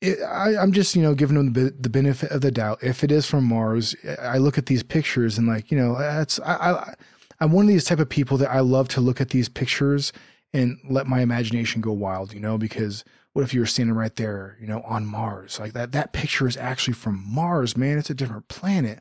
it, 0.00 0.18
I, 0.22 0.56
I'm 0.56 0.72
just 0.72 0.96
you 0.96 1.02
know 1.02 1.14
giving 1.14 1.36
them 1.36 1.52
the, 1.52 1.74
the 1.78 1.90
benefit 1.90 2.30
of 2.30 2.40
the 2.40 2.50
doubt. 2.50 2.82
If 2.82 3.04
it 3.04 3.12
is 3.12 3.26
from 3.26 3.44
Mars, 3.44 3.94
I 4.18 4.38
look 4.38 4.58
at 4.58 4.66
these 4.66 4.82
pictures 4.82 5.38
and 5.38 5.46
like 5.46 5.70
you 5.70 5.78
know, 5.78 5.96
that's 5.98 6.40
I, 6.40 6.54
I 6.54 6.94
I'm 7.40 7.52
one 7.52 7.64
of 7.64 7.68
these 7.68 7.84
type 7.84 8.00
of 8.00 8.08
people 8.08 8.36
that 8.38 8.50
I 8.50 8.60
love 8.60 8.88
to 8.88 9.00
look 9.00 9.20
at 9.20 9.30
these 9.30 9.48
pictures 9.48 10.12
and 10.52 10.78
let 10.88 11.06
my 11.06 11.20
imagination 11.20 11.80
go 11.80 11.92
wild, 11.92 12.32
you 12.32 12.40
know, 12.40 12.58
because 12.58 13.04
what 13.32 13.42
if 13.42 13.54
you 13.54 13.60
were 13.60 13.66
standing 13.66 13.94
right 13.94 14.14
there, 14.16 14.56
you 14.60 14.66
know, 14.66 14.82
on 14.82 15.06
Mars? 15.06 15.58
Like 15.58 15.72
that 15.72 15.92
that 15.92 16.12
picture 16.12 16.46
is 16.46 16.56
actually 16.56 16.94
from 16.94 17.24
Mars, 17.26 17.76
man. 17.76 17.98
It's 17.98 18.10
a 18.10 18.14
different 18.14 18.48
planet. 18.48 19.00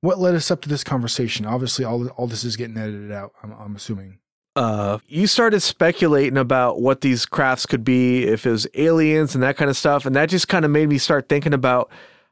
What 0.00 0.18
led 0.18 0.34
us 0.34 0.50
up 0.50 0.60
to 0.62 0.68
this 0.68 0.84
conversation? 0.84 1.46
Obviously, 1.46 1.84
all 1.84 2.08
all 2.08 2.26
this 2.26 2.44
is 2.44 2.56
getting 2.56 2.76
edited 2.76 3.12
out. 3.12 3.32
I'm, 3.42 3.52
I'm 3.52 3.76
assuming. 3.76 4.18
Uh, 4.56 4.98
you 5.08 5.26
started 5.26 5.60
speculating 5.60 6.36
about 6.38 6.80
what 6.80 7.00
these 7.00 7.26
crafts 7.26 7.66
could 7.66 7.82
be, 7.82 8.24
if 8.24 8.46
it 8.46 8.50
was 8.50 8.68
aliens 8.74 9.34
and 9.34 9.42
that 9.42 9.56
kind 9.56 9.68
of 9.68 9.76
stuff, 9.76 10.06
and 10.06 10.14
that 10.14 10.28
just 10.28 10.46
kind 10.46 10.64
of 10.64 10.70
made 10.70 10.88
me 10.88 10.98
start 10.98 11.28
thinking 11.28 11.52
about 11.52 11.90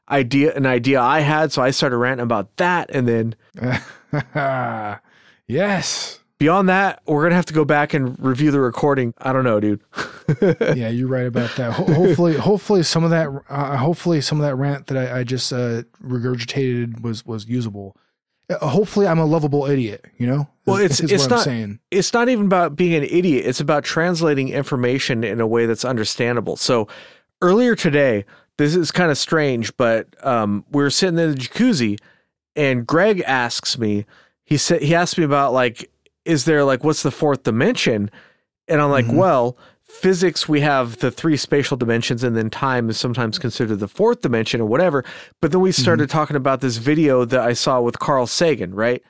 idea 0.08 0.54
an 0.54 0.66
idea 0.66 1.00
I 1.00 1.20
had. 1.20 1.52
So 1.52 1.62
I 1.62 1.70
started 1.70 1.96
ranting 1.96 2.24
about 2.24 2.56
that, 2.58 2.90
and 2.92 3.08
then 3.08 3.34
yes, 5.48 6.20
beyond 6.42 6.68
that, 6.68 7.00
we're 7.06 7.22
gonna 7.22 7.36
have 7.36 7.46
to 7.46 7.54
go 7.54 7.64
back 7.64 7.94
and 7.94 8.18
review 8.18 8.50
the 8.50 8.58
recording. 8.58 9.14
I 9.18 9.32
don't 9.32 9.44
know, 9.44 9.60
dude. 9.60 9.80
yeah, 10.42 10.88
you're 10.88 11.06
right 11.06 11.26
about 11.26 11.54
that. 11.54 11.72
Ho- 11.72 11.84
hopefully, 11.84 12.34
hopefully 12.34 12.82
some 12.82 13.04
of 13.04 13.10
that, 13.10 13.28
uh, 13.48 13.76
hopefully 13.76 14.20
some 14.20 14.40
of 14.40 14.46
that 14.46 14.56
rant 14.56 14.88
that 14.88 14.96
I, 14.96 15.20
I 15.20 15.22
just 15.24 15.52
uh, 15.52 15.82
regurgitated 16.04 17.00
was 17.00 17.24
was 17.24 17.46
usable. 17.46 17.96
Uh, 18.50 18.58
hopefully, 18.66 19.06
I'm 19.06 19.20
a 19.20 19.24
lovable 19.24 19.66
idiot. 19.66 20.04
You 20.18 20.26
know. 20.26 20.48
Well, 20.66 20.78
it's 20.78 20.98
it's 20.98 21.12
what 21.12 21.30
not 21.30 21.38
I'm 21.38 21.44
saying. 21.44 21.80
it's 21.92 22.12
not 22.12 22.28
even 22.28 22.46
about 22.46 22.74
being 22.74 22.94
an 22.94 23.04
idiot. 23.04 23.46
It's 23.46 23.60
about 23.60 23.84
translating 23.84 24.48
information 24.48 25.22
in 25.22 25.40
a 25.40 25.46
way 25.46 25.66
that's 25.66 25.84
understandable. 25.84 26.56
So 26.56 26.88
earlier 27.40 27.76
today, 27.76 28.24
this 28.56 28.74
is 28.74 28.90
kind 28.90 29.12
of 29.12 29.18
strange, 29.18 29.76
but 29.76 30.08
um, 30.26 30.64
we 30.72 30.82
were 30.82 30.90
sitting 30.90 31.20
in 31.20 31.30
the 31.30 31.36
jacuzzi, 31.36 32.00
and 32.56 32.84
Greg 32.84 33.22
asks 33.28 33.78
me. 33.78 34.06
He 34.44 34.56
said 34.56 34.82
he 34.82 34.92
asked 34.92 35.16
me 35.16 35.24
about 35.24 35.52
like 35.52 35.88
is 36.24 36.44
there 36.44 36.64
like 36.64 36.84
what's 36.84 37.02
the 37.02 37.10
fourth 37.10 37.42
dimension? 37.42 38.10
And 38.68 38.80
I'm 38.80 38.90
like, 38.90 39.06
Mhm. 39.06 39.14
well, 39.14 39.56
physics 39.82 40.48
we 40.48 40.60
have 40.60 40.98
the 41.00 41.10
three 41.10 41.36
spatial 41.36 41.76
dimensions 41.76 42.24
and 42.24 42.36
then 42.36 42.48
time 42.48 42.88
is 42.88 42.96
sometimes 42.96 43.38
considered 43.38 43.76
the 43.80 43.88
fourth 43.88 44.22
dimension 44.22 44.60
or 44.60 44.64
whatever. 44.66 45.04
But 45.40 45.52
then 45.52 45.60
we 45.60 45.72
started 45.72 46.08
talking 46.08 46.36
about 46.36 46.60
this 46.60 46.78
video 46.78 47.24
that 47.26 47.40
I 47.40 47.52
saw 47.52 47.80
with 47.80 47.98
Carl 47.98 48.26
Sagan, 48.26 48.74
right? 48.74 49.02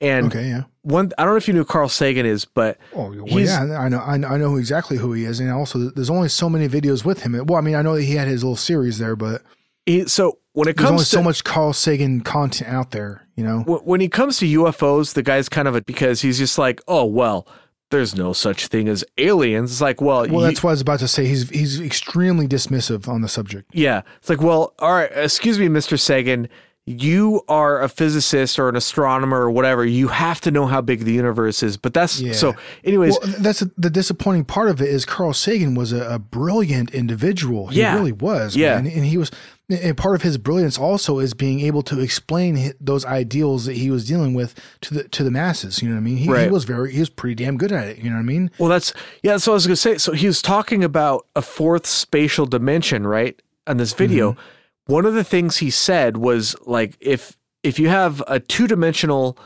And 0.00 0.26
Okay, 0.26 0.48
yeah. 0.48 0.64
one 0.82 1.12
I 1.18 1.22
don't 1.24 1.34
know 1.34 1.36
if 1.36 1.46
you 1.46 1.54
knew 1.54 1.64
Carl 1.64 1.88
Sagan 1.88 2.26
is, 2.26 2.44
but 2.44 2.78
Oh, 2.94 3.12
well, 3.14 3.40
yeah. 3.40 3.60
I 3.78 3.88
know. 3.88 4.00
I 4.00 4.16
know 4.16 4.28
I 4.28 4.36
know 4.38 4.56
exactly 4.56 4.96
who 4.96 5.12
he 5.12 5.24
is, 5.24 5.38
and 5.38 5.50
also 5.52 5.90
there's 5.90 6.10
only 6.10 6.28
so 6.28 6.50
many 6.50 6.68
videos 6.68 7.04
with 7.04 7.22
him. 7.22 7.32
Well, 7.46 7.58
I 7.58 7.60
mean, 7.60 7.76
I 7.76 7.82
know 7.82 7.94
that 7.94 8.02
he 8.02 8.16
had 8.16 8.26
his 8.26 8.42
little 8.42 8.56
series 8.56 8.98
there, 8.98 9.14
but 9.14 9.42
he 9.86 10.06
so 10.06 10.38
when 10.52 10.68
it 10.68 10.76
there's 10.76 10.88
comes 10.88 11.00
to 11.02 11.06
so 11.06 11.22
much 11.22 11.44
Carl 11.44 11.72
Sagan 11.72 12.20
content 12.20 12.70
out 12.72 12.90
there. 12.92 13.26
You 13.36 13.42
know. 13.44 13.60
when 13.84 14.00
he 14.00 14.08
comes 14.08 14.38
to 14.38 14.46
UFOs, 14.46 15.14
the 15.14 15.22
guy's 15.22 15.48
kind 15.48 15.66
of 15.66 15.74
a 15.74 15.82
because 15.82 16.22
he's 16.22 16.38
just 16.38 16.56
like, 16.58 16.80
oh 16.86 17.04
well, 17.04 17.46
there's 17.90 18.14
no 18.14 18.32
such 18.32 18.68
thing 18.68 18.88
as 18.88 19.04
aliens. 19.18 19.72
It's 19.72 19.80
like, 19.80 20.00
well, 20.00 20.26
Well, 20.28 20.40
that's 20.40 20.62
what 20.62 20.70
I 20.70 20.72
was 20.74 20.80
about 20.80 21.00
to 21.00 21.08
say. 21.08 21.26
He's 21.26 21.48
he's 21.50 21.80
extremely 21.80 22.46
dismissive 22.46 23.08
on 23.08 23.20
the 23.22 23.28
subject. 23.28 23.70
Yeah. 23.72 24.02
It's 24.18 24.28
like, 24.28 24.40
well, 24.40 24.74
all 24.78 24.92
right, 24.92 25.10
excuse 25.14 25.58
me, 25.58 25.66
Mr. 25.68 25.98
Sagan. 25.98 26.48
You 26.86 27.40
are 27.48 27.80
a 27.80 27.88
physicist 27.88 28.58
or 28.58 28.68
an 28.68 28.76
astronomer 28.76 29.40
or 29.40 29.50
whatever. 29.50 29.86
You 29.86 30.08
have 30.08 30.42
to 30.42 30.50
know 30.50 30.66
how 30.66 30.82
big 30.82 31.00
the 31.06 31.12
universe 31.14 31.62
is. 31.62 31.78
But 31.78 31.94
that's 31.94 32.20
Yeah. 32.20 32.34
so, 32.34 32.54
anyways, 32.84 33.16
Well, 33.22 33.34
that's 33.38 33.60
the 33.78 33.88
disappointing 33.88 34.44
part 34.44 34.68
of 34.68 34.82
it 34.82 34.90
is 34.90 35.06
Carl 35.06 35.32
Sagan 35.32 35.74
was 35.74 35.94
a, 35.94 36.04
a 36.06 36.18
brilliant 36.18 36.92
individual. 36.92 37.68
He 37.68 37.80
Yeah. 37.80 37.94
really 37.94 38.12
was. 38.12 38.54
Yeah. 38.54 38.74
man. 38.82 38.86
and 38.92 39.06
he 39.06 39.16
was. 39.16 39.30
And 39.70 39.96
part 39.96 40.14
of 40.14 40.20
his 40.20 40.36
brilliance 40.36 40.76
also 40.78 41.20
is 41.20 41.32
being 41.32 41.60
able 41.60 41.80
to 41.84 41.98
explain 42.00 42.74
those 42.78 43.06
ideals 43.06 43.64
that 43.64 43.76
he 43.76 43.90
was 43.90 44.06
dealing 44.06 44.34
with 44.34 44.54
to 44.82 44.92
the 44.92 45.04
to 45.08 45.24
the 45.24 45.30
masses. 45.30 45.80
You 45.80 45.88
know 45.88 45.94
what 45.94 46.00
I 46.00 46.04
mean? 46.04 46.16
He, 46.18 46.24
he 46.26 46.48
was 46.50 46.64
very 46.64 46.92
he 46.92 47.00
was 47.00 47.08
pretty 47.08 47.34
damn 47.42 47.56
good 47.56 47.72
at 47.72 47.86
it. 47.88 47.96
You 47.98 48.10
know 48.10 48.16
what 48.16 48.20
I 48.20 48.24
mean? 48.24 48.50
well, 48.58 48.68
that's, 48.68 48.92
yeah, 49.22 49.32
that's 49.32 49.46
what 49.46 49.52
I 49.52 49.54
was 49.54 49.66
going 49.66 49.72
to 49.72 49.76
say. 49.80 49.96
So 49.96 50.12
he 50.12 50.26
was 50.26 50.42
talking 50.42 50.84
about 50.84 51.26
a 51.34 51.40
fourth 51.40 51.86
spatial 51.86 52.44
dimension, 52.44 53.06
right? 53.06 53.40
On 53.66 53.78
this 53.78 53.94
video. 53.94 54.32
Mm-hmm. 54.32 54.92
One 54.92 55.06
of 55.06 55.14
the 55.14 55.24
things 55.24 55.56
he 55.56 55.70
said 55.70 56.18
was 56.18 56.54
like, 56.66 56.94
if, 57.00 57.38
if 57.62 57.78
you 57.78 57.88
have 57.88 58.22
a 58.28 58.38
two 58.40 58.66
dimensional 58.66 59.38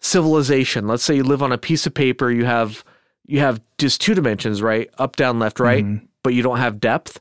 civilization, 0.00 0.86
let's 0.86 1.02
say 1.04 1.16
you 1.16 1.24
live 1.24 1.42
on 1.42 1.52
a 1.52 1.58
piece 1.58 1.86
of 1.86 1.92
paper, 1.92 2.30
you 2.30 2.44
have, 2.46 2.84
you 3.26 3.40
have 3.40 3.60
just 3.76 4.00
two 4.00 4.14
dimensions, 4.14 4.62
right? 4.62 4.88
Up, 4.98 5.16
down, 5.16 5.38
left, 5.38 5.60
right, 5.60 5.84
Mm-hmm. 5.84 6.06
but 6.22 6.32
you 6.32 6.42
don't 6.42 6.58
have 6.58 6.80
depth. 6.80 7.20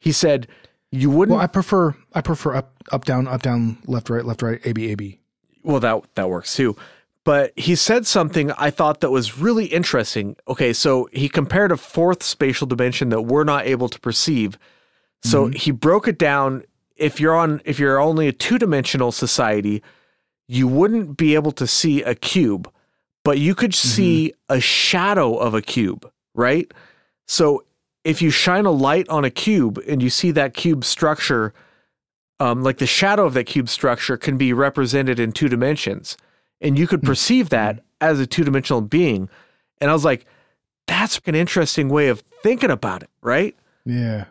He 0.00 0.10
said, 0.12 0.48
you 0.90 1.10
wouldn't 1.10 1.36
Well, 1.36 1.44
I 1.44 1.48
prefer 1.48 1.94
I 2.14 2.20
prefer 2.20 2.54
up 2.54 2.72
up 2.92 3.04
down 3.04 3.26
up 3.28 3.42
down 3.42 3.78
left 3.86 4.10
right 4.10 4.24
left 4.24 4.42
right 4.42 4.60
A 4.64 4.72
B 4.72 4.92
A 4.92 4.94
B. 4.94 5.20
Well, 5.62 5.80
that 5.80 6.02
that 6.14 6.30
works 6.30 6.54
too. 6.54 6.76
But 7.24 7.52
he 7.56 7.74
said 7.74 8.06
something 8.06 8.52
I 8.52 8.70
thought 8.70 9.00
that 9.00 9.10
was 9.10 9.36
really 9.36 9.66
interesting. 9.66 10.36
Okay, 10.46 10.72
so 10.72 11.08
he 11.12 11.28
compared 11.28 11.72
a 11.72 11.76
fourth 11.76 12.22
spatial 12.22 12.68
dimension 12.68 13.08
that 13.08 13.22
we're 13.22 13.42
not 13.42 13.66
able 13.66 13.88
to 13.88 13.98
perceive. 13.98 14.56
So 15.24 15.46
mm-hmm. 15.46 15.56
he 15.56 15.70
broke 15.72 16.06
it 16.06 16.18
down. 16.18 16.62
If 16.94 17.20
you're 17.20 17.34
on, 17.34 17.60
if 17.64 17.80
you're 17.80 17.98
only 17.98 18.28
a 18.28 18.32
two-dimensional 18.32 19.10
society, 19.10 19.82
you 20.46 20.68
wouldn't 20.68 21.16
be 21.16 21.34
able 21.34 21.50
to 21.52 21.66
see 21.66 22.02
a 22.02 22.14
cube, 22.14 22.70
but 23.24 23.38
you 23.38 23.56
could 23.56 23.72
mm-hmm. 23.72 23.88
see 23.88 24.32
a 24.48 24.60
shadow 24.60 25.36
of 25.36 25.52
a 25.52 25.60
cube, 25.60 26.08
right? 26.32 26.72
So 27.26 27.64
if 28.06 28.22
you 28.22 28.30
shine 28.30 28.66
a 28.66 28.70
light 28.70 29.08
on 29.08 29.24
a 29.24 29.30
cube 29.30 29.82
and 29.88 30.00
you 30.00 30.10
see 30.10 30.30
that 30.30 30.54
cube 30.54 30.84
structure, 30.84 31.52
um, 32.38 32.62
like 32.62 32.78
the 32.78 32.86
shadow 32.86 33.26
of 33.26 33.34
that 33.34 33.44
cube 33.44 33.68
structure 33.68 34.16
can 34.16 34.38
be 34.38 34.52
represented 34.52 35.18
in 35.18 35.32
two 35.32 35.48
dimensions, 35.48 36.16
and 36.60 36.78
you 36.78 36.86
could 36.86 37.02
perceive 37.02 37.48
that 37.48 37.82
as 38.00 38.20
a 38.20 38.26
two-dimensional 38.26 38.82
being. 38.82 39.28
And 39.80 39.90
I 39.90 39.92
was 39.92 40.04
like, 40.04 40.24
that's 40.86 41.20
an 41.26 41.34
interesting 41.34 41.88
way 41.88 42.06
of 42.06 42.20
thinking 42.42 42.70
about 42.70 43.02
it, 43.02 43.10
right? 43.22 43.56
Yeah, 43.84 44.26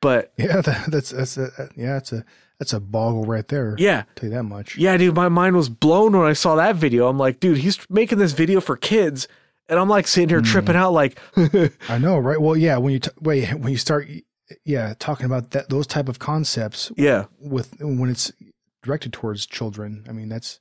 But 0.00 0.32
yeah. 0.36 0.60
That, 0.62 0.84
that's 0.88 1.10
that's 1.10 1.36
a, 1.36 1.70
yeah. 1.76 1.94
That's 1.94 2.12
a 2.12 2.24
that's 2.60 2.72
a 2.72 2.78
boggle 2.80 3.24
right 3.24 3.48
there. 3.48 3.74
yeah, 3.78 4.04
tell 4.14 4.28
you 4.28 4.36
that 4.36 4.44
much. 4.44 4.76
yeah, 4.76 4.96
dude, 4.96 5.16
my 5.16 5.28
mind 5.28 5.56
was 5.56 5.68
blown 5.68 6.16
when 6.16 6.28
I 6.28 6.34
saw 6.34 6.54
that 6.54 6.76
video. 6.76 7.08
I'm 7.08 7.18
like, 7.18 7.40
dude, 7.40 7.58
he's 7.58 7.78
making 7.90 8.18
this 8.18 8.32
video 8.32 8.60
for 8.60 8.76
kids, 8.76 9.26
and 9.72 9.80
I'm 9.80 9.88
like 9.88 10.06
sitting 10.06 10.28
here 10.28 10.42
tripping 10.42 10.76
out, 10.76 10.92
like, 10.92 11.18
I 11.88 11.96
know, 11.96 12.18
right? 12.18 12.38
Well, 12.38 12.58
yeah. 12.58 12.76
When 12.76 12.92
you 12.92 12.98
t- 12.98 13.10
wait, 13.22 13.54
when 13.54 13.72
you 13.72 13.78
start, 13.78 14.06
yeah, 14.66 14.92
talking 14.98 15.24
about 15.24 15.52
that 15.52 15.70
those 15.70 15.86
type 15.86 16.10
of 16.10 16.18
concepts 16.18 16.92
yeah, 16.94 17.24
with 17.40 17.74
when 17.80 18.10
it's 18.10 18.30
directed 18.82 19.14
towards 19.14 19.46
children. 19.46 20.04
I 20.06 20.12
mean, 20.12 20.28
that's 20.28 20.60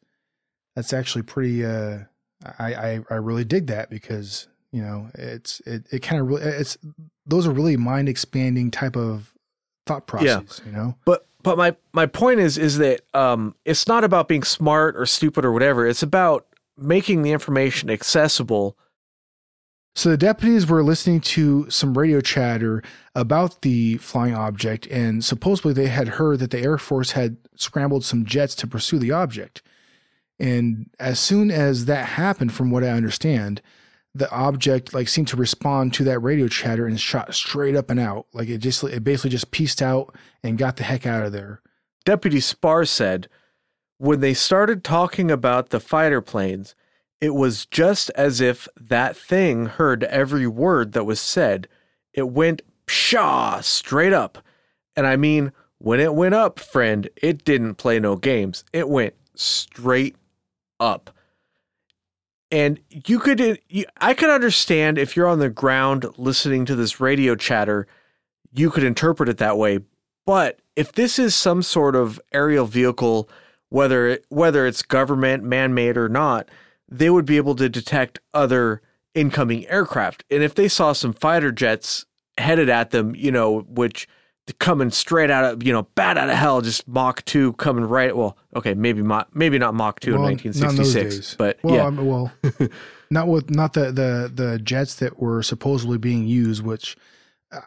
that's 0.77 0.93
actually 0.93 1.23
pretty. 1.23 1.65
uh 1.65 1.99
I 2.57 2.73
I, 2.73 2.99
I 3.09 3.15
really 3.15 3.43
dig 3.43 3.67
that 3.67 3.89
because 3.89 4.47
you 4.71 4.81
know 4.81 5.09
it's 5.15 5.59
it, 5.65 5.85
it 5.91 5.99
kind 5.99 6.21
of 6.21 6.29
really 6.29 6.43
it's 6.43 6.77
those 7.25 7.45
are 7.45 7.51
really 7.51 7.75
mind 7.75 8.07
expanding 8.07 8.71
type 8.71 8.95
of 8.95 9.33
thought 9.85 10.07
process. 10.07 10.61
yeah. 10.63 10.65
You 10.65 10.71
know. 10.71 10.95
But 11.03 11.25
but 11.43 11.57
my 11.57 11.75
my 11.91 12.05
point 12.05 12.39
is 12.39 12.57
is 12.57 12.77
that 12.77 13.01
um 13.13 13.55
it's 13.65 13.89
not 13.89 14.05
about 14.05 14.29
being 14.29 14.43
smart 14.43 14.95
or 14.95 15.05
stupid 15.05 15.43
or 15.43 15.51
whatever. 15.51 15.85
It's 15.85 16.01
about 16.01 16.47
making 16.77 17.23
the 17.23 17.33
information 17.33 17.89
accessible. 17.89 18.77
So 19.93 20.09
the 20.09 20.17
deputies 20.17 20.67
were 20.67 20.83
listening 20.83 21.19
to 21.21 21.69
some 21.69 21.97
radio 21.97 22.21
chatter 22.21 22.81
about 23.13 23.61
the 23.61 23.97
flying 23.97 24.33
object, 24.33 24.87
and 24.87 25.23
supposedly 25.23 25.73
they 25.73 25.87
had 25.87 26.07
heard 26.07 26.39
that 26.39 26.51
the 26.51 26.61
Air 26.61 26.77
Force 26.77 27.11
had 27.11 27.37
scrambled 27.55 28.05
some 28.05 28.25
jets 28.25 28.55
to 28.55 28.67
pursue 28.67 28.99
the 28.99 29.11
object. 29.11 29.61
And 30.39 30.89
as 30.99 31.19
soon 31.19 31.51
as 31.51 31.85
that 31.85 32.05
happened, 32.05 32.53
from 32.53 32.71
what 32.71 32.83
I 32.83 32.89
understand, 32.89 33.61
the 34.15 34.31
object 34.31 34.93
like 34.93 35.07
seemed 35.07 35.27
to 35.29 35.37
respond 35.37 35.93
to 35.93 36.03
that 36.05 36.19
radio 36.19 36.47
chatter 36.47 36.85
and 36.87 36.99
shot 36.99 37.33
straight 37.33 37.75
up 37.75 37.89
and 37.89 37.99
out. 37.99 38.27
Like 38.33 38.49
it 38.49 38.57
just 38.57 38.83
it 38.83 39.03
basically 39.03 39.29
just 39.29 39.51
pieced 39.51 39.81
out 39.81 40.15
and 40.43 40.57
got 40.57 40.77
the 40.77 40.83
heck 40.83 41.05
out 41.05 41.23
of 41.23 41.31
there. 41.31 41.61
Deputy 42.05 42.39
Spaur 42.39 42.85
said 42.85 43.29
when 43.97 44.19
they 44.19 44.33
started 44.33 44.83
talking 44.83 45.29
about 45.29 45.69
the 45.69 45.79
fighter 45.79 46.21
planes, 46.21 46.75
It 47.21 47.35
was 47.35 47.67
just 47.67 48.09
as 48.15 48.41
if 48.41 48.67
that 48.75 49.15
thing 49.15 49.67
heard 49.67 50.03
every 50.05 50.47
word 50.47 50.93
that 50.93 51.05
was 51.05 51.19
said. 51.19 51.67
It 52.13 52.29
went 52.29 52.63
pshaw 52.87 53.61
straight 53.61 54.11
up. 54.11 54.39
And 54.95 55.05
I 55.05 55.15
mean, 55.15 55.51
when 55.77 55.99
it 55.99 56.15
went 56.15 56.35
up, 56.35 56.59
friend, 56.59 57.07
it 57.15 57.45
didn't 57.45 57.75
play 57.75 57.99
no 57.99 58.15
games. 58.15 58.63
It 58.73 58.89
went 58.89 59.13
straight 59.35 60.15
up. 60.79 61.11
And 62.51 62.79
you 62.89 63.19
could, 63.19 63.39
uh, 63.39 63.55
I 64.01 64.13
could 64.13 64.29
understand 64.29 64.97
if 64.97 65.15
you're 65.15 65.27
on 65.27 65.39
the 65.39 65.49
ground 65.49 66.05
listening 66.17 66.65
to 66.65 66.75
this 66.75 66.99
radio 66.99 67.35
chatter, 67.35 67.87
you 68.51 68.69
could 68.69 68.83
interpret 68.83 69.29
it 69.29 69.37
that 69.37 69.57
way. 69.57 69.79
But 70.25 70.59
if 70.75 70.91
this 70.91 71.17
is 71.17 71.33
some 71.33 71.61
sort 71.61 71.95
of 71.95 72.19
aerial 72.33 72.65
vehicle, 72.65 73.29
whether 73.69 74.19
whether 74.27 74.67
it's 74.67 74.81
government, 74.81 75.43
man-made 75.43 75.97
or 75.97 76.09
not, 76.09 76.49
they 76.91 77.09
would 77.09 77.25
be 77.25 77.37
able 77.37 77.55
to 77.55 77.69
detect 77.69 78.19
other 78.33 78.81
incoming 79.15 79.67
aircraft. 79.67 80.23
And 80.29 80.43
if 80.43 80.53
they 80.53 80.67
saw 80.67 80.93
some 80.93 81.13
fighter 81.13 81.51
jets 81.51 82.05
headed 82.37 82.69
at 82.69 82.91
them, 82.91 83.15
you 83.15 83.31
know, 83.31 83.61
which 83.61 84.07
coming 84.59 84.91
straight 84.91 85.29
out 85.29 85.45
of 85.45 85.63
you 85.63 85.71
know 85.71 85.83
bad 85.95 86.17
out 86.17 86.29
of 86.29 86.35
hell, 86.35 86.61
just 86.61 86.87
Mach 86.87 87.23
two 87.25 87.53
coming 87.53 87.85
right. 87.85 88.15
Well, 88.15 88.37
okay, 88.55 88.73
maybe 88.73 89.01
Mach, 89.01 89.33
maybe 89.33 89.57
not 89.57 89.73
Mach 89.73 89.99
two 89.99 90.13
well, 90.13 90.27
in 90.27 90.37
1966, 90.37 91.35
but 91.35 91.57
well, 91.63 91.75
yeah, 91.75 91.85
I 91.85 91.89
mean, 91.89 92.05
well, 92.05 92.31
not 93.09 93.27
with 93.27 93.49
not 93.49 93.73
the 93.73 93.91
the 93.91 94.31
the 94.33 94.59
jets 94.59 94.95
that 94.95 95.19
were 95.19 95.41
supposedly 95.43 95.97
being 95.97 96.27
used, 96.27 96.63
which. 96.63 96.97
Uh, 97.51 97.59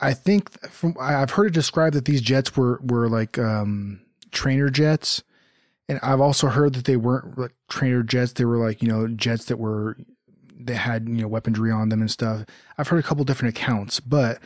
I 0.00 0.14
think 0.14 0.50
from 0.68 0.96
I've 1.00 1.30
heard 1.30 1.46
it 1.46 1.54
described 1.54 1.94
that 1.94 2.04
these 2.04 2.20
jets 2.20 2.56
were 2.56 2.80
were 2.82 3.08
like 3.08 3.38
um, 3.38 4.00
trainer 4.32 4.68
jets, 4.68 5.22
and 5.88 6.00
I've 6.02 6.20
also 6.20 6.48
heard 6.48 6.74
that 6.74 6.84
they 6.84 6.96
weren't 6.96 7.38
like 7.38 7.52
trainer 7.68 8.02
jets. 8.02 8.32
They 8.32 8.44
were 8.44 8.58
like 8.58 8.82
you 8.82 8.88
know 8.88 9.08
jets 9.08 9.46
that 9.46 9.58
were 9.58 9.96
they 10.58 10.74
had 10.74 11.08
you 11.08 11.22
know 11.22 11.28
weaponry 11.28 11.70
on 11.70 11.88
them 11.88 12.00
and 12.00 12.10
stuff. 12.10 12.44
I've 12.78 12.88
heard 12.88 13.00
a 13.00 13.06
couple 13.06 13.24
different 13.24 13.56
accounts, 13.56 14.00
but 14.00 14.40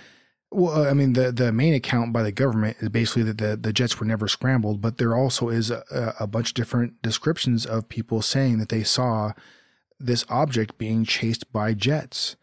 well, 0.51 0.86
I 0.86 0.95
mean, 0.95 1.12
the 1.12 1.30
the 1.30 1.53
main 1.53 1.74
account 1.74 2.12
by 2.12 2.22
the 2.22 2.32
government 2.32 2.78
is 2.80 2.89
basically 2.89 3.24
that 3.24 3.39
the, 3.39 3.57
the 3.57 3.72
jets 3.72 4.01
were 4.01 4.07
never 4.07 4.28
scrambled, 4.28 4.80
but 4.80 4.97
there 4.97 5.14
also 5.14 5.49
is 5.49 5.70
a, 5.70 6.14
a 6.18 6.26
bunch 6.26 6.51
of 6.51 6.55
different 6.55 7.03
descriptions 7.03 7.66
of 7.66 7.89
people 7.89 8.22
saying 8.22 8.59
that 8.59 8.70
they 8.70 8.82
saw 8.82 9.32
this 10.01 10.24
object 10.28 10.78
being 10.78 11.05
chased 11.05 11.53
by 11.53 11.74
jets. 11.74 12.36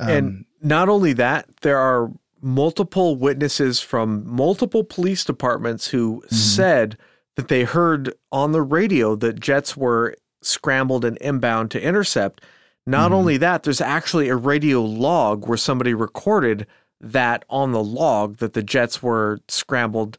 Um, 0.00 0.08
and 0.08 0.44
not 0.60 0.88
only 0.88 1.12
that, 1.12 1.48
there 1.60 1.78
are 1.78 2.10
multiple 2.40 3.14
witnesses 3.14 3.80
from 3.80 4.26
multiple 4.26 4.82
police 4.82 5.24
departments 5.24 5.88
who 5.88 6.22
mm-hmm. 6.22 6.34
said 6.34 6.98
that 7.36 7.48
they 7.48 7.64
heard 7.64 8.14
on 8.30 8.52
the 8.52 8.62
radio 8.62 9.16
that 9.16 9.40
jets 9.40 9.76
were 9.76 10.14
scrambled 10.42 11.04
and 11.04 11.16
inbound 11.18 11.70
to 11.70 11.80
intercept. 11.80 12.42
Not 12.86 13.06
mm-hmm. 13.06 13.14
only 13.14 13.36
that, 13.38 13.62
there's 13.62 13.80
actually 13.80 14.28
a 14.28 14.36
radio 14.36 14.82
log 14.82 15.46
where 15.46 15.58
somebody 15.58 15.94
recorded 15.94 16.66
that 17.00 17.44
on 17.48 17.72
the 17.72 17.82
log 17.82 18.38
that 18.38 18.52
the 18.52 18.62
jets 18.62 19.02
were 19.02 19.40
scrambled 19.48 20.18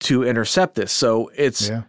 to 0.00 0.24
intercept 0.24 0.74
this. 0.74 0.92
So 0.92 1.30
it's 1.36 1.68
yeah. 1.68 1.82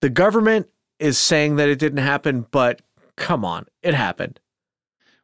the 0.00 0.10
government 0.10 0.68
is 0.98 1.18
saying 1.18 1.56
that 1.56 1.68
it 1.68 1.78
didn't 1.78 1.98
happen, 2.04 2.46
but 2.50 2.82
come 3.16 3.44
on, 3.44 3.66
it 3.82 3.94
happened. 3.94 4.40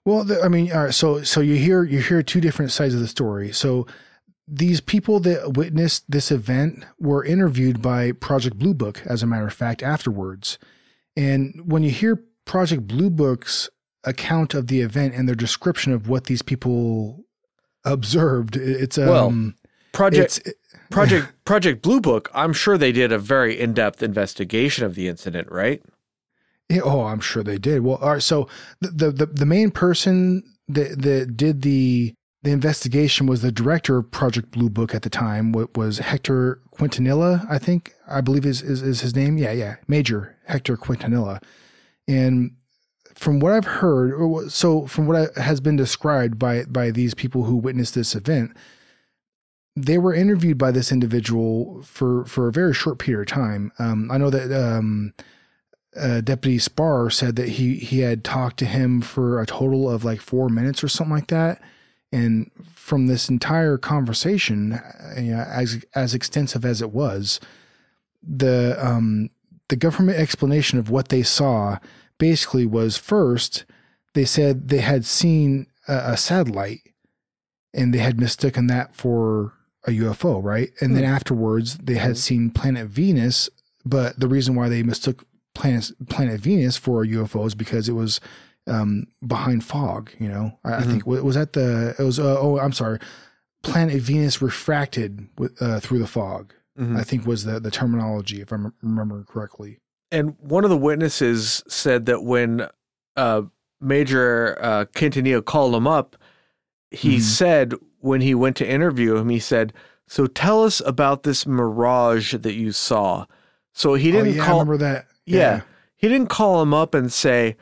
Well, 0.05 0.25
the, 0.25 0.43
I 0.43 0.49
mean, 0.49 0.71
all 0.73 0.85
right, 0.85 0.95
so 0.95 1.23
so 1.23 1.41
you 1.41 1.57
hear 1.57 1.83
you 1.85 2.01
hear 2.01 2.23
two 2.23 2.41
different 2.41 2.73
sides 2.73 2.95
of 2.95 3.01
the 3.01 3.09
story. 3.09 3.53
So 3.53 3.87
these 4.47 4.81
people 4.81 5.21
that 5.21 5.55
witnessed 5.55 6.05
this 6.11 6.31
event 6.31 6.85
were 6.99 7.25
interviewed 7.25 7.81
by 7.81 8.13
Project 8.13 8.59
Blue 8.59 8.75
Book, 8.75 9.03
as 9.07 9.23
a 9.23 9.27
matter 9.27 9.47
of 9.47 9.55
fact, 9.55 9.83
afterwards. 9.83 10.59
And 11.17 11.63
when 11.65 11.83
you 11.83 11.91
hear 11.91 12.23
Project 12.45 12.87
Blue 12.87 13.11
Book's 13.11 13.71
account 14.05 14.55
of 14.55 14.67
the 14.67 14.81
event 14.81 15.15
and 15.15 15.27
their 15.27 15.35
description 15.35 15.93
of 15.93 16.09
what 16.09 16.25
these 16.25 16.43
people 16.43 17.25
observed. 17.85 18.57
It's 18.57 18.99
um, 18.99 19.07
well, 19.07 19.53
project 19.93 20.43
it's, 20.45 20.59
project 20.91 21.33
Project 21.45 21.83
Blue 21.83 22.01
Book. 22.01 22.31
I'm 22.35 22.53
sure 22.53 22.79
they 22.79 22.93
did 22.93 23.13
a 23.13 23.19
very 23.19 23.59
in 23.59 23.75
depth 23.75 24.03
investigation 24.03 24.85
of 24.85 24.95
the 24.95 25.09
incident, 25.09 25.51
right? 25.51 25.83
Yeah, 26.69 26.81
oh, 26.85 27.03
I'm 27.03 27.21
sure 27.21 27.43
they 27.43 27.59
did. 27.59 27.83
Well, 27.83 27.97
all 27.97 28.15
right. 28.15 28.23
So 28.23 28.49
the 28.81 29.11
the 29.11 29.27
the 29.27 29.47
main 29.47 29.71
person 29.71 30.43
that 30.69 31.03
that 31.03 31.37
did 31.37 31.63
the 31.63 32.15
the 32.45 32.53
investigation 32.53 33.27
was 33.27 33.41
the 33.41 33.51
director 33.51 33.97
of 33.97 34.11
Project 34.11 34.51
Blue 34.51 34.69
Book 34.69 34.95
at 34.95 35.01
the 35.01 35.09
time. 35.09 35.53
What 35.53 35.77
was 35.79 35.99
Hector 35.99 36.61
Quintanilla? 36.77 37.51
I 37.51 37.59
think 37.59 37.95
I 38.07 38.21
believe 38.21 38.45
is, 38.45 38.61
is 38.61 38.83
is 38.83 39.01
his 39.01 39.17
name. 39.17 39.39
Yeah, 39.39 39.53
yeah, 39.53 39.77
Major 39.89 40.37
Hector 40.47 40.77
Quintanilla. 40.77 41.43
And 42.07 42.55
from 43.15 43.41
what 43.41 43.53
I've 43.53 43.65
heard, 43.65 44.13
or 44.13 44.51
so 44.51 44.87
from 44.87 45.07
what 45.07 45.35
has 45.37 45.61
been 45.61 45.77
described 45.77 46.39
by 46.39 46.65
by 46.65 46.91
these 46.91 47.15
people 47.15 47.45
who 47.45 47.57
witnessed 47.57 47.95
this 47.95 48.15
event, 48.15 48.55
they 49.75 49.97
were 49.97 50.13
interviewed 50.13 50.59
by 50.59 50.71
this 50.71 50.93
individual 50.93 51.83
for 51.83 52.27
for 52.27 52.47
a 52.47 52.53
very 52.53 52.75
short 52.75 52.99
period 52.99 53.31
of 53.31 53.35
time. 53.35 53.73
Um, 53.79 54.11
I 54.11 54.19
know 54.19 54.29
that 54.29 54.53
um, 54.53 55.15
uh, 55.97 56.21
Deputy 56.21 56.59
Spaur 56.59 57.09
said 57.09 57.37
that 57.37 57.49
he 57.49 57.77
he 57.77 58.01
had 58.01 58.23
talked 58.23 58.59
to 58.59 58.67
him 58.67 59.01
for 59.01 59.41
a 59.41 59.47
total 59.47 59.91
of 59.91 60.05
like 60.05 60.21
four 60.21 60.51
minutes 60.51 60.85
or 60.85 60.89
something 60.89 61.15
like 61.15 61.29
that. 61.29 61.63
And 62.15 62.51
from 62.75 63.09
this 63.09 63.29
entire 63.29 63.77
conversation, 63.77 64.81
you 65.17 65.33
know, 65.33 65.41
as 65.49 65.85
as 65.97 66.15
extensive 66.15 66.65
as 66.65 66.81
it 66.81 66.93
was, 66.93 67.41
the 68.23 68.77
um, 68.79 69.31
the 69.69 69.77
government 69.77 70.19
explanation 70.19 70.79
of 70.79 70.91
what 70.91 71.09
they 71.09 71.25
saw 71.25 71.79
basically 72.19 72.67
was 72.67 72.97
first, 72.97 73.65
they 74.15 74.25
said 74.25 74.69
they 74.69 74.79
had 74.79 75.05
seen 75.05 75.67
a, 75.89 76.13
a 76.13 76.17
satellite 76.17 76.83
and 77.73 77.93
they 77.93 77.99
had 77.99 78.21
mistaken 78.21 78.69
that 78.69 78.95
for 78.95 79.55
a 79.87 79.91
UFO, 79.91 80.43
right? 80.43 80.71
And 80.81 80.93
mm. 80.93 80.95
then 80.95 81.05
hmm. 81.05 81.15
afterwards, 81.15 81.77
they 81.79 81.97
had 81.97 82.13
hmm. 82.13 82.15
seen 82.15 82.51
planet 82.51 82.87
Venus, 82.87 83.51
but 83.85 84.19
the 84.19 84.29
reason 84.29 84.55
why 84.55 84.69
they 84.69 84.83
mistook 84.83 85.27
planet 85.55 85.91
planet 86.09 86.41
Venus 86.41 86.77
for 86.77 87.03
a 87.03 87.07
UFO 87.09 87.47
is 87.47 87.55
because 87.55 87.89
it 87.89 87.93
was 87.93 88.21
um, 88.67 89.07
behind 89.27 89.65
fog. 89.65 90.11
You 90.19 90.29
know, 90.29 90.59
I, 90.65 90.71
mm-hmm. 90.71 90.83
I, 90.83 90.85
think 90.85 91.07
was 91.07 91.35
that 91.35 91.53
the 91.53 91.95
it 91.99 92.03
was 92.03 92.19
uh, 92.19 92.39
oh 92.39 92.59
I'm 92.59 92.73
sorry, 92.73 92.99
planet 93.63 94.01
Venus 94.01 94.41
refracted 94.43 95.29
with, 95.39 95.61
uh, 95.61 95.81
through 95.81 95.99
the 95.99 96.07
fog. 96.07 96.53
Mm-hmm. 96.79 96.97
I 96.97 97.03
think 97.05 97.27
was 97.27 97.45
the 97.45 97.61
the 97.61 97.71
terminology 97.71 98.41
if 98.41 98.53
I 98.53 98.57
remember 98.83 99.25
correctly 99.25 99.79
and 100.15 100.37
one 100.39 100.63
of 100.63 100.71
the 100.71 100.77
witnesses 100.77 101.65
said 101.67 102.07
that 102.07 102.23
when 102.23 102.69
uh, 103.17 103.43
Major 103.81 104.57
uh, 104.61 104.85
Quintanilla 104.95 105.45
called 105.45 105.75
him 105.75 105.89
up, 105.89 106.17
he 106.93 107.17
mm-hmm. 107.17 107.21
said 107.21 107.75
when 107.99 108.21
he 108.21 108.33
went 108.33 108.57
to 108.59 108.69
interview 108.69 109.17
him, 109.17 109.29
he 109.29 109.41
said, 109.41 109.73
"So 110.07 110.27
tell 110.27 110.63
us 110.63 110.81
about 110.87 111.25
this 111.25 111.47
mirage 111.47 112.35
that 112.35 112.55
you 112.55 112.71
saw." 112.71 113.27
So 113.73 113.95
he 113.95 114.11
oh, 114.11 114.13
didn't 114.13 114.29
oh, 114.29 114.37
yeah, 114.37 114.45
call. 114.45 114.57
I 114.57 114.63
remember 114.63 114.77
that. 114.79 115.07
Yeah. 115.27 115.39
yeah, 115.39 115.61
he 115.97 116.09
didn't 116.09 116.29
call 116.29 116.63
him 116.63 116.73
up 116.73 116.95
and 116.95 117.13
say, 117.13 117.57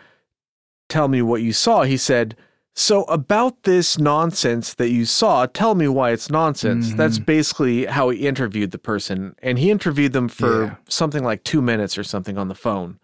"Tell 0.93 1.09
me 1.09 1.23
what 1.23 1.43
you 1.43 1.53
saw." 1.53 1.83
He 1.83 1.97
said, 1.97 2.37
so, 2.75 3.05
about 3.05 3.65
this 3.65 3.99
nonsense 3.99 4.73
that 4.75 4.89
you 4.89 5.05
saw, 5.05 5.45
tell 5.45 5.75
me 5.75 5.89
why 5.89 6.13
it's 6.13 6.31
nonsense. 6.31 6.89
Mm-hmm. 6.89 6.97
That's 6.97 7.19
basically 7.19 7.85
how 7.85 8.09
he 8.09 8.27
interviewed 8.27 8.71
the 8.71 8.79
person. 8.79 9.35
And 9.43 9.59
he 9.59 9.71
interviewed 9.71 10.15
them 10.15 10.29
for 10.29 10.65
yeah. 10.65 10.75
something 10.89 11.23
like 11.23 11.45
two 11.45 11.61
minutes 11.61 11.99
or 11.99 12.05
something 12.05 12.39
on 12.39 12.49
the 12.49 12.55
phone. 12.55 12.99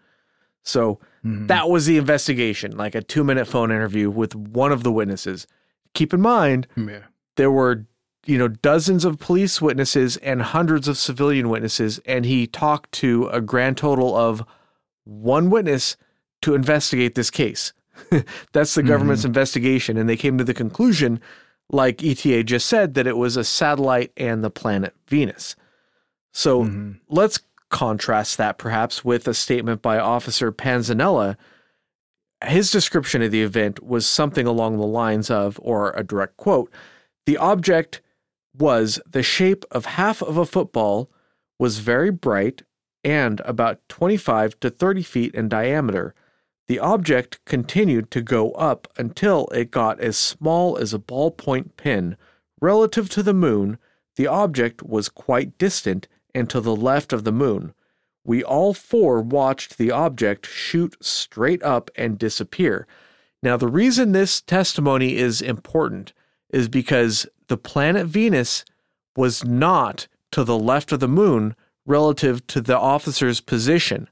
So, 0.63 0.99
mm-hmm. 1.23 1.47
that 1.47 1.69
was 1.69 1.85
the 1.85 1.99
investigation, 1.99 2.77
like 2.77 2.95
a 2.95 3.01
two 3.01 3.23
minute 3.23 3.45
phone 3.45 3.69
interview 3.69 4.09
with 4.09 4.35
one 4.35 4.71
of 4.71 4.81
the 4.81 4.91
witnesses. 4.91 5.45
Keep 5.93 6.15
in 6.15 6.21
mind, 6.21 6.65
yeah. 6.75 7.03
there 7.35 7.51
were, 7.51 7.85
you 8.25 8.39
know, 8.39 8.47
dozens 8.47 9.05
of 9.05 9.19
police 9.19 9.61
witnesses 9.61 10.17
and 10.17 10.41
hundreds 10.41 10.87
of 10.87 10.97
civilian 10.97 11.47
witnesses. 11.47 11.99
And 12.05 12.25
he 12.25 12.47
talked 12.47 12.91
to 12.93 13.27
a 13.27 13.39
grand 13.39 13.77
total 13.77 14.17
of 14.17 14.43
one 15.03 15.51
witness 15.51 15.95
to 16.41 16.55
investigate 16.55 17.13
this 17.13 17.29
case. 17.29 17.71
That's 18.53 18.75
the 18.75 18.83
government's 18.83 19.21
mm-hmm. 19.21 19.29
investigation. 19.29 19.97
And 19.97 20.09
they 20.09 20.17
came 20.17 20.37
to 20.37 20.43
the 20.43 20.53
conclusion, 20.53 21.19
like 21.69 22.03
ETA 22.03 22.43
just 22.43 22.67
said, 22.67 22.93
that 22.93 23.07
it 23.07 23.17
was 23.17 23.37
a 23.37 23.43
satellite 23.43 24.11
and 24.17 24.43
the 24.43 24.49
planet 24.49 24.93
Venus. 25.07 25.55
So 26.31 26.63
mm-hmm. 26.63 26.91
let's 27.07 27.39
contrast 27.69 28.37
that 28.37 28.57
perhaps 28.57 29.05
with 29.05 29.27
a 29.27 29.33
statement 29.33 29.81
by 29.81 29.99
Officer 29.99 30.51
Panzanella. 30.51 31.37
His 32.43 32.71
description 32.71 33.21
of 33.21 33.31
the 33.31 33.43
event 33.43 33.83
was 33.83 34.07
something 34.07 34.47
along 34.47 34.77
the 34.77 34.85
lines 34.85 35.29
of, 35.29 35.59
or 35.61 35.91
a 35.91 36.03
direct 36.03 36.37
quote, 36.37 36.71
the 37.25 37.37
object 37.37 38.01
was 38.57 38.99
the 39.05 39.23
shape 39.23 39.65
of 39.71 39.85
half 39.85 40.21
of 40.21 40.37
a 40.37 40.45
football, 40.45 41.11
was 41.59 41.79
very 41.79 42.09
bright, 42.09 42.63
and 43.03 43.41
about 43.41 43.79
25 43.89 44.59
to 44.61 44.69
30 44.69 45.03
feet 45.03 45.35
in 45.35 45.47
diameter 45.47 46.15
the 46.69 46.79
object 46.79 47.43
continued 47.45 48.11
to 48.11 48.21
go 48.21 48.51
up 48.51 48.87
until 48.95 49.47
it 49.47 49.71
got 49.71 49.99
as 49.99 50.15
small 50.15 50.77
as 50.77 50.93
a 50.93 50.99
ballpoint 50.99 51.75
pin. 51.77 52.15
Relative 52.61 53.09
to 53.09 53.23
the 53.23 53.33
moon, 53.33 53.79
the 54.17 54.27
object 54.27 54.83
was 54.83 55.09
quite 55.09 55.57
distant 55.57 56.07
and 56.35 56.47
to 56.47 56.61
the 56.61 56.75
left 56.75 57.11
of 57.11 57.23
the 57.23 57.31
moon. 57.31 57.73
We 58.23 58.43
all 58.43 58.75
four 58.75 59.19
watched 59.19 59.79
the 59.79 59.89
object 59.89 60.45
shoot 60.45 60.95
straight 61.03 61.63
up 61.63 61.89
and 61.95 62.19
disappear. 62.19 62.85
Now, 63.41 63.57
the 63.57 63.67
reason 63.67 64.11
this 64.11 64.39
testimony 64.39 65.17
is 65.17 65.41
important 65.41 66.13
is 66.51 66.69
because 66.69 67.25
the 67.47 67.57
planet 67.57 68.05
Venus 68.05 68.63
was 69.17 69.43
not 69.43 70.07
to 70.33 70.43
the 70.43 70.59
left 70.59 70.91
of 70.91 70.99
the 70.99 71.07
moon 71.07 71.55
relative 71.87 72.45
to 72.45 72.61
the 72.61 72.77
officer's 72.77 73.41
position. 73.41 74.07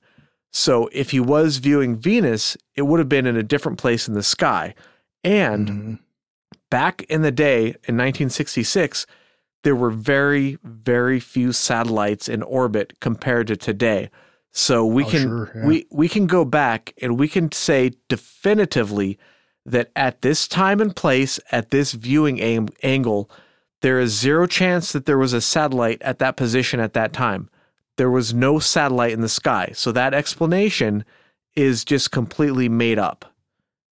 So, 0.58 0.89
if 0.91 1.12
he 1.12 1.20
was 1.20 1.58
viewing 1.58 1.95
Venus, 1.97 2.58
it 2.76 2.82
would 2.82 2.97
have 2.99 3.08
been 3.08 3.28
in 3.28 3.38
a 3.38 3.43
different 3.43 3.78
place 3.78 4.08
in 4.08 4.16
the 4.16 4.24
sky. 4.24 4.74
And 5.24 5.68
Mm-hmm. 5.70 5.93
back 6.72 7.03
in 7.03 7.22
the 7.22 7.32
day 7.32 7.60
in 7.88 7.95
1966, 7.95 9.05
there 9.64 9.76
were 9.76 9.91
very, 9.91 10.58
very 10.64 11.20
few 11.20 11.51
satellites 11.51 12.28
in 12.28 12.41
orbit 12.41 12.93
compared 12.99 13.45
to 13.47 13.55
today. 13.55 14.10
So 14.51 14.84
we 14.84 15.03
Oh, 15.03 15.10
can 15.10 15.22
sure, 15.22 15.51
yeah. 15.53 15.66
we 15.68 15.86
we 15.91 16.10
can 16.10 16.26
go 16.26 16.43
back 16.43 16.93
and 17.03 17.20
we 17.20 17.28
can 17.28 17.51
say 17.51 17.91
definitively 18.10 19.20
that 19.64 19.91
at 19.95 20.22
this 20.24 20.47
time 20.47 20.82
and 20.82 20.95
place, 20.95 21.39
at 21.51 21.70
this 21.70 21.91
viewing 21.91 22.39
aim, 22.39 22.70
angle, 22.82 23.30
there 23.82 23.99
is 23.99 24.18
zero 24.18 24.47
chance 24.47 24.91
that 24.91 25.05
there 25.05 25.18
was 25.20 25.34
a 25.34 25.41
satellite 25.41 26.01
at 26.01 26.18
that 26.18 26.36
position 26.36 26.80
at 26.80 26.93
that 26.93 27.14
time. 27.14 27.47
There 27.98 28.10
was 28.10 28.34
no 28.34 28.60
satellite 28.60 29.12
in 29.12 29.22
the 29.22 29.30
sky. 29.30 29.72
So 29.74 29.91
that 29.91 30.14
explanation 30.14 31.04
is 31.56 31.84
just 31.84 32.12
completely 32.12 32.70
made 32.70 33.00
up. 33.00 33.26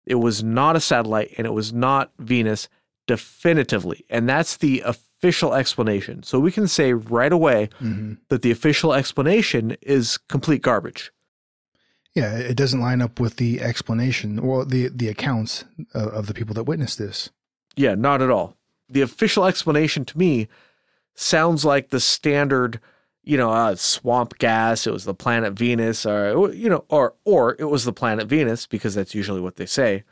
It 0.06 0.16
was 0.16 0.44
not 0.44 0.76
a 0.76 0.80
satellite 0.80 1.34
and 1.38 1.48
it 1.48 1.54
was 1.54 1.74
not 1.74 2.12
Venus 2.20 2.70
definitively. 3.08 4.06
And 4.10 4.30
that's 4.30 4.58
the 4.58 4.82
official 4.82 5.54
explanation. 5.54 6.24
So 6.24 6.40
we 6.40 6.52
can 6.52 6.68
say 6.68 6.94
right 6.94 7.34
away 7.34 7.70
hmm 7.80 8.14
that 8.30 8.42
the 8.42 8.52
official 8.52 8.94
explanation 8.94 9.76
is 9.82 10.18
complete 10.30 10.62
garbage. 10.62 11.12
Yeah, 12.14 12.36
it 12.38 12.56
doesn't 12.56 12.80
line 12.80 13.02
up 13.02 13.20
with 13.20 13.36
the 13.38 13.62
explanation 13.62 14.40
or 14.40 14.64
the 14.66 14.90
the 14.90 15.10
accounts 15.10 15.66
of, 15.94 16.08
of 16.08 16.28
the 16.28 16.34
people 16.34 16.54
that 16.54 16.64
witnessed 16.64 16.98
this. 16.98 17.30
Yeah, 17.76 17.96
not 17.96 18.22
at 18.22 18.30
all. 18.30 18.56
The 18.88 19.02
official 19.02 19.46
explanation 19.46 20.06
to 20.06 20.18
me 20.18 20.48
sounds 21.16 21.66
like 21.66 21.90
the 21.90 22.00
standard, 22.00 22.80
you 23.26 23.38
know, 23.38 23.52
uh, 23.52 23.76
swamp 23.76 24.38
gas. 24.38 24.86
It 24.88 24.94
was 24.94 25.04
the 25.06 25.14
planet 25.14 25.54
Venus, 25.54 26.06
or 26.06 26.54
you 26.54 26.70
know, 26.70 26.86
or 26.90 27.16
or 27.26 27.56
it 27.60 27.66
was 27.66 27.84
the 27.84 27.94
planet 27.94 28.28
Venus 28.28 28.68
because 28.68 28.96
that's 28.96 29.14
usually 29.16 29.42
what 29.42 29.56
they 29.58 29.66
say. 29.66 30.04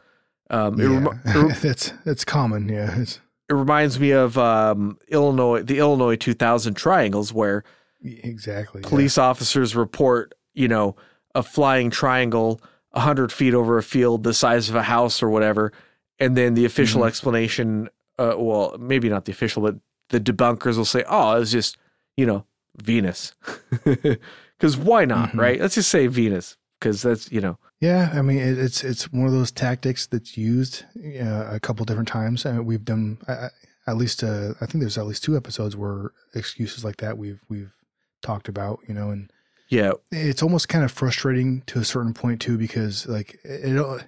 Um, 0.49 0.79
it, 0.79 0.89
Yeah, 0.89 1.07
it 1.25 1.35
re- 1.43 1.53
that's 1.61 1.93
that's 2.03 2.25
common. 2.25 2.67
Yeah, 2.69 2.99
it's, 2.99 3.19
it 3.49 3.53
reminds 3.53 3.99
me 3.99 4.11
of 4.11 4.37
um, 4.37 4.97
Illinois, 5.09 5.61
the 5.63 5.77
Illinois 5.79 6.15
2000 6.15 6.73
triangles, 6.75 7.31
where 7.33 7.63
exactly. 8.03 8.81
yeah. 8.83 8.89
police 8.89 9.17
officers 9.17 9.75
report, 9.75 10.33
you 10.53 10.67
know, 10.67 10.95
a 11.35 11.43
flying 11.43 11.89
triangle 11.89 12.61
a 12.95 12.99
hundred 12.99 13.31
feet 13.31 13.53
over 13.55 13.77
a 13.79 13.83
field 13.83 14.23
the 14.23 14.33
size 14.35 14.69
of 14.69 14.75
a 14.75 14.83
house 14.83 15.23
or 15.23 15.29
whatever, 15.29 15.71
and 16.19 16.37
then 16.37 16.53
the 16.53 16.63
official 16.65 17.01
Mhm. 17.01 17.07
explanation, 17.07 17.89
uh, 18.19 18.35
well, 18.37 18.75
maybe 18.79 19.09
not 19.09 19.25
the 19.25 19.31
official, 19.31 19.63
but 19.63 19.75
the 20.09 20.19
debunkers 20.19 20.77
will 20.77 20.85
say, 20.85 21.03
"Oh, 21.09 21.41
it's 21.41 21.51
just, 21.51 21.75
you 22.17 22.27
know, 22.27 22.45
Venus," 22.81 23.33
because 23.83 24.77
why 24.77 25.05
not, 25.05 25.31
Mhm. 25.31 25.37
right? 25.39 25.59
Let's 25.61 25.75
just 25.75 25.89
say 25.89 26.07
Venus, 26.07 26.57
because 26.79 27.01
that's 27.01 27.31
you 27.31 27.41
know, 27.41 27.57
Yeah, 27.79 28.11
I 28.13 28.21
mean 28.21 28.39
it, 28.39 28.57
it's 28.57 28.83
it's 28.83 29.11
one 29.11 29.25
of 29.27 29.33
those 29.33 29.51
tactics 29.51 30.07
that's 30.07 30.37
used 30.37 30.85
uh, 31.21 31.47
a 31.51 31.59
couple 31.59 31.85
different 31.85 32.07
times. 32.09 32.45
and 32.45 32.65
we've 32.65 32.85
done 32.85 33.17
I, 33.27 33.33
I- 33.33 33.49
at 33.85 33.97
least 33.97 34.23
uh, 34.23 34.53
I 34.61 34.65
think 34.65 34.81
there's 34.81 34.97
at 34.97 35.05
least 35.05 35.25
two 35.25 35.35
episodes 35.35 35.75
where 35.75 36.11
excuses 36.35 36.85
like 36.85 36.97
that 36.97 37.17
we've 37.17 37.41
we've 37.49 37.73
talked 38.21 38.47
about. 38.47 38.79
You 38.87 38.93
know, 38.93 39.09
and 39.09 39.29
yeah, 39.67 39.91
it's 40.11 40.41
almost 40.41 40.69
kind 40.69 40.85
of 40.85 40.91
frustrating 40.91 41.63
to 41.67 41.79
a 41.79 41.83
certain 41.83 42.13
point 42.13 42.39
too 42.41 42.57
because 42.57 43.05
like 43.07 43.39
it, 43.43 43.75
it 43.75 44.07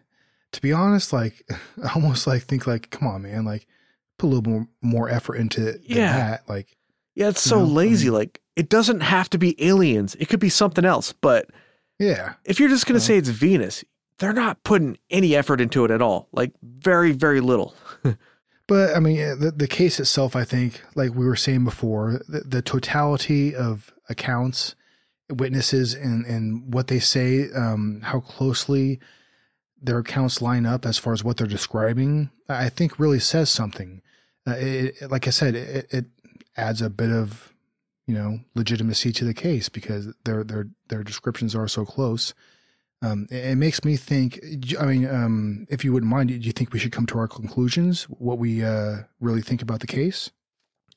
to 0.53 0.61
be 0.61 0.71
honest 0.71 1.11
like 1.11 1.43
I 1.83 1.91
almost 1.93 2.25
like 2.25 2.43
think 2.43 2.65
like 2.65 2.89
come 2.89 3.07
on 3.09 3.23
man 3.23 3.43
like 3.43 3.67
put 4.17 4.27
a 4.27 4.29
little 4.29 4.49
more 4.49 4.67
more 4.81 5.09
effort 5.09 5.35
into 5.35 5.77
Yeah. 5.83 6.15
that 6.15 6.47
like 6.47 6.77
yeah, 7.15 7.29
it's 7.29 7.45
You 7.45 7.49
so 7.51 7.59
know, 7.59 7.65
I 7.71 7.73
lazy. 7.73 8.09
like 8.09 8.41
it 8.55 8.69
doesn't 8.69 9.01
have 9.01 9.29
to 9.31 9.37
be 9.37 9.55
aliens; 9.65 10.15
it 10.19 10.29
could 10.29 10.39
be 10.39 10.49
something 10.49 10.85
else, 10.85 11.13
but. 11.13 11.49
yeah 11.99 12.33
if 12.45 12.59
you're 12.59 12.69
just 12.69 12.85
going 12.85 12.99
to 12.99 13.03
Well- 13.03 13.07
say 13.07 13.17
it's 13.17 13.29
Venus, 13.29 13.83
they're 14.19 14.33
not 14.33 14.63
putting 14.63 14.97
any 15.09 15.35
effort 15.35 15.59
into 15.61 15.83
it 15.85 15.91
at 15.91 16.01
all. 16.01 16.27
Like 16.31 16.51
very, 16.61 17.11
very 17.11 17.41
little. 17.41 17.73
But 18.67 18.95
I 18.95 18.99
mean, 18.99 19.17
the 19.39 19.51
the 19.55 19.67
case 19.67 19.99
itself, 19.99 20.35
I 20.35 20.43
think, 20.43 20.81
like 20.95 21.13
we 21.13 21.25
were 21.27 21.35
saying 21.35 21.65
before, 21.65 22.21
the, 22.27 22.39
the 22.39 22.61
totality 22.63 23.53
of 23.55 23.93
accounts, 24.09 24.73
witnesses, 25.29 25.93
and 25.93 26.25
and 26.25 26.73
what 26.73 26.87
they 26.87 26.97
say, 26.99 27.51
um, 27.55 28.01
how 28.03 28.21
closely 28.21 28.99
their 29.79 29.99
accounts 29.99 30.41
line 30.41 30.65
up 30.65 30.83
as 30.85 30.97
far 30.97 31.13
as 31.13 31.23
what 31.23 31.37
they're 31.37 31.45
describing, 31.45 32.31
I 32.49 32.69
think 32.69 32.97
really 32.97 33.19
says 33.19 33.51
something. 33.51 34.01
Uh, 34.47 34.53
it, 34.57 34.95
it- 34.99 35.11
like 35.11 35.27
I 35.27 35.31
said, 35.31 35.53
it, 35.55 35.87
it 35.91 36.05
adds 36.57 36.81
a 36.81 36.89
bit 36.89 37.11
of 37.11 37.53
you 38.07 38.13
know 38.13 38.39
legitimacy 38.53 39.11
to 39.13 39.25
the 39.25 39.33
case 39.33 39.69
because 39.69 40.13
their 40.25 40.43
their 40.43 40.67
their 40.89 41.03
descriptions 41.03 41.55
are 41.55 41.67
so 41.67 41.85
close. 41.85 42.33
Um, 43.01 43.27
it, 43.29 43.45
it 43.45 43.55
makes 43.55 43.83
me 43.83 43.97
think. 43.97 44.39
I 44.79 44.85
mean, 44.85 45.07
um, 45.07 45.67
if 45.69 45.83
you 45.83 45.93
wouldn't 45.93 46.11
mind, 46.11 46.29
do 46.29 46.35
you 46.35 46.51
think 46.51 46.73
we 46.73 46.79
should 46.79 46.91
come 46.91 47.05
to 47.07 47.19
our 47.19 47.27
conclusions? 47.27 48.03
What 48.03 48.37
we 48.37 48.63
uh, 48.63 49.03
really 49.19 49.41
think 49.41 49.61
about 49.61 49.79
the 49.79 49.87
case? 49.87 50.31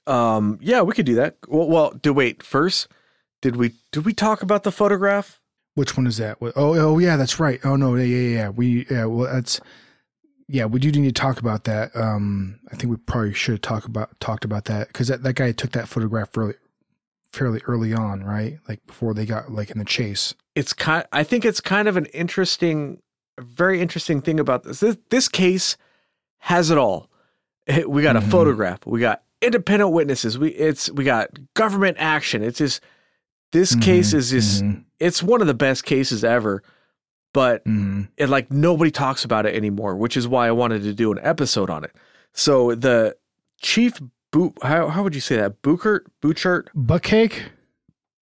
Um, 0.06 0.58
yeah, 0.62 0.82
we 0.82 0.94
could 0.94 1.06
do 1.06 1.16
that. 1.16 1.36
Well, 1.48 1.68
well, 1.68 1.90
do 1.90 2.12
wait 2.12 2.42
first. 2.42 2.88
Did 3.42 3.56
we 3.56 3.72
did 3.92 4.04
we 4.04 4.12
talk 4.12 4.42
about 4.42 4.62
the 4.62 4.72
photograph? 4.72 5.40
Which 5.74 5.96
one 5.96 6.08
is 6.08 6.16
that? 6.16 6.38
Oh, 6.40 6.52
oh, 6.56 6.98
yeah, 6.98 7.16
that's 7.16 7.38
right. 7.38 7.60
Oh 7.62 7.76
no, 7.76 7.94
yeah, 7.94 8.04
yeah, 8.04 8.36
yeah. 8.36 8.48
We, 8.48 8.84
yeah, 8.90 9.04
well, 9.04 9.32
that's, 9.32 9.60
yeah, 10.48 10.64
we 10.64 10.80
do 10.80 10.90
need 10.90 11.14
to 11.14 11.20
talk 11.20 11.38
about 11.38 11.64
that. 11.64 11.94
Um, 11.94 12.58
I 12.72 12.76
think 12.76 12.90
we 12.90 12.96
probably 12.96 13.34
should 13.34 13.52
have 13.52 13.60
talked 13.62 13.86
about 13.86 14.18
talked 14.20 14.44
about 14.44 14.64
that 14.66 14.88
because 14.88 15.08
that, 15.08 15.22
that 15.22 15.34
guy 15.34 15.52
took 15.52 15.72
that 15.72 15.88
photograph 15.88 16.36
really, 16.36 16.54
fairly 17.32 17.60
early 17.66 17.92
on, 17.92 18.24
right? 18.24 18.58
Like 18.68 18.84
before 18.86 19.14
they 19.14 19.26
got 19.26 19.52
like 19.52 19.70
in 19.70 19.78
the 19.78 19.84
chase. 19.84 20.34
It's 20.54 20.72
kind. 20.72 21.04
I 21.12 21.22
think 21.22 21.44
it's 21.44 21.60
kind 21.60 21.86
of 21.88 21.96
an 21.96 22.06
interesting, 22.06 23.00
very 23.38 23.80
interesting 23.80 24.20
thing 24.22 24.40
about 24.40 24.64
this. 24.64 24.80
This, 24.80 24.96
this 25.10 25.28
case 25.28 25.76
has 26.38 26.70
it 26.70 26.78
all. 26.78 27.10
We 27.86 28.02
got 28.02 28.16
a 28.16 28.20
Mhm. 28.20 28.30
photograph. 28.30 28.86
We 28.86 29.00
got 29.00 29.22
independent 29.42 29.92
witnesses. 29.92 30.38
We 30.38 30.48
it's 30.50 30.90
we 30.90 31.04
got 31.04 31.30
government 31.54 31.98
action. 32.00 32.42
It's 32.42 32.58
just 32.58 32.80
this 33.52 33.74
case 33.74 34.12
Mhm, 34.12 34.14
is 34.16 34.30
just 34.30 34.64
mhm, 34.64 34.84
it's 34.98 35.22
one 35.22 35.40
of 35.42 35.46
the 35.46 35.54
best 35.54 35.84
cases 35.84 36.24
ever. 36.24 36.62
But 37.32 37.64
mhm. 37.64 38.08
and 38.18 38.30
like 38.30 38.50
nobody 38.50 38.90
talks 38.90 39.24
about 39.24 39.46
it 39.46 39.54
anymore, 39.54 39.96
which 39.96 40.16
is 40.16 40.26
why 40.26 40.48
I 40.48 40.52
wanted 40.52 40.82
to 40.82 40.94
do 40.94 41.12
an 41.12 41.18
episode 41.22 41.70
on 41.70 41.84
it. 41.84 41.92
So 42.32 42.74
the 42.74 43.16
chief 43.60 44.00
boot, 44.32 44.54
how 44.62 44.88
how 44.88 45.02
would 45.02 45.14
you 45.14 45.20
say 45.20 45.36
that? 45.36 45.60
Buchert, 45.62 46.00
Buchert, 46.22 46.68
butt 46.74 47.02
cake. 47.02 47.50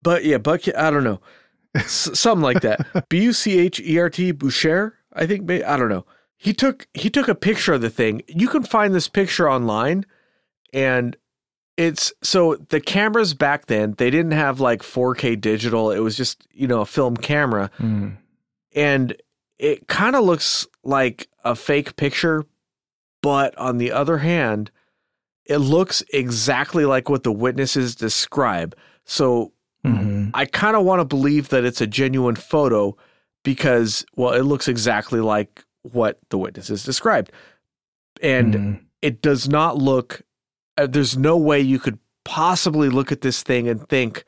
but 0.02 0.24
yeah, 0.24 0.38
but 0.38 0.66
I 0.76 0.90
don't 0.90 1.04
know, 1.04 1.20
S- 1.74 2.10
something 2.18 2.42
like 2.42 2.60
that. 2.62 3.08
B 3.08 3.22
u 3.22 3.32
c 3.32 3.58
h 3.58 3.80
e 3.80 3.98
r 3.98 4.10
t 4.10 4.32
Boucher, 4.32 4.94
I 5.12 5.26
think. 5.26 5.48
I 5.50 5.76
don't 5.76 5.88
know. 5.88 6.04
He 6.36 6.52
took 6.52 6.86
he 6.94 7.08
took 7.10 7.28
a 7.28 7.34
picture 7.34 7.74
of 7.74 7.80
the 7.80 7.90
thing. 7.90 8.22
You 8.26 8.48
can 8.48 8.62
find 8.64 8.94
this 8.94 9.08
picture 9.08 9.48
online, 9.50 10.06
and 10.72 11.16
it's 11.76 12.12
so 12.22 12.56
the 12.56 12.80
cameras 12.80 13.34
back 13.34 13.66
then 13.66 13.94
they 13.98 14.10
didn't 14.10 14.32
have 14.32 14.58
like 14.60 14.82
4K 14.82 15.40
digital. 15.40 15.90
It 15.92 16.00
was 16.00 16.16
just 16.16 16.46
you 16.52 16.66
know 16.66 16.80
a 16.80 16.86
film 16.86 17.16
camera 17.16 17.70
Mm. 17.78 18.16
And 18.78 19.16
it 19.58 19.88
kind 19.88 20.14
of 20.14 20.24
looks 20.24 20.66
like 20.84 21.28
a 21.44 21.54
fake 21.54 21.96
picture 21.96 22.44
but 23.22 23.56
on 23.58 23.78
the 23.78 23.90
other 23.92 24.18
hand 24.18 24.70
it 25.46 25.58
looks 25.58 26.02
exactly 26.12 26.84
like 26.84 27.08
what 27.08 27.22
the 27.24 27.32
witnesses 27.32 27.94
describe 27.94 28.74
so 29.04 29.52
Mhm. 29.84 30.30
i 30.34 30.44
kind 30.44 30.76
of 30.76 30.84
want 30.84 31.00
to 31.00 31.04
believe 31.04 31.48
that 31.50 31.64
it's 31.64 31.80
a 31.80 31.86
genuine 31.86 32.36
photo 32.36 32.96
because 33.44 34.04
well 34.16 34.32
it 34.32 34.42
looks 34.42 34.68
exactly 34.68 35.20
like 35.20 35.64
what 35.82 36.18
the 36.30 36.38
witnesses 36.38 36.82
described 36.84 37.30
and 38.22 38.54
Mhm. 38.54 38.80
it 39.02 39.22
does 39.22 39.48
not 39.48 39.76
look 39.78 40.22
uh, 40.76 40.86
there's 40.86 41.16
no 41.16 41.36
way 41.36 41.60
you 41.60 41.78
could 41.80 41.98
possibly 42.24 42.88
look 42.88 43.10
at 43.10 43.22
this 43.22 43.42
thing 43.42 43.66
and 43.68 43.88
think 43.88 44.24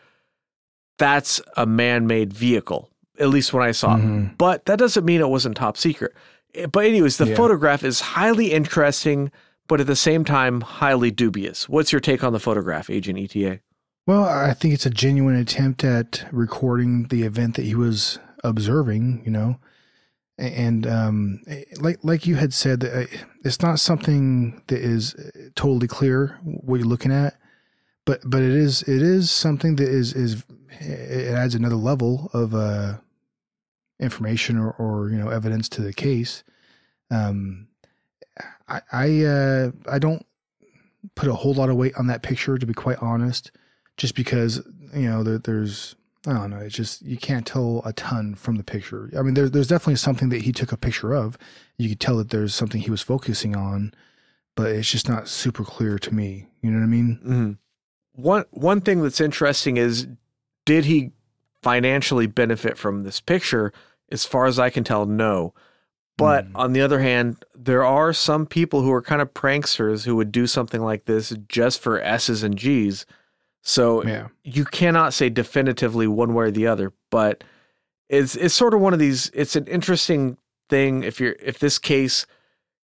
that's 0.99 1.41
a 1.57 1.65
man-made 1.67 2.33
vehicle 2.33 2.90
at 3.21 3.29
least 3.29 3.53
when 3.53 3.63
i 3.63 3.71
saw 3.73 3.97
it 3.97 4.01
Mhm. 4.03 4.37
but 4.39 4.65
that 4.67 4.79
doesn't 4.79 5.05
mean 5.05 5.21
it 5.21 5.29
wasn't 5.29 5.57
top 5.57 5.77
secret. 5.77 6.13
Eh, 6.55 6.67
But 6.67 6.85
anyways, 6.87 7.17
the 7.19 7.29
Yeah. 7.29 7.37
photograph 7.37 7.85
is 7.85 8.01
highly 8.17 8.51
interesting, 8.53 9.31
but 9.69 9.81
at 9.81 9.87
the 9.87 9.95
same 9.95 10.25
time 10.25 10.63
highly 10.63 11.11
dubious. 11.13 11.69
What's 11.69 11.93
your 11.93 12.01
take 12.01 12.25
on 12.25 12.33
the 12.33 12.41
photograph, 12.41 12.91
Agent 12.91 13.19
ETA? 13.19 13.61
Well, 14.07 14.25
I 14.25 14.55
think 14.55 14.75
it's 14.75 14.87
a 14.87 14.91
genuine 14.91 15.37
attempt 15.37 15.85
at 15.85 16.25
recording 16.33 17.07
the 17.09 17.23
event 17.23 17.55
that 17.57 17.65
he 17.67 17.75
was 17.77 18.19
observing, 18.43 19.23
you 19.25 19.31
know. 19.31 19.59
And 20.39 20.87
um, 20.87 21.41
like 21.81 21.99
like 22.03 22.27
you 22.27 22.37
had 22.37 22.53
said, 22.55 22.83
uh, 22.85 23.05
it's 23.45 23.61
not 23.61 23.79
something 23.79 24.63
that 24.69 24.81
is 24.81 25.15
totally 25.55 25.87
clear 25.87 26.39
what 26.43 26.77
you're 26.81 26.89
looking 26.89 27.13
at, 27.13 27.35
but 28.07 28.21
but 28.25 28.41
it 28.43 28.55
is 28.55 28.83
it 28.85 29.03
is 29.03 29.31
something 29.31 29.77
that 29.77 29.89
is 29.89 30.15
is 30.15 30.43
it 30.81 31.35
adds 31.35 31.55
another 31.55 31.77
level 31.77 32.31
of 32.33 32.55
uh, 32.55 32.95
information 34.01 34.57
or, 34.57 34.71
or 34.73 35.11
you 35.11 35.19
know 35.19 35.29
evidence 35.29 35.69
to 35.71 35.83
the 35.83 35.93
case. 35.93 36.43
Um, 37.11 37.69
I 38.69 38.81
I 38.93 39.25
uh, 39.25 39.71
I 39.91 39.99
don't 39.99 40.25
put 41.15 41.29
a 41.29 41.35
whole 41.35 41.55
lot 41.55 41.71
of 41.71 41.77
weight 41.77 41.95
on 41.97 42.07
that 42.09 42.23
picture 42.23 42.59
to 42.59 42.67
be 42.67 42.75
quite 42.75 42.99
honest, 43.01 43.51
just 43.97 44.15
because 44.15 44.63
you 44.95 45.09
know 45.09 45.23
there, 45.23 45.39
there's 45.39 45.95
I 46.27 46.35
don't 46.35 46.51
know. 46.51 46.59
It's 46.59 46.75
just 46.75 47.03
you 47.03 47.17
can't 47.17 47.47
tell 47.47 47.83
a 47.85 47.93
ton 47.95 48.35
from 48.35 48.57
the 48.57 48.65
picture. 48.65 49.11
I 49.19 49.23
mean, 49.23 49.35
there's 49.35 49.53
there's 49.53 49.69
definitely 49.69 49.97
something 49.97 50.29
that 50.31 50.43
he 50.43 50.53
took 50.53 50.73
a 50.73 50.77
picture 50.77 51.15
of. 51.15 51.39
You 51.79 51.89
could 51.89 52.01
tell 52.01 52.19
that 52.19 52.31
there's 52.31 52.55
something 52.55 52.81
he 52.81 52.91
was 52.91 53.01
focusing 53.03 53.57
on, 53.57 53.95
but 54.55 54.67
it's 54.67 54.91
just 54.91 55.09
not 55.09 55.29
super 55.29 55.65
clear 55.65 55.99
to 55.99 56.15
me. 56.15 56.49
You 56.63 56.71
know 56.71 56.79
what 56.79 56.85
I 56.85 56.89
mean? 56.89 57.21
Mm-hmm. 57.23 58.23
One 58.23 58.45
one 58.51 58.83
thing 58.83 59.03
that's 59.03 59.21
interesting 59.21 59.79
is, 59.79 60.09
did 60.67 60.85
he 60.85 61.13
financially 61.63 62.27
benefit 62.27 62.77
from 62.77 63.03
this 63.03 63.21
picture? 63.21 63.73
As 64.11 64.25
far 64.25 64.47
as 64.47 64.59
I 64.59 64.71
can 64.71 64.85
tell, 64.85 65.07
no. 65.07 65.55
But 66.17 66.47
mm. 66.47 66.53
on 66.55 66.73
the 66.73 66.83
other 66.83 67.01
hand, 67.01 67.45
there 67.55 67.85
are 67.85 68.13
some 68.13 68.45
people 68.47 68.83
who 68.83 68.93
are 68.93 69.03
kind 69.03 69.23
of 69.23 69.33
pranksters 69.33 70.05
who 70.05 70.17
would 70.17 70.33
do 70.33 70.47
something 70.47 70.83
like 70.83 71.05
this 71.05 71.35
just 71.49 71.81
for 71.81 72.01
S's 72.01 72.43
and 72.43 72.57
G's 72.57 73.07
so 73.63 74.05
yeah. 74.05 74.29
you 74.43 74.65
cannot 74.65 75.13
say 75.13 75.29
definitively 75.29 76.07
one 76.07 76.35
way 76.35 76.47
or 76.47 76.51
the 76.51 76.67
other, 76.67 76.93
but 77.11 77.45
it's 78.09 78.35
it's 78.37 78.55
sort 78.55 78.75
of 78.75 78.81
one 78.81 78.93
of 78.93 78.99
these 78.99 79.31
it's 79.35 79.57
an 79.57 79.67
interesting 79.67 80.39
thing 80.69 81.03
if 81.03 81.21
you're 81.21 81.37
if 81.43 81.59
this 81.59 81.79
case 81.79 82.27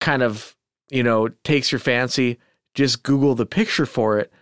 kind 0.01 0.23
of, 0.23 0.57
you 0.91 1.03
know, 1.03 1.29
takes 1.45 1.73
your 1.73 1.79
fancy, 1.79 2.39
just 2.75 3.03
Google 3.03 3.35
the 3.35 3.47
picture 3.47 3.87
for 3.87 4.19
it 4.19 4.33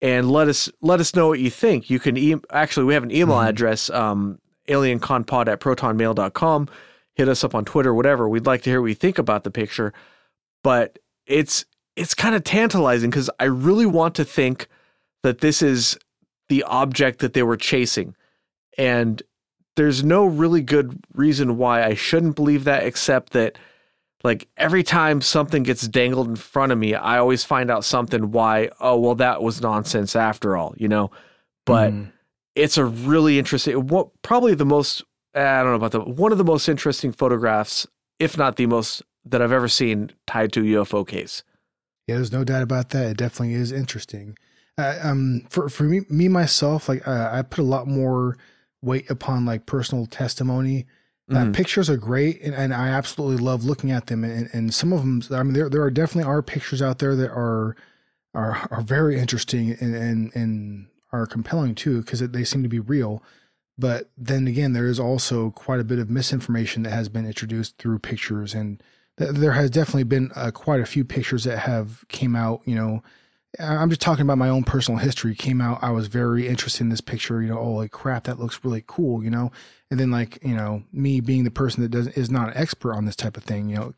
and 0.00 0.30
let 0.30 0.48
us 0.48 0.70
let 0.80 1.00
us 1.00 1.14
know 1.14 1.28
what 1.28 1.38
you 1.38 1.50
think. 1.50 1.90
You 1.90 2.00
can 2.00 2.16
e- 2.16 2.36
actually 2.50 2.84
we 2.84 2.94
have 2.94 3.04
an 3.04 3.10
email 3.10 3.36
mm-hmm. 3.36 3.48
address, 3.48 3.90
um, 3.90 4.38
alienconpod 4.68 5.48
at 5.48 5.60
protonmail.com. 5.60 6.68
Hit 7.14 7.28
us 7.28 7.44
up 7.44 7.54
on 7.54 7.64
Twitter, 7.64 7.92
whatever. 7.92 8.28
We'd 8.28 8.46
like 8.46 8.62
to 8.62 8.70
hear 8.70 8.80
what 8.80 8.88
you 8.88 8.94
think 8.94 9.18
about 9.18 9.44
the 9.44 9.50
picture. 9.50 9.92
But 10.62 10.98
it's 11.26 11.64
it's 11.96 12.14
kind 12.14 12.34
of 12.34 12.44
tantalizing 12.44 13.10
because 13.10 13.30
I 13.38 13.44
really 13.44 13.86
want 13.86 14.14
to 14.14 14.24
think 14.24 14.68
that 15.22 15.40
this 15.40 15.62
is 15.62 15.98
the 16.48 16.62
object 16.64 17.20
that 17.20 17.32
they 17.32 17.42
were 17.42 17.56
chasing. 17.56 18.14
And 18.78 19.22
there's 19.76 20.04
no 20.04 20.24
really 20.24 20.62
good 20.62 20.98
reason 21.14 21.56
why 21.56 21.84
I 21.84 21.94
shouldn't 21.94 22.36
believe 22.36 22.64
that, 22.64 22.84
except 22.84 23.32
that, 23.32 23.58
like, 24.22 24.48
every 24.56 24.82
time 24.82 25.20
something 25.20 25.62
gets 25.62 25.86
dangled 25.88 26.28
in 26.28 26.36
front 26.36 26.72
of 26.72 26.78
me, 26.78 26.94
I 26.94 27.18
always 27.18 27.44
find 27.44 27.70
out 27.70 27.84
something 27.84 28.30
why, 28.30 28.70
oh, 28.80 28.98
well, 28.98 29.14
that 29.16 29.42
was 29.42 29.60
nonsense 29.60 30.14
after 30.14 30.56
all, 30.56 30.74
you 30.76 30.88
know? 30.88 31.10
But 31.64 31.92
mm. 31.92 32.11
It's 32.54 32.76
a 32.76 32.84
really 32.84 33.38
interesting, 33.38 33.86
what 33.86 34.08
probably 34.22 34.54
the 34.54 34.66
most, 34.66 35.02
I 35.34 35.62
don't 35.62 35.70
know 35.70 35.74
about 35.74 35.92
the, 35.92 36.00
one 36.00 36.32
of 36.32 36.38
the 36.38 36.44
most 36.44 36.68
interesting 36.68 37.12
photographs, 37.12 37.86
if 38.18 38.36
not 38.36 38.56
the 38.56 38.66
most, 38.66 39.02
that 39.24 39.40
I've 39.40 39.52
ever 39.52 39.68
seen 39.68 40.12
tied 40.26 40.52
to 40.52 40.60
a 40.60 40.84
UFO 40.84 41.06
case. 41.06 41.42
Yeah, 42.06 42.16
there's 42.16 42.32
no 42.32 42.44
doubt 42.44 42.62
about 42.62 42.90
that. 42.90 43.06
It 43.06 43.16
definitely 43.16 43.54
is 43.54 43.72
interesting. 43.72 44.36
Uh, 44.78 44.98
um, 45.02 45.46
for 45.48 45.68
for 45.68 45.84
me, 45.84 46.00
me 46.08 46.28
myself, 46.28 46.88
like 46.88 47.06
uh, 47.06 47.30
I 47.32 47.42
put 47.42 47.60
a 47.60 47.66
lot 47.66 47.86
more 47.86 48.36
weight 48.82 49.08
upon 49.10 49.44
like 49.44 49.66
personal 49.66 50.06
testimony. 50.06 50.86
Uh, 51.30 51.36
mm-hmm. 51.36 51.52
pictures 51.52 51.88
are 51.88 51.96
great, 51.96 52.42
and, 52.42 52.54
and 52.54 52.74
I 52.74 52.88
absolutely 52.88 53.42
love 53.42 53.64
looking 53.64 53.92
at 53.92 54.08
them. 54.08 54.24
And, 54.24 54.50
and 54.52 54.74
some 54.74 54.92
of 54.92 55.00
them, 55.00 55.22
I 55.30 55.42
mean, 55.42 55.52
there 55.52 55.68
there 55.68 55.82
are 55.82 55.90
definitely 55.90 56.28
are 56.28 56.42
pictures 56.42 56.82
out 56.82 56.98
there 56.98 57.14
that 57.14 57.30
are 57.30 57.76
are 58.34 58.66
are 58.70 58.82
very 58.82 59.18
interesting 59.18 59.76
and 59.80 59.94
and, 59.94 60.34
and 60.34 60.86
are 61.12 61.26
compelling 61.26 61.74
too 61.74 62.02
because 62.02 62.20
they 62.20 62.44
seem 62.44 62.62
to 62.62 62.68
be 62.68 62.80
real. 62.80 63.22
But 63.78 64.10
then 64.16 64.46
again, 64.46 64.72
there 64.72 64.86
is 64.86 65.00
also 65.00 65.50
quite 65.50 65.80
a 65.80 65.84
bit 65.84 65.98
of 65.98 66.10
misinformation 66.10 66.82
that 66.82 66.92
has 66.92 67.08
been 67.08 67.26
introduced 67.26 67.78
through 67.78 68.00
pictures, 68.00 68.54
and 68.54 68.82
th- 69.18 69.32
there 69.32 69.52
has 69.52 69.70
definitely 69.70 70.04
been 70.04 70.30
uh, 70.34 70.50
quite 70.50 70.80
a 70.80 70.86
few 70.86 71.04
pictures 71.04 71.44
that 71.44 71.60
have 71.60 72.06
came 72.08 72.36
out, 72.36 72.60
you 72.66 72.74
know, 72.74 73.02
I'm 73.58 73.90
just 73.90 74.00
talking 74.00 74.22
about 74.22 74.38
my 74.38 74.48
own 74.48 74.64
personal 74.64 74.98
history. 74.98 75.34
Came 75.34 75.60
out, 75.60 75.82
I 75.82 75.90
was 75.90 76.06
very 76.06 76.48
interested 76.48 76.82
in 76.82 76.88
this 76.88 77.02
picture. 77.02 77.42
You 77.42 77.48
know, 77.48 77.58
oh, 77.58 77.72
like 77.72 77.90
crap, 77.90 78.24
that 78.24 78.38
looks 78.38 78.64
really 78.64 78.82
cool. 78.86 79.22
You 79.22 79.30
know, 79.30 79.52
and 79.90 80.00
then 80.00 80.10
like 80.10 80.38
you 80.42 80.54
know, 80.54 80.84
me 80.92 81.20
being 81.20 81.44
the 81.44 81.50
person 81.50 81.82
that 81.82 81.90
doesn't 81.90 82.16
is 82.16 82.30
not 82.30 82.48
an 82.48 82.56
expert 82.56 82.94
on 82.94 83.04
this 83.04 83.16
type 83.16 83.36
of 83.36 83.44
thing. 83.44 83.68
You 83.68 83.76
know, 83.76 83.92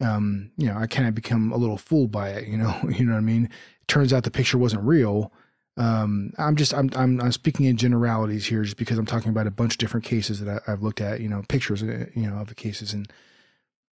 um, 0.00 0.50
you 0.56 0.66
know, 0.66 0.78
I 0.78 0.86
kind 0.86 1.06
of 1.06 1.14
become 1.14 1.52
a 1.52 1.58
little 1.58 1.76
fooled 1.76 2.10
by 2.10 2.30
it. 2.30 2.48
You 2.48 2.56
know, 2.56 2.74
you 2.88 3.04
know 3.04 3.12
what 3.12 3.18
I 3.18 3.22
mean. 3.22 3.44
It 3.44 3.88
turns 3.88 4.12
out 4.12 4.24
the 4.24 4.30
picture 4.30 4.58
wasn't 4.58 4.84
real. 4.84 5.32
Um, 5.80 6.34
I'm 6.36 6.56
just 6.56 6.74
I'm, 6.74 6.90
I'm 6.94 7.18
I'm 7.22 7.32
speaking 7.32 7.64
in 7.64 7.78
generalities 7.78 8.44
here, 8.46 8.62
just 8.62 8.76
because 8.76 8.98
I'm 8.98 9.06
talking 9.06 9.30
about 9.30 9.46
a 9.46 9.50
bunch 9.50 9.74
of 9.74 9.78
different 9.78 10.04
cases 10.04 10.38
that 10.40 10.62
I, 10.66 10.70
have 10.70 10.82
looked 10.82 11.00
at. 11.00 11.20
You 11.20 11.28
know, 11.30 11.42
pictures, 11.48 11.82
uh, 11.82 12.04
you 12.14 12.30
know, 12.30 12.36
of 12.36 12.48
the 12.48 12.54
cases, 12.54 12.92
and 12.92 13.10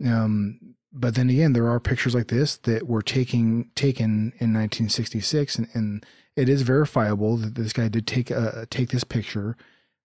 um, 0.07 0.74
but 0.93 1.14
then 1.14 1.30
again, 1.30 1.55
there 1.55 1.66
are 1.66 1.80
pictures 1.80 2.14
like 2.14 2.28
this 2.28 2.59
that 2.59 2.86
were 2.86 3.01
taking 3.01 3.70
taken 3.74 4.34
in 4.39 4.53
1966, 4.53 5.57
and, 5.57 5.68
and 5.72 6.07
it 6.36 6.51
is 6.51 6.61
verifiable 6.61 7.39
that 7.39 7.55
this 7.55 7.72
guy 7.72 7.89
did 7.89 8.07
take 8.07 8.30
a, 8.30 8.66
take 8.70 8.91
this 8.91 9.05
picture. 9.05 9.57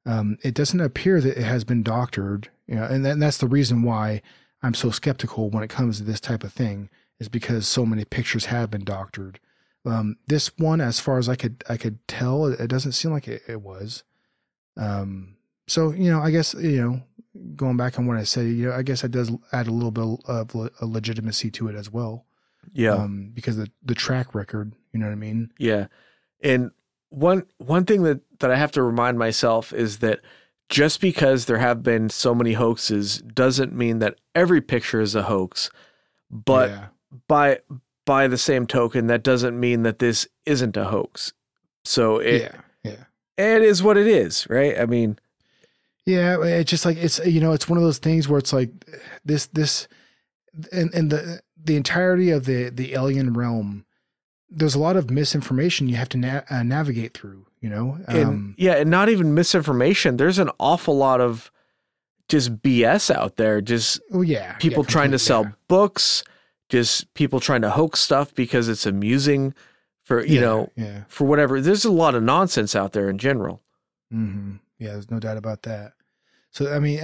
Um, 0.06 0.38
it 0.42 0.54
doesn't 0.54 0.80
appear 0.80 1.20
that 1.20 1.38
it 1.38 1.44
has 1.44 1.66
been 1.66 1.84
doctored, 1.84 2.50
you 2.66 2.76
know, 2.76 2.86
and, 2.86 3.06
and 3.06 3.22
that's 3.22 3.38
the 3.38 3.48
reason 3.48 3.84
why 3.84 4.22
I'm 4.62 4.74
so 4.74 4.90
skeptical 4.90 5.50
when 5.50 5.64
it 5.64 5.70
comes 5.70 5.98
to 5.98 6.04
this 6.06 6.22
type 6.22 6.46
of 6.46 6.54
thing, 6.54 6.90
is 7.20 7.28
because 7.28 7.68
so 7.68 7.86
many 7.86 8.06
pictures 8.06 8.46
have 8.46 8.72
been 8.72 8.86
doctored. 8.86 9.42
Um, 9.86 10.18
this 10.28 10.58
one, 10.58 10.80
as 10.80 11.00
far 11.00 11.18
as 11.18 11.28
I 11.28 11.36
could 11.36 11.64
I 11.70 11.78
could 11.78 12.06
tell, 12.08 12.46
it, 12.46 12.68
doesn't 12.68 12.94
seem 12.94 13.12
like 13.12 13.28
it, 13.28 13.42
it 13.48 13.62
was. 13.62 14.04
Um, 14.78 15.36
so 15.68 15.92
you 15.92 16.10
know, 16.10 16.22
I 16.22 16.32
guess 16.32 16.54
you 16.54 16.82
know 16.82 17.02
going 17.56 17.78
back 17.78 17.98
on 17.98 18.06
what 18.06 18.18
I 18.18 18.24
said, 18.24 18.46
you 18.46 18.70
know, 18.70 18.74
I 18.74 18.84
guess 18.84 19.04
it 19.04 19.12
does 19.12 19.32
add 19.52 19.68
a 19.68 19.72
little 19.72 19.92
bit 19.92 20.26
of 20.28 20.56
a 20.82 20.86
legitimacy 20.86 21.52
to 21.52 21.68
it 21.68 21.76
as 21.76 21.92
well. 21.92 22.26
Yeah. 22.72 22.94
Um, 22.94 23.32
because 23.34 23.58
the 23.58 23.70
the 23.84 23.96
track 23.96 24.34
record, 24.34 24.74
you 24.94 25.00
know 25.00 25.08
what 25.08 25.14
I 25.14 25.16
mean? 25.16 25.52
Yeah. 25.58 25.88
And 26.42 26.72
one 27.10 27.46
one 27.58 27.86
thing 27.86 28.04
that 28.04 28.22
that 28.40 28.52
I 28.52 28.56
have 28.56 28.72
to 28.74 28.84
remind 28.84 29.20
myself 29.20 29.74
is 29.74 30.00
that 30.00 30.22
just 30.70 31.02
because 31.02 31.46
there 31.46 31.58
have 31.58 31.84
been 31.84 32.10
so 32.10 32.34
many 32.34 32.54
hoaxes 32.54 33.20
doesn't 33.20 33.74
mean 33.74 34.00
that 34.00 34.16
every 34.34 34.62
picture 34.62 35.02
is 35.02 35.14
a 35.14 35.24
hoax. 35.24 35.70
But 36.32 36.70
yeah. 36.70 36.86
by 37.28 37.60
by 38.06 38.28
the 38.28 38.38
same 38.38 38.68
token, 38.68 39.08
that 39.08 39.24
doesn't 39.24 39.60
mean 39.60 39.84
that 39.84 40.00
this 40.00 40.28
isn't 40.46 40.78
a 40.78 40.86
hoax. 40.86 41.34
So 41.86 42.20
it 42.20 42.42
yeah, 42.42 42.62
yeah. 42.84 43.56
it 43.56 43.62
is 43.62 43.84
what 43.84 43.98
it 43.98 44.08
is, 44.08 44.48
right? 44.50 44.80
I 44.80 44.86
mean, 44.86 45.20
yeah, 46.06 46.42
it's 46.42 46.70
just 46.70 46.86
like 46.86 46.98
it's 46.98 47.20
you 47.26 47.40
know 47.40 47.54
it's 47.54 47.70
one 47.70 47.78
of 47.78 47.84
those 47.84 47.98
things 47.98 48.28
where 48.28 48.40
it's 48.40 48.54
like 48.54 48.72
this 49.26 49.48
this 49.48 49.88
and 50.72 50.94
and 50.94 51.12
the 51.12 51.42
the 51.62 51.76
entirety 51.76 52.30
of 52.32 52.46
the 52.46 52.70
the 52.70 52.94
alien 52.94 53.34
realm. 53.34 53.86
There's 54.50 54.76
a 54.76 54.80
lot 54.80 54.98
of 54.98 55.10
misinformation 55.10 55.90
you 55.90 55.96
have 55.96 56.10
to 56.10 56.18
na- 56.18 56.42
uh, 56.50 56.62
navigate 56.62 57.14
through. 57.14 57.48
You 57.60 57.70
know, 57.70 57.98
um, 58.10 58.16
and, 58.16 58.56
yeah, 58.58 58.74
and 58.74 58.90
not 58.90 59.08
even 59.08 59.34
misinformation. 59.34 60.18
There's 60.18 60.38
an 60.38 60.50
awful 60.60 60.98
lot 60.98 61.22
of 61.22 61.50
just 62.28 62.62
BS 62.62 63.14
out 63.14 63.38
there. 63.38 63.62
Just 63.62 64.02
oh 64.14 64.22
yeah, 64.22 64.54
people 64.56 64.84
yeah, 64.84 64.90
trying 64.90 65.12
to 65.12 65.20
sell 65.20 65.44
yeah. 65.44 65.52
books, 65.70 66.26
just 66.74 67.14
people 67.14 67.40
trying 67.40 67.62
to 67.62 67.70
hoax 67.70 68.00
stuff 68.00 68.34
because 68.34 68.68
it's 68.68 68.88
amusing 68.88 69.54
for 70.02 70.26
you 70.26 70.36
yeah, 70.36 70.42
know 70.42 70.72
yeah. 70.76 71.04
for 71.08 71.26
whatever. 71.26 71.62
There's 71.62 71.86
a 71.86 71.92
lot 71.92 72.16
of 72.16 72.24
nonsense 72.24 72.76
out 72.76 72.94
there 72.94 73.12
in 73.12 73.20
general. 73.20 73.62
Mm-hmm. 74.12 74.56
Yeah, 74.80 74.94
there's 74.94 75.12
no 75.12 75.20
doubt 75.20 75.38
about 75.38 75.62
that. 75.64 75.94
So 76.50 76.74
I 76.74 76.80
mean, 76.80 77.00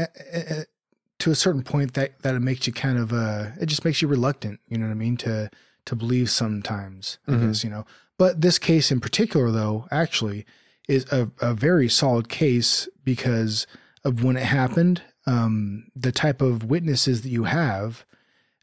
to 1.19 1.29
a 1.29 1.35
certain 1.35 1.61
point, 1.61 1.93
that 1.93 2.19
that 2.23 2.33
it 2.33 2.39
makes 2.39 2.65
you 2.65 2.73
kind 2.73 2.97
of 2.97 3.13
uh, 3.13 3.51
it 3.61 3.67
just 3.67 3.85
makes 3.85 4.01
you 4.01 4.07
reluctant. 4.07 4.59
You 4.69 4.79
know 4.79 4.87
what 4.87 4.91
I 4.91 4.95
mean 4.95 5.17
to 5.17 5.51
to 5.85 5.95
believe 5.95 6.31
sometimes. 6.31 7.19
I 7.27 7.33
mm-hmm. 7.33 7.47
guess 7.47 7.63
you 7.63 7.69
know. 7.69 7.85
But 8.17 8.41
this 8.41 8.57
case 8.57 8.91
in 8.91 8.99
particular, 8.99 9.51
though, 9.51 9.87
actually 9.91 10.47
is 10.87 11.05
a, 11.11 11.29
a 11.41 11.53
very 11.53 11.89
solid 11.89 12.27
case 12.27 12.89
because 13.03 13.67
of 14.03 14.23
when 14.23 14.35
it 14.35 14.43
happened, 14.45 15.03
um, 15.27 15.91
the 15.95 16.11
type 16.11 16.41
of 16.41 16.65
witnesses 16.65 17.21
that 17.21 17.29
you 17.29 17.43
have, 17.43 18.03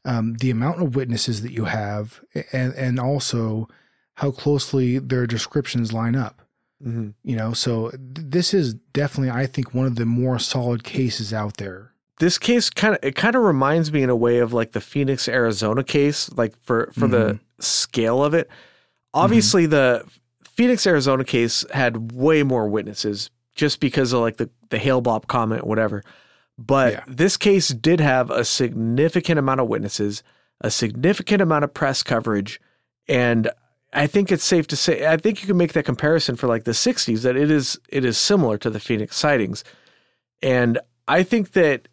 um, 0.07 0.35
the 0.35 0.51
amount 0.51 0.81
of 0.81 0.95
witnesses 0.95 1.43
that 1.43 1.53
you 1.53 1.65
have, 1.65 2.23
and 2.53 2.73
and 2.75 2.99
also 2.99 3.69
how 4.15 4.31
closely 4.31 4.99
their 4.99 5.27
descriptions 5.27 5.93
line 5.93 6.17
up. 6.17 6.41
Mm-hmm. 6.83 7.11
You 7.25 7.37
know, 7.37 7.53
so 7.53 7.91
th- 7.91 8.01
this 8.15 8.55
is 8.55 8.75
definitely, 8.75 9.31
I 9.31 9.47
think, 9.47 9.75
one 9.75 9.87
of 9.87 9.97
the 9.97 10.07
more 10.07 10.39
solid 10.39 10.85
cases 10.85 11.33
out 11.35 11.57
there. 11.57 11.93
This 12.19 12.39
case 12.39 12.71
kind 12.71 12.95
of 12.95 13.01
it 13.03 13.15
kind 13.15 13.35
of 13.35 13.43
reminds 13.43 13.93
me 13.93 14.03
in 14.03 14.09
a 14.09 14.17
way 14.17 14.39
of 14.39 14.53
like 14.53 14.73
the 14.73 14.81
Phoenix, 14.81 15.29
Arizona 15.29 15.83
case, 15.85 16.31
like 16.33 16.57
for 16.63 16.91
for 16.93 17.09
mm-hmm. 17.09 17.11
the 17.11 17.41
scale 17.59 18.25
of 18.25 18.33
it. 18.33 18.49
Obviously, 19.13 19.65
mm-hmm. 19.65 19.71
the 19.71 20.05
Phoenix, 20.45 20.87
Arizona 20.87 21.25
case 21.25 21.67
had 21.73 22.13
way 22.13 22.43
more 22.43 22.69
witnesses 22.69 23.31
just 23.55 23.81
because 23.81 24.13
of 24.13 24.21
like 24.21 24.37
the 24.37 24.49
the 24.71 24.79
Hale-Bopp 24.79 25.27
comment, 25.27 25.67
whatever. 25.67 26.03
But 26.59 26.93
yeah. 26.93 27.05
this 27.07 27.37
case 27.37 27.69
did 27.69 28.01
have 28.01 28.31
a 28.31 28.45
significant 28.45 29.39
amount 29.39 29.61
of 29.61 29.69
witnesses, 29.69 30.23
a 30.61 30.71
significant 30.71 31.43
amount 31.43 31.65
of 31.65 31.75
press 31.75 32.03
coverage, 32.03 32.61
and 33.09 33.51
I 33.93 34.07
think 34.07 34.31
it's 34.31 34.45
safe 34.45 34.67
to 34.69 34.77
say 34.77 35.07
I 35.07 35.17
think 35.17 35.41
you 35.41 35.47
can 35.47 35.57
make 35.57 35.73
that 35.73 35.85
comparison 35.85 36.37
for 36.37 36.47
like 36.47 36.65
the 36.65 36.73
60s 36.73 37.23
that 37.23 37.37
it 37.37 37.51
is 37.51 37.79
it 37.89 38.05
is 38.05 38.19
similar 38.19 38.59
to 38.59 38.71
the 38.71 38.81
Phoenix 38.81 39.17
sightings. 39.17 39.65
And 40.43 40.79
I 41.09 41.23
think 41.23 41.53
that 41.53 41.89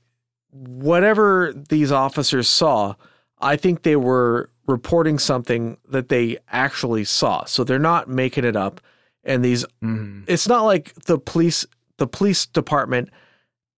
whatever 0.51 1.53
these 1.70 1.91
officers 1.91 2.49
saw, 2.49 2.95
I 3.39 3.55
think 3.55 3.84
they 3.84 3.95
were 3.95 4.49
reporting 4.68 5.20
something 5.20 5.78
that 5.89 6.09
they 6.09 6.38
actually 6.49 7.03
saw. 7.03 7.45
So 7.45 7.64
they're 7.64 7.80
not 7.80 8.07
making 8.07 8.45
it 8.45 8.55
up. 8.55 8.82
And 9.24 9.43
these 9.43 9.66
mm. 9.84 10.24
it's 10.28 10.47
not 10.47 10.64
like 10.64 10.93
the 11.05 11.18
police 11.18 11.66
the 11.97 12.07
police 12.07 12.45
department 12.45 13.09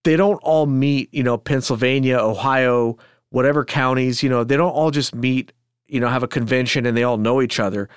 they 0.06 0.16
don't 0.16 0.38
all 0.44 0.68
meet, 0.68 1.12
you 1.12 1.24
know, 1.24 1.36
Pennsylvania, 1.38 2.18
Ohio, 2.18 2.98
whatever 3.32 3.66
counties, 3.66 4.22
you 4.22 4.30
know, 4.30 4.44
they 4.44 4.56
don't 4.56 4.72
all 4.72 4.92
just 4.92 5.16
meet, 5.16 5.52
you 5.88 6.00
know, 6.00 6.08
have 6.08 6.24
a 6.24 6.28
convention 6.28 6.86
and 6.86 6.96
they 6.96 7.04
all 7.04 7.18
know 7.18 7.42
each 7.42 7.60
other. 7.60 7.90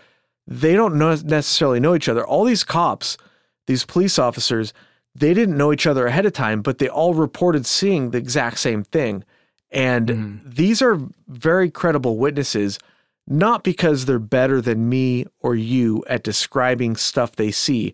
They 0.46 0.74
don't 0.74 0.96
know, 0.96 1.14
necessarily 1.14 1.80
know 1.80 1.94
each 1.94 2.08
other. 2.08 2.26
All 2.26 2.44
these 2.44 2.64
cops, 2.64 3.18
these 3.66 3.84
police 3.84 4.18
officers, 4.18 4.72
they 5.14 5.34
didn't 5.34 5.58
know 5.58 5.70
each 5.70 5.86
other 5.86 6.06
ahead 6.06 6.24
of 6.24 6.32
time, 6.32 6.62
but 6.62 6.78
they 6.78 6.88
all 6.88 7.12
reported 7.12 7.66
seeing 7.66 8.10
the 8.10 8.18
exact 8.18 8.58
same 8.58 8.84
thing. 8.84 9.22
And 9.70 10.08
mm. 10.08 10.54
these 10.54 10.80
are 10.80 10.98
very 11.28 11.70
credible 11.70 12.16
witnesses, 12.16 12.78
not 13.26 13.62
because 13.64 14.06
they're 14.06 14.18
better 14.18 14.62
than 14.62 14.88
me 14.88 15.26
or 15.40 15.54
you 15.54 16.02
at 16.08 16.24
describing 16.24 16.96
stuff 16.96 17.36
they 17.36 17.50
see, 17.50 17.92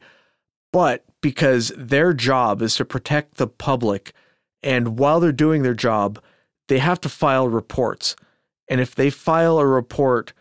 but 0.73 1.05
because 1.25 1.72
their 1.75 2.12
job 2.12 2.61
is 2.61 2.77
to 2.77 2.85
protect 2.85 3.37
the 3.37 3.47
public. 3.47 4.12
And 4.62 4.99
while 4.99 5.20
they're 5.20 5.33
doing 5.33 5.62
their 5.62 5.72
job, 5.72 6.22
they 6.68 6.81
have 6.81 7.01
to 7.01 7.09
file 7.09 7.49
reports. 7.49 8.14
And 8.68 8.79
if 8.79 8.95
they 8.95 9.09
file 9.09 9.59
a 9.59 9.66
report, 9.66 10.35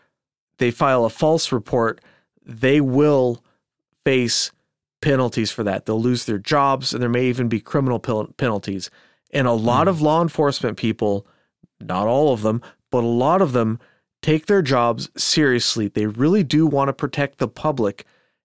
they 0.58 0.70
file 0.70 1.06
a 1.06 1.08
false 1.08 1.50
report, 1.52 2.02
they 2.44 2.82
will 2.82 3.42
face 4.04 4.52
penalties 5.00 5.50
for 5.50 5.64
that. 5.64 5.86
They'll 5.86 6.02
lose 6.02 6.26
their 6.26 6.36
jobs 6.36 6.92
and 6.92 7.02
there 7.02 7.08
may 7.08 7.28
even 7.28 7.48
be 7.48 7.60
criminal 7.60 7.98
penalties. 7.98 8.90
And 9.30 9.46
a 9.46 9.52
lot 9.52 9.86
mm. 9.86 9.90
of 9.90 10.02
law 10.02 10.20
enforcement 10.20 10.76
people, 10.76 11.26
not 11.80 12.06
all 12.06 12.34
of 12.34 12.42
them, 12.42 12.60
but 12.90 13.04
a 13.04 13.06
lot 13.06 13.40
of 13.40 13.52
them 13.52 13.80
take 14.20 14.44
their 14.44 14.60
jobs 14.60 15.08
seriously. 15.16 15.88
They 15.88 16.04
really 16.04 16.44
do 16.44 16.66
want 16.66 16.88
to 16.88 16.92
protect 16.92 17.38
the 17.38 17.48
public. 17.48 18.04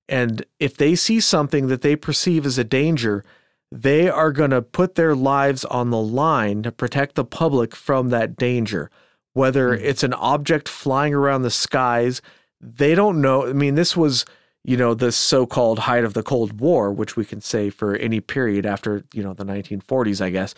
And 0.10 0.46
if 0.60 0.76
they 0.76 0.96
see 0.96 1.20
something 1.20 1.68
that 1.68 1.82
they 1.82 1.96
perceive 1.96 2.46
as 2.46 2.58
a 2.58 2.64
danger, 2.64 3.24
they 3.72 4.10
are 4.10 4.32
going 4.32 4.50
to 4.50 4.62
put 4.62 4.96
their 4.96 5.16
lives 5.16 5.64
on 5.66 5.92
the 5.92 6.00
line 6.00 6.64
to 6.64 6.72
protect 6.72 7.16
the 7.16 7.24
public 7.24 7.76
from 7.76 8.10
that 8.10 8.36
danger. 8.36 8.90
Whether 9.34 9.78
mm. 9.78 9.82
it's 9.82 10.04
an 10.04 10.14
object 10.14 10.68
flying 10.68 11.14
around 11.14 11.44
the 11.44 11.52
skies, 11.52 12.22
they 12.60 12.96
don't 12.96 13.22
know. 13.22 13.48
I 13.48 13.54
mean, 13.54 13.76
this 13.76 13.96
was 13.96 14.26
you 14.64 14.78
know, 14.78 14.94
the 14.94 15.12
so-called 15.12 15.80
height 15.80 16.04
of 16.04 16.14
the 16.14 16.24
Cold 16.24 16.60
War, 16.60 16.92
which 16.92 17.16
we 17.16 17.26
can 17.26 17.42
say 17.42 17.70
for 17.70 17.96
any 17.96 18.20
period 18.20 18.66
after, 18.66 19.04
you 19.14 19.24
know, 19.24 19.34
the 19.34 19.46
1940s, 19.46 20.22
I 20.22 20.30
guess. 20.30 20.54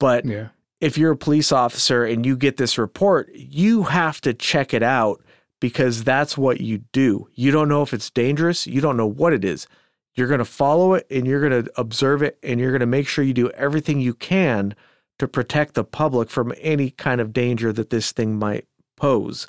But 0.00 0.24
yeah. 0.24 0.48
if 0.80 0.96
you're 0.96 1.12
a 1.12 1.16
police 1.16 1.52
officer 1.52 2.04
and 2.04 2.24
you 2.24 2.36
get 2.36 2.56
this 2.56 2.78
report, 2.78 3.30
you 3.34 3.84
have 3.84 4.20
to 4.22 4.32
check 4.32 4.72
it 4.72 4.82
out 4.82 5.22
because 5.62 6.02
that's 6.02 6.36
what 6.36 6.60
you 6.60 6.78
do. 6.90 7.28
You 7.34 7.52
don't 7.52 7.68
know 7.68 7.82
if 7.82 7.94
it's 7.94 8.10
dangerous, 8.10 8.66
you 8.66 8.80
don't 8.80 8.96
know 8.96 9.06
what 9.06 9.32
it 9.32 9.44
is. 9.44 9.68
You're 10.16 10.26
going 10.26 10.40
to 10.40 10.44
follow 10.44 10.94
it 10.94 11.06
and 11.08 11.24
you're 11.24 11.48
going 11.48 11.64
to 11.64 11.72
observe 11.76 12.20
it 12.20 12.36
and 12.42 12.58
you're 12.58 12.72
going 12.72 12.80
to 12.80 12.86
make 12.86 13.06
sure 13.06 13.22
you 13.22 13.32
do 13.32 13.48
everything 13.50 14.00
you 14.00 14.12
can 14.12 14.74
to 15.20 15.28
protect 15.28 15.74
the 15.74 15.84
public 15.84 16.30
from 16.30 16.52
any 16.60 16.90
kind 16.90 17.20
of 17.20 17.32
danger 17.32 17.72
that 17.74 17.90
this 17.90 18.10
thing 18.10 18.40
might 18.40 18.66
pose. 18.96 19.46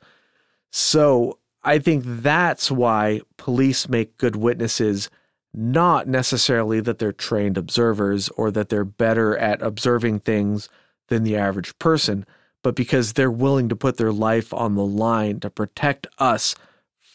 So, 0.72 1.40
I 1.64 1.80
think 1.80 2.04
that's 2.06 2.70
why 2.70 3.22
police 3.38 3.90
make 3.90 4.18
good 4.18 4.36
witnesses, 4.36 5.10
not 5.52 6.08
necessarily 6.08 6.80
that 6.82 7.00
they're 7.00 7.12
trained 7.12 7.58
observers 7.58 8.30
or 8.30 8.52
that 8.52 8.70
they're 8.70 8.86
better 8.86 9.36
at 9.38 9.64
observing 9.64 10.20
things 10.20 10.70
than 11.08 11.24
the 11.24 11.38
average 11.38 11.76
person, 11.80 12.26
but 12.64 12.76
because 12.76 13.14
they're 13.14 13.30
willing 13.30 13.70
to 13.70 13.76
put 13.76 13.98
their 13.98 14.12
life 14.12 14.54
on 14.54 14.76
the 14.76 14.86
line 14.86 15.40
to 15.42 15.50
protect 15.50 16.08
us 16.18 16.56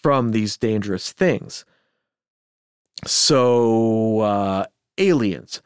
from 0.02 0.30
these 0.30 0.56
dangerous 0.56 1.10
things. 1.10 1.64
So, 3.04 4.20
uh, 4.20 4.66
aliens. 4.98 5.62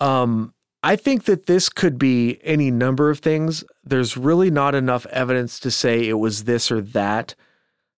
Um, 0.00 0.52
I 0.82 0.96
think 0.96 1.24
that 1.24 1.46
this 1.46 1.68
could 1.68 1.96
be 1.96 2.40
any 2.42 2.70
number 2.70 3.08
of 3.08 3.20
things. 3.20 3.62
There's 3.84 4.16
really 4.16 4.50
not 4.50 4.74
enough 4.74 5.06
evidence 5.06 5.60
to 5.60 5.70
say 5.70 6.08
it 6.08 6.18
was 6.18 6.44
this 6.44 6.72
or 6.72 6.80
that. 6.80 7.34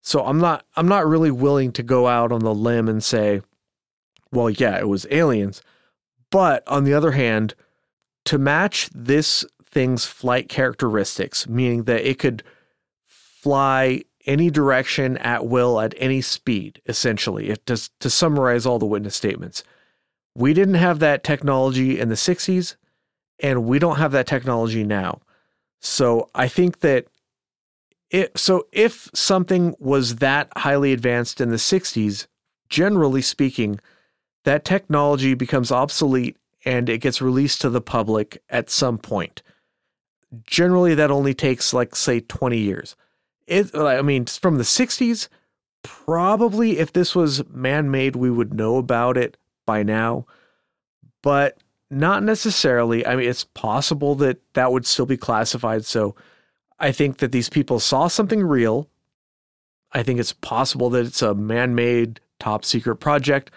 So 0.02 0.24
I'm 0.24 0.38
not 0.38 0.66
I'm 0.76 0.88
not 0.88 1.06
really 1.06 1.30
willing 1.30 1.72
to 1.72 1.82
go 1.82 2.06
out 2.06 2.30
on 2.30 2.40
the 2.40 2.54
limb 2.54 2.88
and 2.88 3.02
say, 3.02 3.40
well, 4.30 4.50
yeah, 4.50 4.78
it 4.78 4.88
was 4.88 5.06
aliens. 5.10 5.62
But 6.30 6.62
on 6.68 6.84
the 6.84 6.92
other 6.92 7.12
hand, 7.12 7.54
to 8.26 8.36
match 8.36 8.90
this 8.94 9.46
thing's 9.74 10.06
flight 10.06 10.48
characteristics, 10.48 11.46
meaning 11.46 11.82
that 11.84 12.08
it 12.08 12.18
could 12.18 12.42
fly 13.04 14.02
any 14.26 14.48
direction 14.48 15.18
at 15.18 15.46
will 15.46 15.78
at 15.80 15.92
any 15.98 16.22
speed, 16.22 16.80
essentially, 16.86 17.50
if 17.50 17.62
to, 17.66 17.76
to 18.00 18.08
summarize 18.08 18.64
all 18.64 18.78
the 18.78 18.86
witness 18.86 19.14
statements. 19.14 19.62
We 20.34 20.54
didn't 20.54 20.74
have 20.74 20.98
that 21.00 21.22
technology 21.22 22.00
in 22.00 22.08
the 22.08 22.14
60s, 22.14 22.76
and 23.40 23.64
we 23.64 23.78
don't 23.78 23.98
have 23.98 24.12
that 24.12 24.26
technology 24.26 24.82
now. 24.82 25.20
So 25.80 26.30
I 26.34 26.48
think 26.48 26.80
that 26.80 27.06
it, 28.10 28.38
so 28.38 28.66
if 28.72 29.10
something 29.12 29.74
was 29.78 30.16
that 30.16 30.48
highly 30.56 30.92
advanced 30.92 31.40
in 31.40 31.50
the 31.50 31.56
60s, 31.56 32.26
generally 32.68 33.22
speaking, 33.22 33.80
that 34.44 34.64
technology 34.64 35.34
becomes 35.34 35.70
obsolete 35.70 36.36
and 36.64 36.88
it 36.88 36.98
gets 36.98 37.20
released 37.20 37.60
to 37.60 37.70
the 37.70 37.80
public 37.80 38.42
at 38.48 38.70
some 38.70 38.98
point. 38.98 39.42
Generally, 40.46 40.94
that 40.96 41.10
only 41.10 41.34
takes 41.34 41.72
like 41.72 41.94
say 41.96 42.20
20 42.20 42.58
years. 42.58 42.96
It, 43.46 43.74
I 43.74 44.02
mean, 44.02 44.26
from 44.26 44.56
the 44.56 44.64
60s, 44.64 45.28
probably 45.82 46.78
if 46.78 46.92
this 46.92 47.14
was 47.14 47.46
man-made, 47.48 48.16
we 48.16 48.30
would 48.30 48.54
know 48.54 48.76
about 48.78 49.16
it 49.16 49.36
by 49.66 49.82
now, 49.82 50.26
but 51.22 51.58
not 51.90 52.22
necessarily. 52.22 53.06
I 53.06 53.16
mean, 53.16 53.28
it's 53.28 53.44
possible 53.44 54.14
that 54.16 54.38
that 54.54 54.72
would 54.72 54.86
still 54.86 55.06
be 55.06 55.16
classified. 55.16 55.84
So 55.84 56.14
I 56.78 56.92
think 56.92 57.18
that 57.18 57.32
these 57.32 57.48
people 57.48 57.80
saw 57.80 58.08
something 58.08 58.42
real. 58.42 58.88
I 59.92 60.02
think 60.02 60.18
it's 60.18 60.32
possible 60.32 60.90
that 60.90 61.06
it's 61.06 61.22
a 61.22 61.34
man 61.34 61.74
made 61.74 62.20
top 62.40 62.64
secret 62.64 62.96
project. 62.96 63.50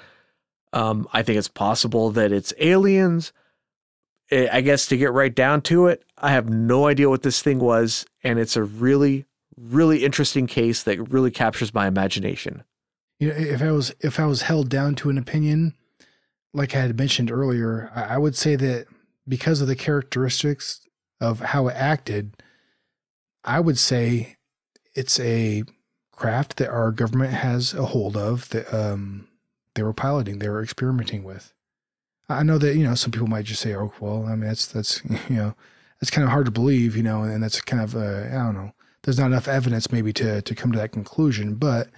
Um, 0.74 1.08
I 1.14 1.24
think 1.24 1.38
it's 1.38 1.48
possible 1.48 2.12
that 2.12 2.32
it's 2.32 2.54
aliens. 2.60 3.34
I 4.32 4.62
guess 4.62 4.88
to 4.88 4.98
get 4.98 5.14
right 5.14 5.34
down 5.34 5.62
to 5.64 5.88
it, 5.88 6.04
I 6.18 6.32
have 6.32 6.50
no 6.50 6.88
idea 6.88 7.10
what 7.10 7.22
this 7.22 7.42
thing 7.42 7.60
was. 7.60 8.06
And 8.24 8.40
it's 8.40 8.58
a 8.58 8.64
really, 8.64 9.26
really 9.58 10.04
interesting 10.04 10.48
case 10.48 10.84
that 10.84 11.12
really 11.12 11.32
captures 11.32 11.74
my 11.74 11.88
imagination. 11.88 12.64
You 13.20 13.30
know, 13.30 13.36
if 13.36 13.62
I 13.62 13.72
was 13.72 13.96
if 14.02 14.20
I 14.20 14.26
was 14.26 14.44
held 14.44 14.70
down 14.70 14.96
to 14.96 15.10
an 15.10 15.18
opinion, 15.18 15.74
like 16.54 16.76
I 16.76 16.82
had 16.82 16.98
mentioned 16.98 17.32
earlier, 17.32 17.92
I 17.96 18.18
would 18.18 18.36
say 18.36 18.56
that 18.58 18.88
because 19.28 19.62
of 19.62 19.68
the 19.68 19.76
characteristics 19.76 20.82
of 21.20 21.40
how 21.40 21.68
it 21.68 21.76
acted, 21.76 22.34
I 23.44 23.60
would 23.60 23.80
say 23.80 24.36
it's 24.94 25.20
a 25.20 25.64
craft 26.12 26.58
that 26.58 26.70
our 26.70 26.92
government 26.92 27.34
has 27.34 27.74
a 27.74 27.86
hold 27.86 28.18
of 28.18 28.50
that 28.50 28.72
um, 28.74 29.28
they 29.76 29.84
were 29.84 29.94
piloting, 29.94 30.40
they 30.40 30.50
were 30.50 30.64
experimenting 30.64 31.24
with. 31.24 31.54
I 32.30 32.44
know 32.44 32.58
that 32.58 32.76
you 32.76 32.84
know 32.84 32.96
some 32.96 33.12
people 33.12 33.28
might 33.28 33.46
just 33.46 33.62
say, 33.62 33.76
"Oh, 33.76 33.94
well, 34.00 34.26
I 34.26 34.32
mean 34.36 34.48
that's 34.48 34.68
that's 34.68 35.02
you 35.30 35.36
know 35.36 35.56
that's 36.00 36.12
kind 36.12 36.26
of 36.26 36.32
hard 36.32 36.46
to 36.46 36.52
believe," 36.52 36.96
you 36.96 37.04
know, 37.04 37.24
and 37.24 37.42
that's 37.42 37.62
kind 37.62 37.82
of 37.82 37.96
uh, 37.96 38.28
I 38.28 38.44
don't 38.44 38.56
know. 38.56 38.74
There's 39.04 39.20
not 39.20 39.28
enough 39.28 39.48
evidence 39.48 39.92
maybe 39.92 40.12
to 40.14 40.42
to 40.42 40.56
come 40.56 40.72
to 40.72 40.78
that 40.80 40.92
conclusion, 40.92 41.56
but 41.56 41.90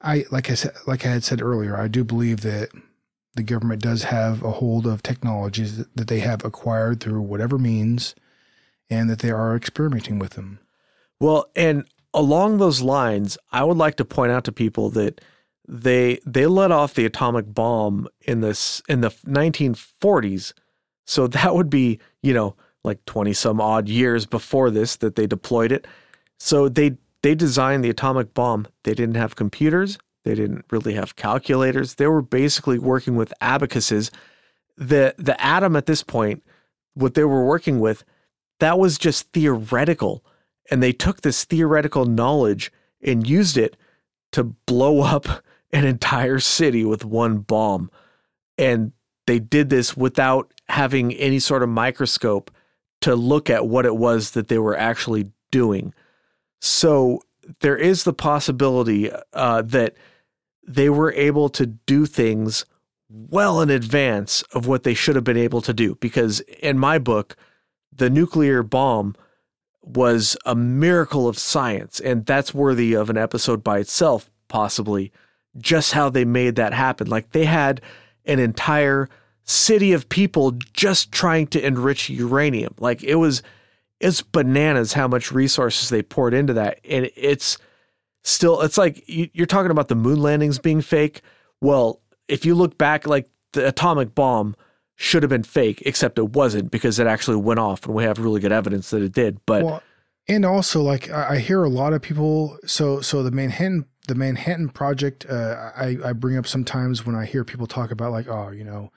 I 0.00 0.24
like 0.30 0.50
I 0.50 0.54
said 0.54 0.74
like 0.86 1.04
I 1.04 1.10
had 1.10 1.24
said 1.24 1.42
earlier, 1.42 1.76
I 1.76 1.88
do 1.88 2.04
believe 2.04 2.42
that 2.42 2.70
the 3.34 3.42
government 3.42 3.82
does 3.82 4.04
have 4.04 4.42
a 4.42 4.52
hold 4.52 4.86
of 4.86 5.02
technologies 5.02 5.84
that 5.94 6.08
they 6.08 6.20
have 6.20 6.44
acquired 6.44 7.00
through 7.00 7.22
whatever 7.22 7.58
means, 7.58 8.14
and 8.88 9.10
that 9.10 9.18
they 9.18 9.30
are 9.30 9.56
experimenting 9.56 10.18
with 10.18 10.32
them. 10.32 10.60
Well, 11.20 11.46
and 11.56 11.86
along 12.14 12.58
those 12.58 12.80
lines, 12.80 13.36
I 13.52 13.64
would 13.64 13.76
like 13.76 13.96
to 13.96 14.04
point 14.04 14.32
out 14.32 14.44
to 14.44 14.52
people 14.52 14.90
that 14.90 15.20
they 15.68 16.20
they 16.24 16.46
let 16.46 16.70
off 16.70 16.94
the 16.94 17.04
atomic 17.04 17.52
bomb 17.52 18.08
in 18.22 18.40
this 18.40 18.82
in 18.88 19.00
the 19.00 19.10
1940s. 19.10 20.52
So 21.04 21.26
that 21.28 21.54
would 21.54 21.70
be, 21.70 21.98
you 22.22 22.34
know, 22.34 22.56
like 22.84 23.04
20 23.06 23.32
some 23.32 23.60
odd 23.60 23.88
years 23.88 24.26
before 24.26 24.70
this 24.70 24.96
that 24.96 25.16
they 25.16 25.26
deployed 25.26 25.72
it. 25.72 25.86
So 26.38 26.68
they 26.68 26.96
they 27.22 27.34
designed 27.34 27.84
the 27.84 27.90
atomic 27.90 28.34
bomb. 28.34 28.66
They 28.84 28.94
didn't 28.94 29.16
have 29.16 29.36
computers, 29.36 29.98
they 30.24 30.34
didn't 30.34 30.64
really 30.70 30.94
have 30.94 31.16
calculators. 31.16 31.94
They 31.94 32.06
were 32.06 32.22
basically 32.22 32.78
working 32.78 33.16
with 33.16 33.32
abacuses. 33.40 34.10
The 34.76 35.14
the 35.18 35.40
atom 35.44 35.76
at 35.76 35.86
this 35.86 36.02
point, 36.02 36.42
what 36.94 37.14
they 37.14 37.24
were 37.24 37.44
working 37.44 37.80
with, 37.80 38.04
that 38.60 38.78
was 38.78 38.98
just 38.98 39.32
theoretical 39.32 40.24
and 40.70 40.82
they 40.82 40.92
took 40.92 41.20
this 41.20 41.44
theoretical 41.44 42.04
knowledge 42.04 42.72
and 43.02 43.28
used 43.28 43.56
it 43.56 43.76
to 44.32 44.44
blow 44.44 45.02
up 45.02 45.44
an 45.72 45.84
entire 45.84 46.38
city 46.38 46.84
with 46.84 47.04
one 47.04 47.38
bomb. 47.38 47.90
And 48.58 48.92
they 49.26 49.38
did 49.38 49.70
this 49.70 49.96
without 49.96 50.52
having 50.68 51.12
any 51.14 51.38
sort 51.38 51.62
of 51.62 51.68
microscope 51.68 52.50
to 53.02 53.14
look 53.14 53.50
at 53.50 53.66
what 53.66 53.86
it 53.86 53.96
was 53.96 54.32
that 54.32 54.48
they 54.48 54.58
were 54.58 54.76
actually 54.76 55.30
doing. 55.50 55.92
So 56.60 57.22
there 57.60 57.76
is 57.76 58.04
the 58.04 58.12
possibility 58.12 59.10
uh, 59.32 59.62
that 59.62 59.96
they 60.66 60.90
were 60.90 61.12
able 61.12 61.48
to 61.50 61.66
do 61.66 62.06
things 62.06 62.64
well 63.08 63.60
in 63.60 63.70
advance 63.70 64.42
of 64.52 64.66
what 64.66 64.82
they 64.82 64.94
should 64.94 65.14
have 65.14 65.24
been 65.24 65.36
able 65.36 65.60
to 65.62 65.72
do. 65.72 65.94
Because 65.96 66.40
in 66.40 66.78
my 66.78 66.98
book, 66.98 67.36
the 67.92 68.10
nuclear 68.10 68.62
bomb 68.62 69.14
was 69.82 70.36
a 70.44 70.54
miracle 70.54 71.28
of 71.28 71.38
science, 71.38 72.00
and 72.00 72.26
that's 72.26 72.52
worthy 72.52 72.94
of 72.94 73.08
an 73.08 73.16
episode 73.16 73.62
by 73.62 73.78
itself, 73.78 74.30
possibly. 74.48 75.12
Just 75.58 75.92
how 75.92 76.10
they 76.10 76.24
made 76.24 76.56
that 76.56 76.72
happen. 76.72 77.06
Like 77.08 77.30
they 77.32 77.44
had 77.44 77.80
an 78.24 78.38
entire 78.38 79.08
city 79.44 79.92
of 79.92 80.08
people 80.08 80.52
just 80.72 81.12
trying 81.12 81.46
to 81.48 81.64
enrich 81.64 82.10
uranium. 82.10 82.74
Like 82.78 83.02
it 83.02 83.14
was 83.16 83.42
it's 84.00 84.22
bananas 84.22 84.92
how 84.92 85.08
much 85.08 85.32
resources 85.32 85.88
they 85.88 86.02
poured 86.02 86.34
into 86.34 86.52
that. 86.54 86.80
And 86.84 87.10
it's 87.16 87.58
still, 88.24 88.60
it's 88.60 88.78
like 88.78 89.02
you're 89.06 89.46
talking 89.46 89.70
about 89.70 89.88
the 89.88 89.94
moon 89.94 90.20
landings 90.20 90.58
being 90.58 90.80
fake. 90.80 91.22
Well, 91.60 92.00
if 92.28 92.44
you 92.44 92.54
look 92.54 92.76
back, 92.76 93.06
like 93.06 93.28
the 93.52 93.66
atomic 93.66 94.14
bomb 94.14 94.56
should 94.96 95.22
have 95.22 95.30
been 95.30 95.42
fake, 95.42 95.82
except 95.86 96.18
it 96.18 96.30
wasn't 96.30 96.70
because 96.70 96.98
it 96.98 97.06
actually 97.06 97.36
went 97.36 97.60
off 97.60 97.86
and 97.86 97.94
we 97.94 98.04
have 98.04 98.18
really 98.18 98.40
good 98.40 98.52
evidence 98.52 98.90
that 98.90 99.02
it 99.02 99.12
did. 99.12 99.38
But, 99.46 99.64
well, 99.64 99.82
and 100.28 100.44
also 100.44 100.82
like 100.82 101.10
I 101.10 101.38
hear 101.38 101.62
a 101.64 101.68
lot 101.68 101.92
of 101.92 102.02
people, 102.02 102.58
so, 102.66 103.00
so 103.00 103.22
the 103.22 103.30
Manhattan, 103.30 103.86
the 104.06 104.14
Manhattan 104.14 104.68
project, 104.68 105.26
uh, 105.28 105.70
I, 105.76 105.96
I 106.04 106.12
bring 106.12 106.36
up 106.36 106.46
sometimes 106.46 107.04
when 107.04 107.14
I 107.14 107.24
hear 107.24 107.44
people 107.44 107.66
talk 107.66 107.90
about 107.90 108.12
like, 108.12 108.28
oh, 108.28 108.50
you 108.50 108.64
know, 108.64 108.90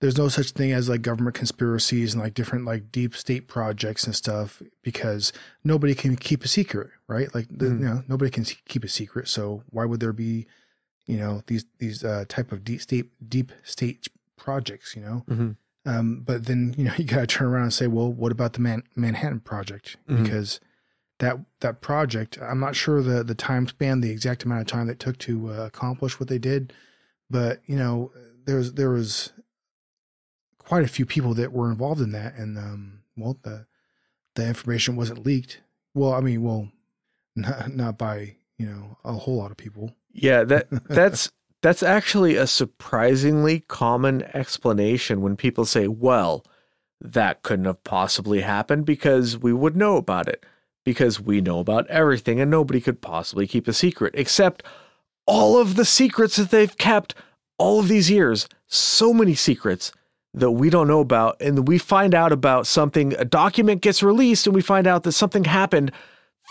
there's 0.00 0.18
no 0.18 0.28
such 0.28 0.50
thing 0.50 0.72
as 0.72 0.88
like 0.88 1.02
government 1.02 1.34
conspiracies 1.34 2.12
and 2.12 2.22
like 2.22 2.34
different 2.34 2.64
like 2.64 2.92
deep 2.92 3.16
state 3.16 3.48
projects 3.48 4.04
and 4.04 4.14
stuff 4.14 4.62
because 4.82 5.32
nobody 5.62 5.94
can 5.94 6.16
keep 6.16 6.44
a 6.44 6.48
secret, 6.48 6.90
right? 7.08 7.34
Like 7.34 7.46
the, 7.48 7.66
mm. 7.66 7.78
you 7.80 7.86
know 7.86 8.02
nobody 8.08 8.30
can 8.30 8.44
keep 8.44 8.84
a 8.84 8.88
secret, 8.88 9.28
so 9.28 9.62
why 9.70 9.86
would 9.86 10.00
there 10.00 10.12
be, 10.12 10.46
you 11.06 11.16
know, 11.16 11.42
these 11.46 11.64
these 11.78 12.04
uh, 12.04 12.24
type 12.28 12.52
of 12.52 12.64
deep 12.64 12.82
state 12.82 13.12
deep 13.26 13.52
state 13.62 14.08
projects, 14.36 14.94
you 14.94 15.02
know? 15.02 15.24
Mm-hmm. 15.28 15.50
Um, 15.86 16.22
but 16.24 16.46
then 16.46 16.74
you 16.76 16.84
know 16.84 16.92
you 16.98 17.04
gotta 17.04 17.26
turn 17.26 17.48
around 17.48 17.62
and 17.62 17.72
say, 17.72 17.86
well, 17.86 18.12
what 18.12 18.32
about 18.32 18.54
the 18.54 18.60
Man- 18.60 18.84
Manhattan 18.96 19.40
Project? 19.40 19.96
Mm-hmm. 20.08 20.22
Because 20.22 20.60
that 21.18 21.38
that 21.60 21.80
project, 21.80 22.38
I'm 22.42 22.60
not 22.60 22.76
sure 22.76 23.02
the 23.02 23.22
the 23.22 23.34
time 23.34 23.66
span, 23.68 24.00
the 24.00 24.10
exact 24.10 24.44
amount 24.44 24.62
of 24.62 24.66
time 24.66 24.86
that 24.88 24.98
took 24.98 25.18
to 25.18 25.52
uh, 25.52 25.66
accomplish 25.66 26.18
what 26.18 26.28
they 26.28 26.38
did, 26.38 26.72
but 27.30 27.60
you 27.66 27.76
know, 27.76 28.12
there's 28.44 28.72
there 28.72 28.90
was 28.90 29.32
quite 30.58 30.84
a 30.84 30.88
few 30.88 31.06
people 31.06 31.34
that 31.34 31.52
were 31.52 31.70
involved 31.70 32.00
in 32.00 32.12
that, 32.12 32.34
and 32.34 32.58
um, 32.58 33.00
well, 33.16 33.38
the 33.42 33.66
the 34.34 34.46
information 34.46 34.96
wasn't 34.96 35.24
leaked. 35.24 35.60
Well, 35.94 36.12
I 36.12 36.20
mean, 36.20 36.42
well, 36.42 36.70
not 37.36 37.72
not 37.74 37.98
by 37.98 38.36
you 38.58 38.66
know 38.66 38.98
a 39.04 39.12
whole 39.12 39.36
lot 39.36 39.50
of 39.50 39.56
people. 39.56 39.94
Yeah, 40.12 40.44
that 40.44 40.68
that's 40.88 41.30
that's 41.62 41.82
actually 41.82 42.36
a 42.36 42.46
surprisingly 42.46 43.60
common 43.60 44.22
explanation 44.34 45.20
when 45.22 45.36
people 45.36 45.64
say, 45.64 45.86
"Well, 45.86 46.44
that 47.00 47.42
couldn't 47.42 47.66
have 47.66 47.84
possibly 47.84 48.40
happened 48.40 48.84
because 48.84 49.38
we 49.38 49.52
would 49.52 49.76
know 49.76 49.96
about 49.96 50.28
it." 50.28 50.44
Because 50.84 51.20
we 51.20 51.40
know 51.40 51.60
about 51.60 51.86
everything 51.88 52.40
and 52.40 52.50
nobody 52.50 52.80
could 52.80 53.00
possibly 53.00 53.46
keep 53.46 53.66
a 53.66 53.72
secret, 53.72 54.14
except 54.16 54.62
all 55.26 55.58
of 55.58 55.76
the 55.76 55.84
secrets 55.84 56.36
that 56.36 56.50
they've 56.50 56.76
kept 56.76 57.14
all 57.58 57.80
of 57.80 57.88
these 57.88 58.10
years. 58.10 58.48
So 58.66 59.14
many 59.14 59.34
secrets 59.34 59.92
that 60.34 60.50
we 60.50 60.68
don't 60.68 60.88
know 60.88 61.00
about 61.00 61.40
and 61.40 61.66
we 61.68 61.78
find 61.78 62.14
out 62.14 62.32
about 62.32 62.66
something 62.66 63.14
a 63.14 63.24
document 63.24 63.80
gets 63.80 64.02
released 64.02 64.46
and 64.46 64.54
we 64.54 64.60
find 64.60 64.86
out 64.86 65.04
that 65.04 65.12
something 65.12 65.44
happened 65.44 65.92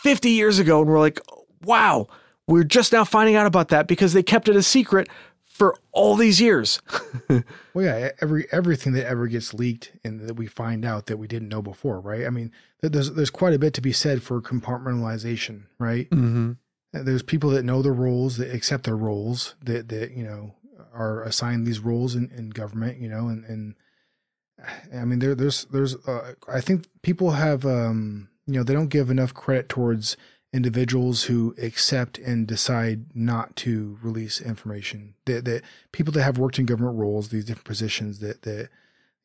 50 0.04 0.30
years 0.30 0.58
ago 0.58 0.80
and 0.80 0.90
we're 0.90 1.00
like 1.00 1.20
wow 1.66 2.08
we're 2.48 2.64
just 2.64 2.94
now 2.94 3.04
finding 3.04 3.36
out 3.36 3.46
about 3.46 3.68
that 3.68 3.88
because 3.88 4.14
they 4.14 4.24
kept 4.24 4.48
it 4.48 4.56
a 4.56 4.64
secret 4.64 5.10
for 5.54 5.76
all 5.92 6.16
these 6.16 6.42
years. 6.42 6.82
Well 7.74 7.86
yeah 7.86 8.10
every 8.22 8.46
everything 8.52 8.94
that 8.94 9.08
ever 9.08 9.26
gets 9.26 9.52
leaked 9.52 9.94
and 10.04 10.20
that 10.28 10.36
we 10.36 10.46
find 10.46 10.86
out 10.86 11.08
that 11.08 11.18
we 11.18 11.26
didn't 11.28 11.50
know 11.50 11.64
before 11.64 12.00
right? 12.00 12.28
I 12.28 12.30
mean 12.30 12.52
there's 12.82 13.12
there's 13.14 13.32
quite 13.32 13.56
a 13.56 13.60
bit 13.60 13.74
to 13.74 13.82
be 13.82 13.92
said 13.92 14.22
for 14.22 14.40
compartmentalization 14.42 15.64
right? 15.80 16.08
Mm-hmm. 16.12 16.52
there's 16.92 17.24
people 17.24 17.50
that 17.52 17.66
know 17.66 17.82
their 17.82 17.94
roles 17.94 18.38
that 18.38 18.54
accept 18.54 18.84
their 18.84 18.96
roles 18.96 19.56
that 19.64 19.90
that 19.90 20.12
you 20.12 20.24
know 20.24 20.54
are 20.94 21.24
assigned 21.24 21.66
these 21.66 21.80
roles 21.80 22.16
in, 22.16 22.30
in 22.36 22.50
government, 22.50 23.00
you 23.00 23.10
know, 23.10 23.28
and, 23.28 23.44
and 23.46 23.76
I 24.96 25.06
mean, 25.06 25.20
there, 25.20 25.36
there's, 25.36 25.66
there's, 25.66 25.96
uh, 26.08 26.34
I 26.48 26.62
think 26.62 26.86
people 27.02 27.32
have, 27.32 27.66
um, 27.66 28.30
you 28.46 28.54
know, 28.54 28.64
they 28.64 28.74
don't 28.74 28.88
give 28.88 29.10
enough 29.10 29.34
credit 29.34 29.70
towards 29.70 30.16
individuals 30.54 31.24
who 31.24 31.56
accept 31.62 32.20
and 32.20 32.48
decide 32.48 33.16
not 33.16 33.56
to 33.58 33.98
release 34.02 34.40
information. 34.40 35.16
That, 35.26 35.46
that 35.46 35.64
people 35.92 36.14
that 36.14 36.24
have 36.24 36.38
worked 36.38 36.60
in 36.60 36.66
government 36.66 36.98
roles, 36.98 37.30
these 37.30 37.46
different 37.46 37.66
positions, 37.66 38.20
that 38.20 38.44
that 38.44 38.70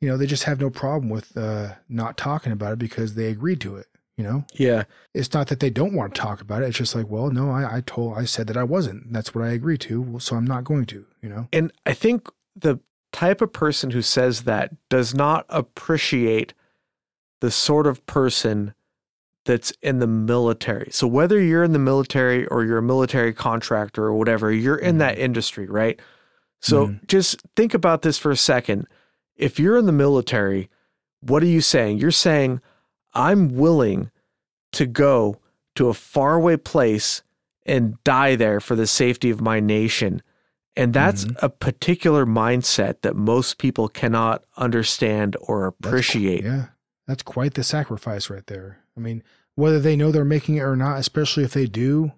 you 0.00 0.08
know, 0.08 0.16
they 0.16 0.26
just 0.26 0.44
have 0.44 0.60
no 0.60 0.70
problem 0.70 1.10
with 1.10 1.36
uh, 1.36 1.74
not 1.88 2.16
talking 2.16 2.52
about 2.52 2.74
it 2.74 2.78
because 2.78 3.14
they 3.14 3.26
agreed 3.26 3.60
to 3.60 3.76
it 3.76 3.86
you 4.18 4.24
know? 4.24 4.44
Yeah. 4.54 4.82
It's 5.14 5.32
not 5.32 5.46
that 5.46 5.60
they 5.60 5.70
don't 5.70 5.94
want 5.94 6.14
to 6.14 6.20
talk 6.20 6.40
about 6.40 6.62
it. 6.62 6.66
It's 6.66 6.76
just 6.76 6.94
like 6.94 7.08
well 7.08 7.30
no 7.30 7.50
i, 7.50 7.76
I 7.76 7.82
told 7.86 8.18
i 8.18 8.24
said 8.24 8.48
that 8.48 8.56
i 8.56 8.64
wasn't. 8.64 9.12
That's 9.12 9.34
what 9.34 9.44
i 9.44 9.50
agreed 9.50 9.80
to 9.82 10.18
so 10.18 10.36
i'm 10.36 10.46
not 10.46 10.64
going 10.64 10.84
to 10.86 11.06
you 11.22 11.28
know? 11.30 11.48
And 11.52 11.72
i 11.86 11.94
think 11.94 12.28
the 12.54 12.80
type 13.12 13.40
of 13.40 13.52
person 13.52 13.92
who 13.92 14.02
says 14.02 14.42
that 14.42 14.74
does 14.90 15.14
not 15.14 15.46
appreciate 15.48 16.52
the 17.40 17.50
sort 17.50 17.86
of 17.86 18.04
person 18.06 18.74
that's 19.48 19.72
in 19.82 19.98
the 19.98 20.06
military 20.06 20.88
so 20.92 21.08
whether 21.08 21.40
you're 21.42 21.64
in 21.64 21.72
the 21.72 21.78
military 21.78 22.46
or 22.46 22.64
you're 22.64 22.78
a 22.78 22.82
military 22.82 23.32
contractor 23.32 24.04
or 24.04 24.14
whatever 24.14 24.52
you're 24.52 24.76
in 24.76 24.96
mm. 24.96 24.98
that 25.00 25.18
industry 25.18 25.66
right 25.66 26.00
so 26.60 26.88
mm. 26.88 27.06
just 27.08 27.42
think 27.56 27.74
about 27.74 28.02
this 28.02 28.16
for 28.16 28.30
a 28.30 28.36
second 28.36 28.86
if 29.34 29.58
you're 29.58 29.76
in 29.76 29.86
the 29.86 29.92
military 29.92 30.70
what 31.20 31.42
are 31.42 31.46
you 31.46 31.60
saying 31.60 31.98
you're 31.98 32.12
saying 32.12 32.60
I'm 33.14 33.56
willing 33.56 34.10
to 34.72 34.86
go 34.86 35.40
to 35.74 35.88
a 35.88 35.94
faraway 35.94 36.56
place 36.56 37.22
and 37.66 38.02
die 38.04 38.36
there 38.36 38.60
for 38.60 38.74
the 38.74 38.86
safety 38.86 39.30
of 39.30 39.40
my 39.40 39.60
nation. 39.60 40.22
And 40.76 40.94
that's 40.94 41.24
mm-hmm. 41.24 41.44
a 41.44 41.48
particular 41.48 42.24
mindset 42.24 43.02
that 43.02 43.16
most 43.16 43.58
people 43.58 43.88
cannot 43.88 44.44
understand 44.56 45.36
or 45.40 45.66
appreciate. 45.66 46.44
That's, 46.44 46.54
yeah. 46.54 46.66
That's 47.06 47.22
quite 47.22 47.54
the 47.54 47.64
sacrifice 47.64 48.30
right 48.30 48.46
there. 48.46 48.78
I 48.96 49.00
mean, 49.00 49.22
whether 49.58 49.80
they 49.80 49.96
know 49.96 50.12
they're 50.12 50.24
making 50.24 50.54
it 50.54 50.60
or 50.60 50.76
not, 50.76 51.00
especially 51.00 51.42
if 51.42 51.52
they 51.52 51.66
do, 51.66 52.12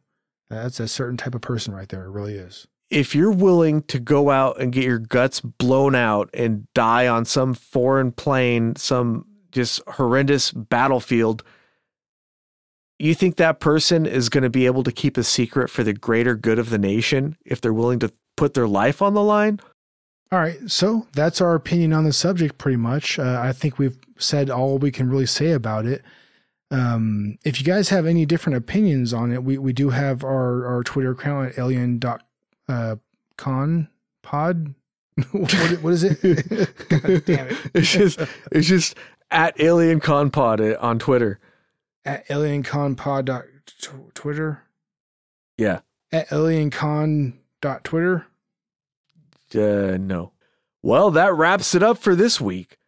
that's 0.50 0.78
a 0.78 0.86
certain 0.86 1.16
type 1.16 1.34
of 1.34 1.40
person 1.40 1.72
right 1.72 1.88
there. 1.88 2.04
It 2.04 2.10
really 2.10 2.34
is. 2.34 2.68
If 2.90 3.14
you're 3.14 3.32
willing 3.32 3.82
to 3.84 3.98
go 3.98 4.28
out 4.28 4.60
and 4.60 4.70
get 4.70 4.84
your 4.84 4.98
guts 4.98 5.40
blown 5.40 5.94
out 5.94 6.28
and 6.34 6.70
die 6.74 7.06
on 7.06 7.24
some 7.24 7.54
foreign 7.54 8.12
plane, 8.12 8.76
some 8.76 9.24
just 9.52 9.80
horrendous 9.88 10.52
battlefield, 10.52 11.42
you 12.98 13.14
think 13.14 13.36
that 13.36 13.58
person 13.58 14.04
is 14.04 14.28
going 14.28 14.44
to 14.44 14.50
be 14.50 14.66
able 14.66 14.82
to 14.82 14.92
keep 14.92 15.16
a 15.16 15.24
secret 15.24 15.70
for 15.70 15.82
the 15.82 15.94
greater 15.94 16.36
good 16.36 16.58
of 16.58 16.68
the 16.68 16.78
nation 16.78 17.38
if 17.46 17.58
they're 17.62 17.72
willing 17.72 18.00
to 18.00 18.12
put 18.36 18.52
their 18.52 18.68
life 18.68 19.00
on 19.00 19.14
the 19.14 19.22
line? 19.22 19.60
All 20.30 20.40
right, 20.40 20.58
so 20.66 21.06
that's 21.14 21.40
our 21.40 21.54
opinion 21.54 21.94
on 21.94 22.04
the 22.04 22.12
subject, 22.12 22.58
pretty 22.58 22.76
much. 22.76 23.18
Uh, 23.18 23.40
I 23.42 23.54
think 23.54 23.78
we've 23.78 23.98
said 24.18 24.50
all 24.50 24.76
we 24.76 24.90
can 24.90 25.08
really 25.08 25.24
say 25.24 25.52
about 25.52 25.86
it. 25.86 26.02
Um, 26.70 27.38
if 27.44 27.58
you 27.58 27.66
guys 27.66 27.88
have 27.88 28.06
any 28.06 28.24
different 28.24 28.56
opinions 28.56 29.12
on 29.12 29.32
it, 29.32 29.42
we, 29.42 29.58
we 29.58 29.72
do 29.72 29.90
have 29.90 30.22
our, 30.22 30.66
our 30.66 30.84
Twitter 30.84 31.10
account 31.12 31.52
at 31.52 31.58
alien.con 31.58 32.20
uh, 32.68 32.96
pod. 34.22 34.74
what, 35.32 35.52
what 35.82 35.92
is 35.92 36.04
it? 36.04 36.20
God 36.88 37.24
damn 37.24 37.48
it. 37.48 37.56
It's 37.74 37.92
just, 37.92 38.20
it's 38.52 38.68
just 38.68 38.96
at 39.30 39.60
Alien 39.60 40.00
Con 40.00 40.30
Pod 40.30 40.60
on 40.60 40.98
Twitter. 40.98 41.40
At 42.04 42.24
Alien 42.30 42.62
Con 42.62 42.94
Pod 42.94 43.26
dot 43.26 43.44
Twitter. 44.14 44.62
Yeah. 45.58 45.80
At 46.12 46.32
Alien 46.32 46.70
Con 46.70 47.38
dot 47.60 47.84
Twitter. 47.84 48.26
Uh, 49.54 49.98
no. 49.98 50.32
Well, 50.82 51.10
that 51.10 51.34
wraps 51.34 51.74
it 51.74 51.82
up 51.82 51.98
for 51.98 52.14
this 52.14 52.40
week. 52.40 52.78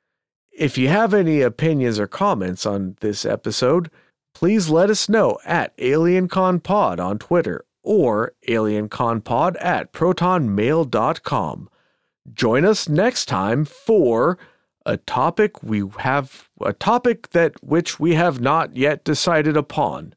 If 0.63 0.79
you 0.79 0.87
have 0.91 1.13
any 1.13 1.41
opinions 1.41 1.99
or 1.99 2.07
comments 2.07 2.65
on 2.65 2.97
this 3.01 3.27
episode, 3.27 3.91
please 4.33 4.71
let 4.71 4.91
us 4.91 5.09
know 5.09 5.41
at 5.45 5.77
AlienConPod 5.79 7.05
on 7.05 7.19
Twitter 7.19 7.65
or 7.83 8.35
AlienConPod 8.49 9.57
at 9.61 9.93
protonmail.com. 9.93 11.69
Join 12.33 12.65
us 12.65 12.89
next 12.89 13.25
time 13.25 13.65
for 13.65 14.39
a 14.87 14.99
topic 14.99 15.65
we 15.65 15.83
have 15.99 16.49
a 16.61 16.73
topic 16.73 17.31
that 17.31 17.61
which 17.65 17.99
we 17.99 18.15
have 18.15 18.41
not 18.41 18.77
yet 18.77 19.03
decided 19.03 19.57
upon. 19.57 20.15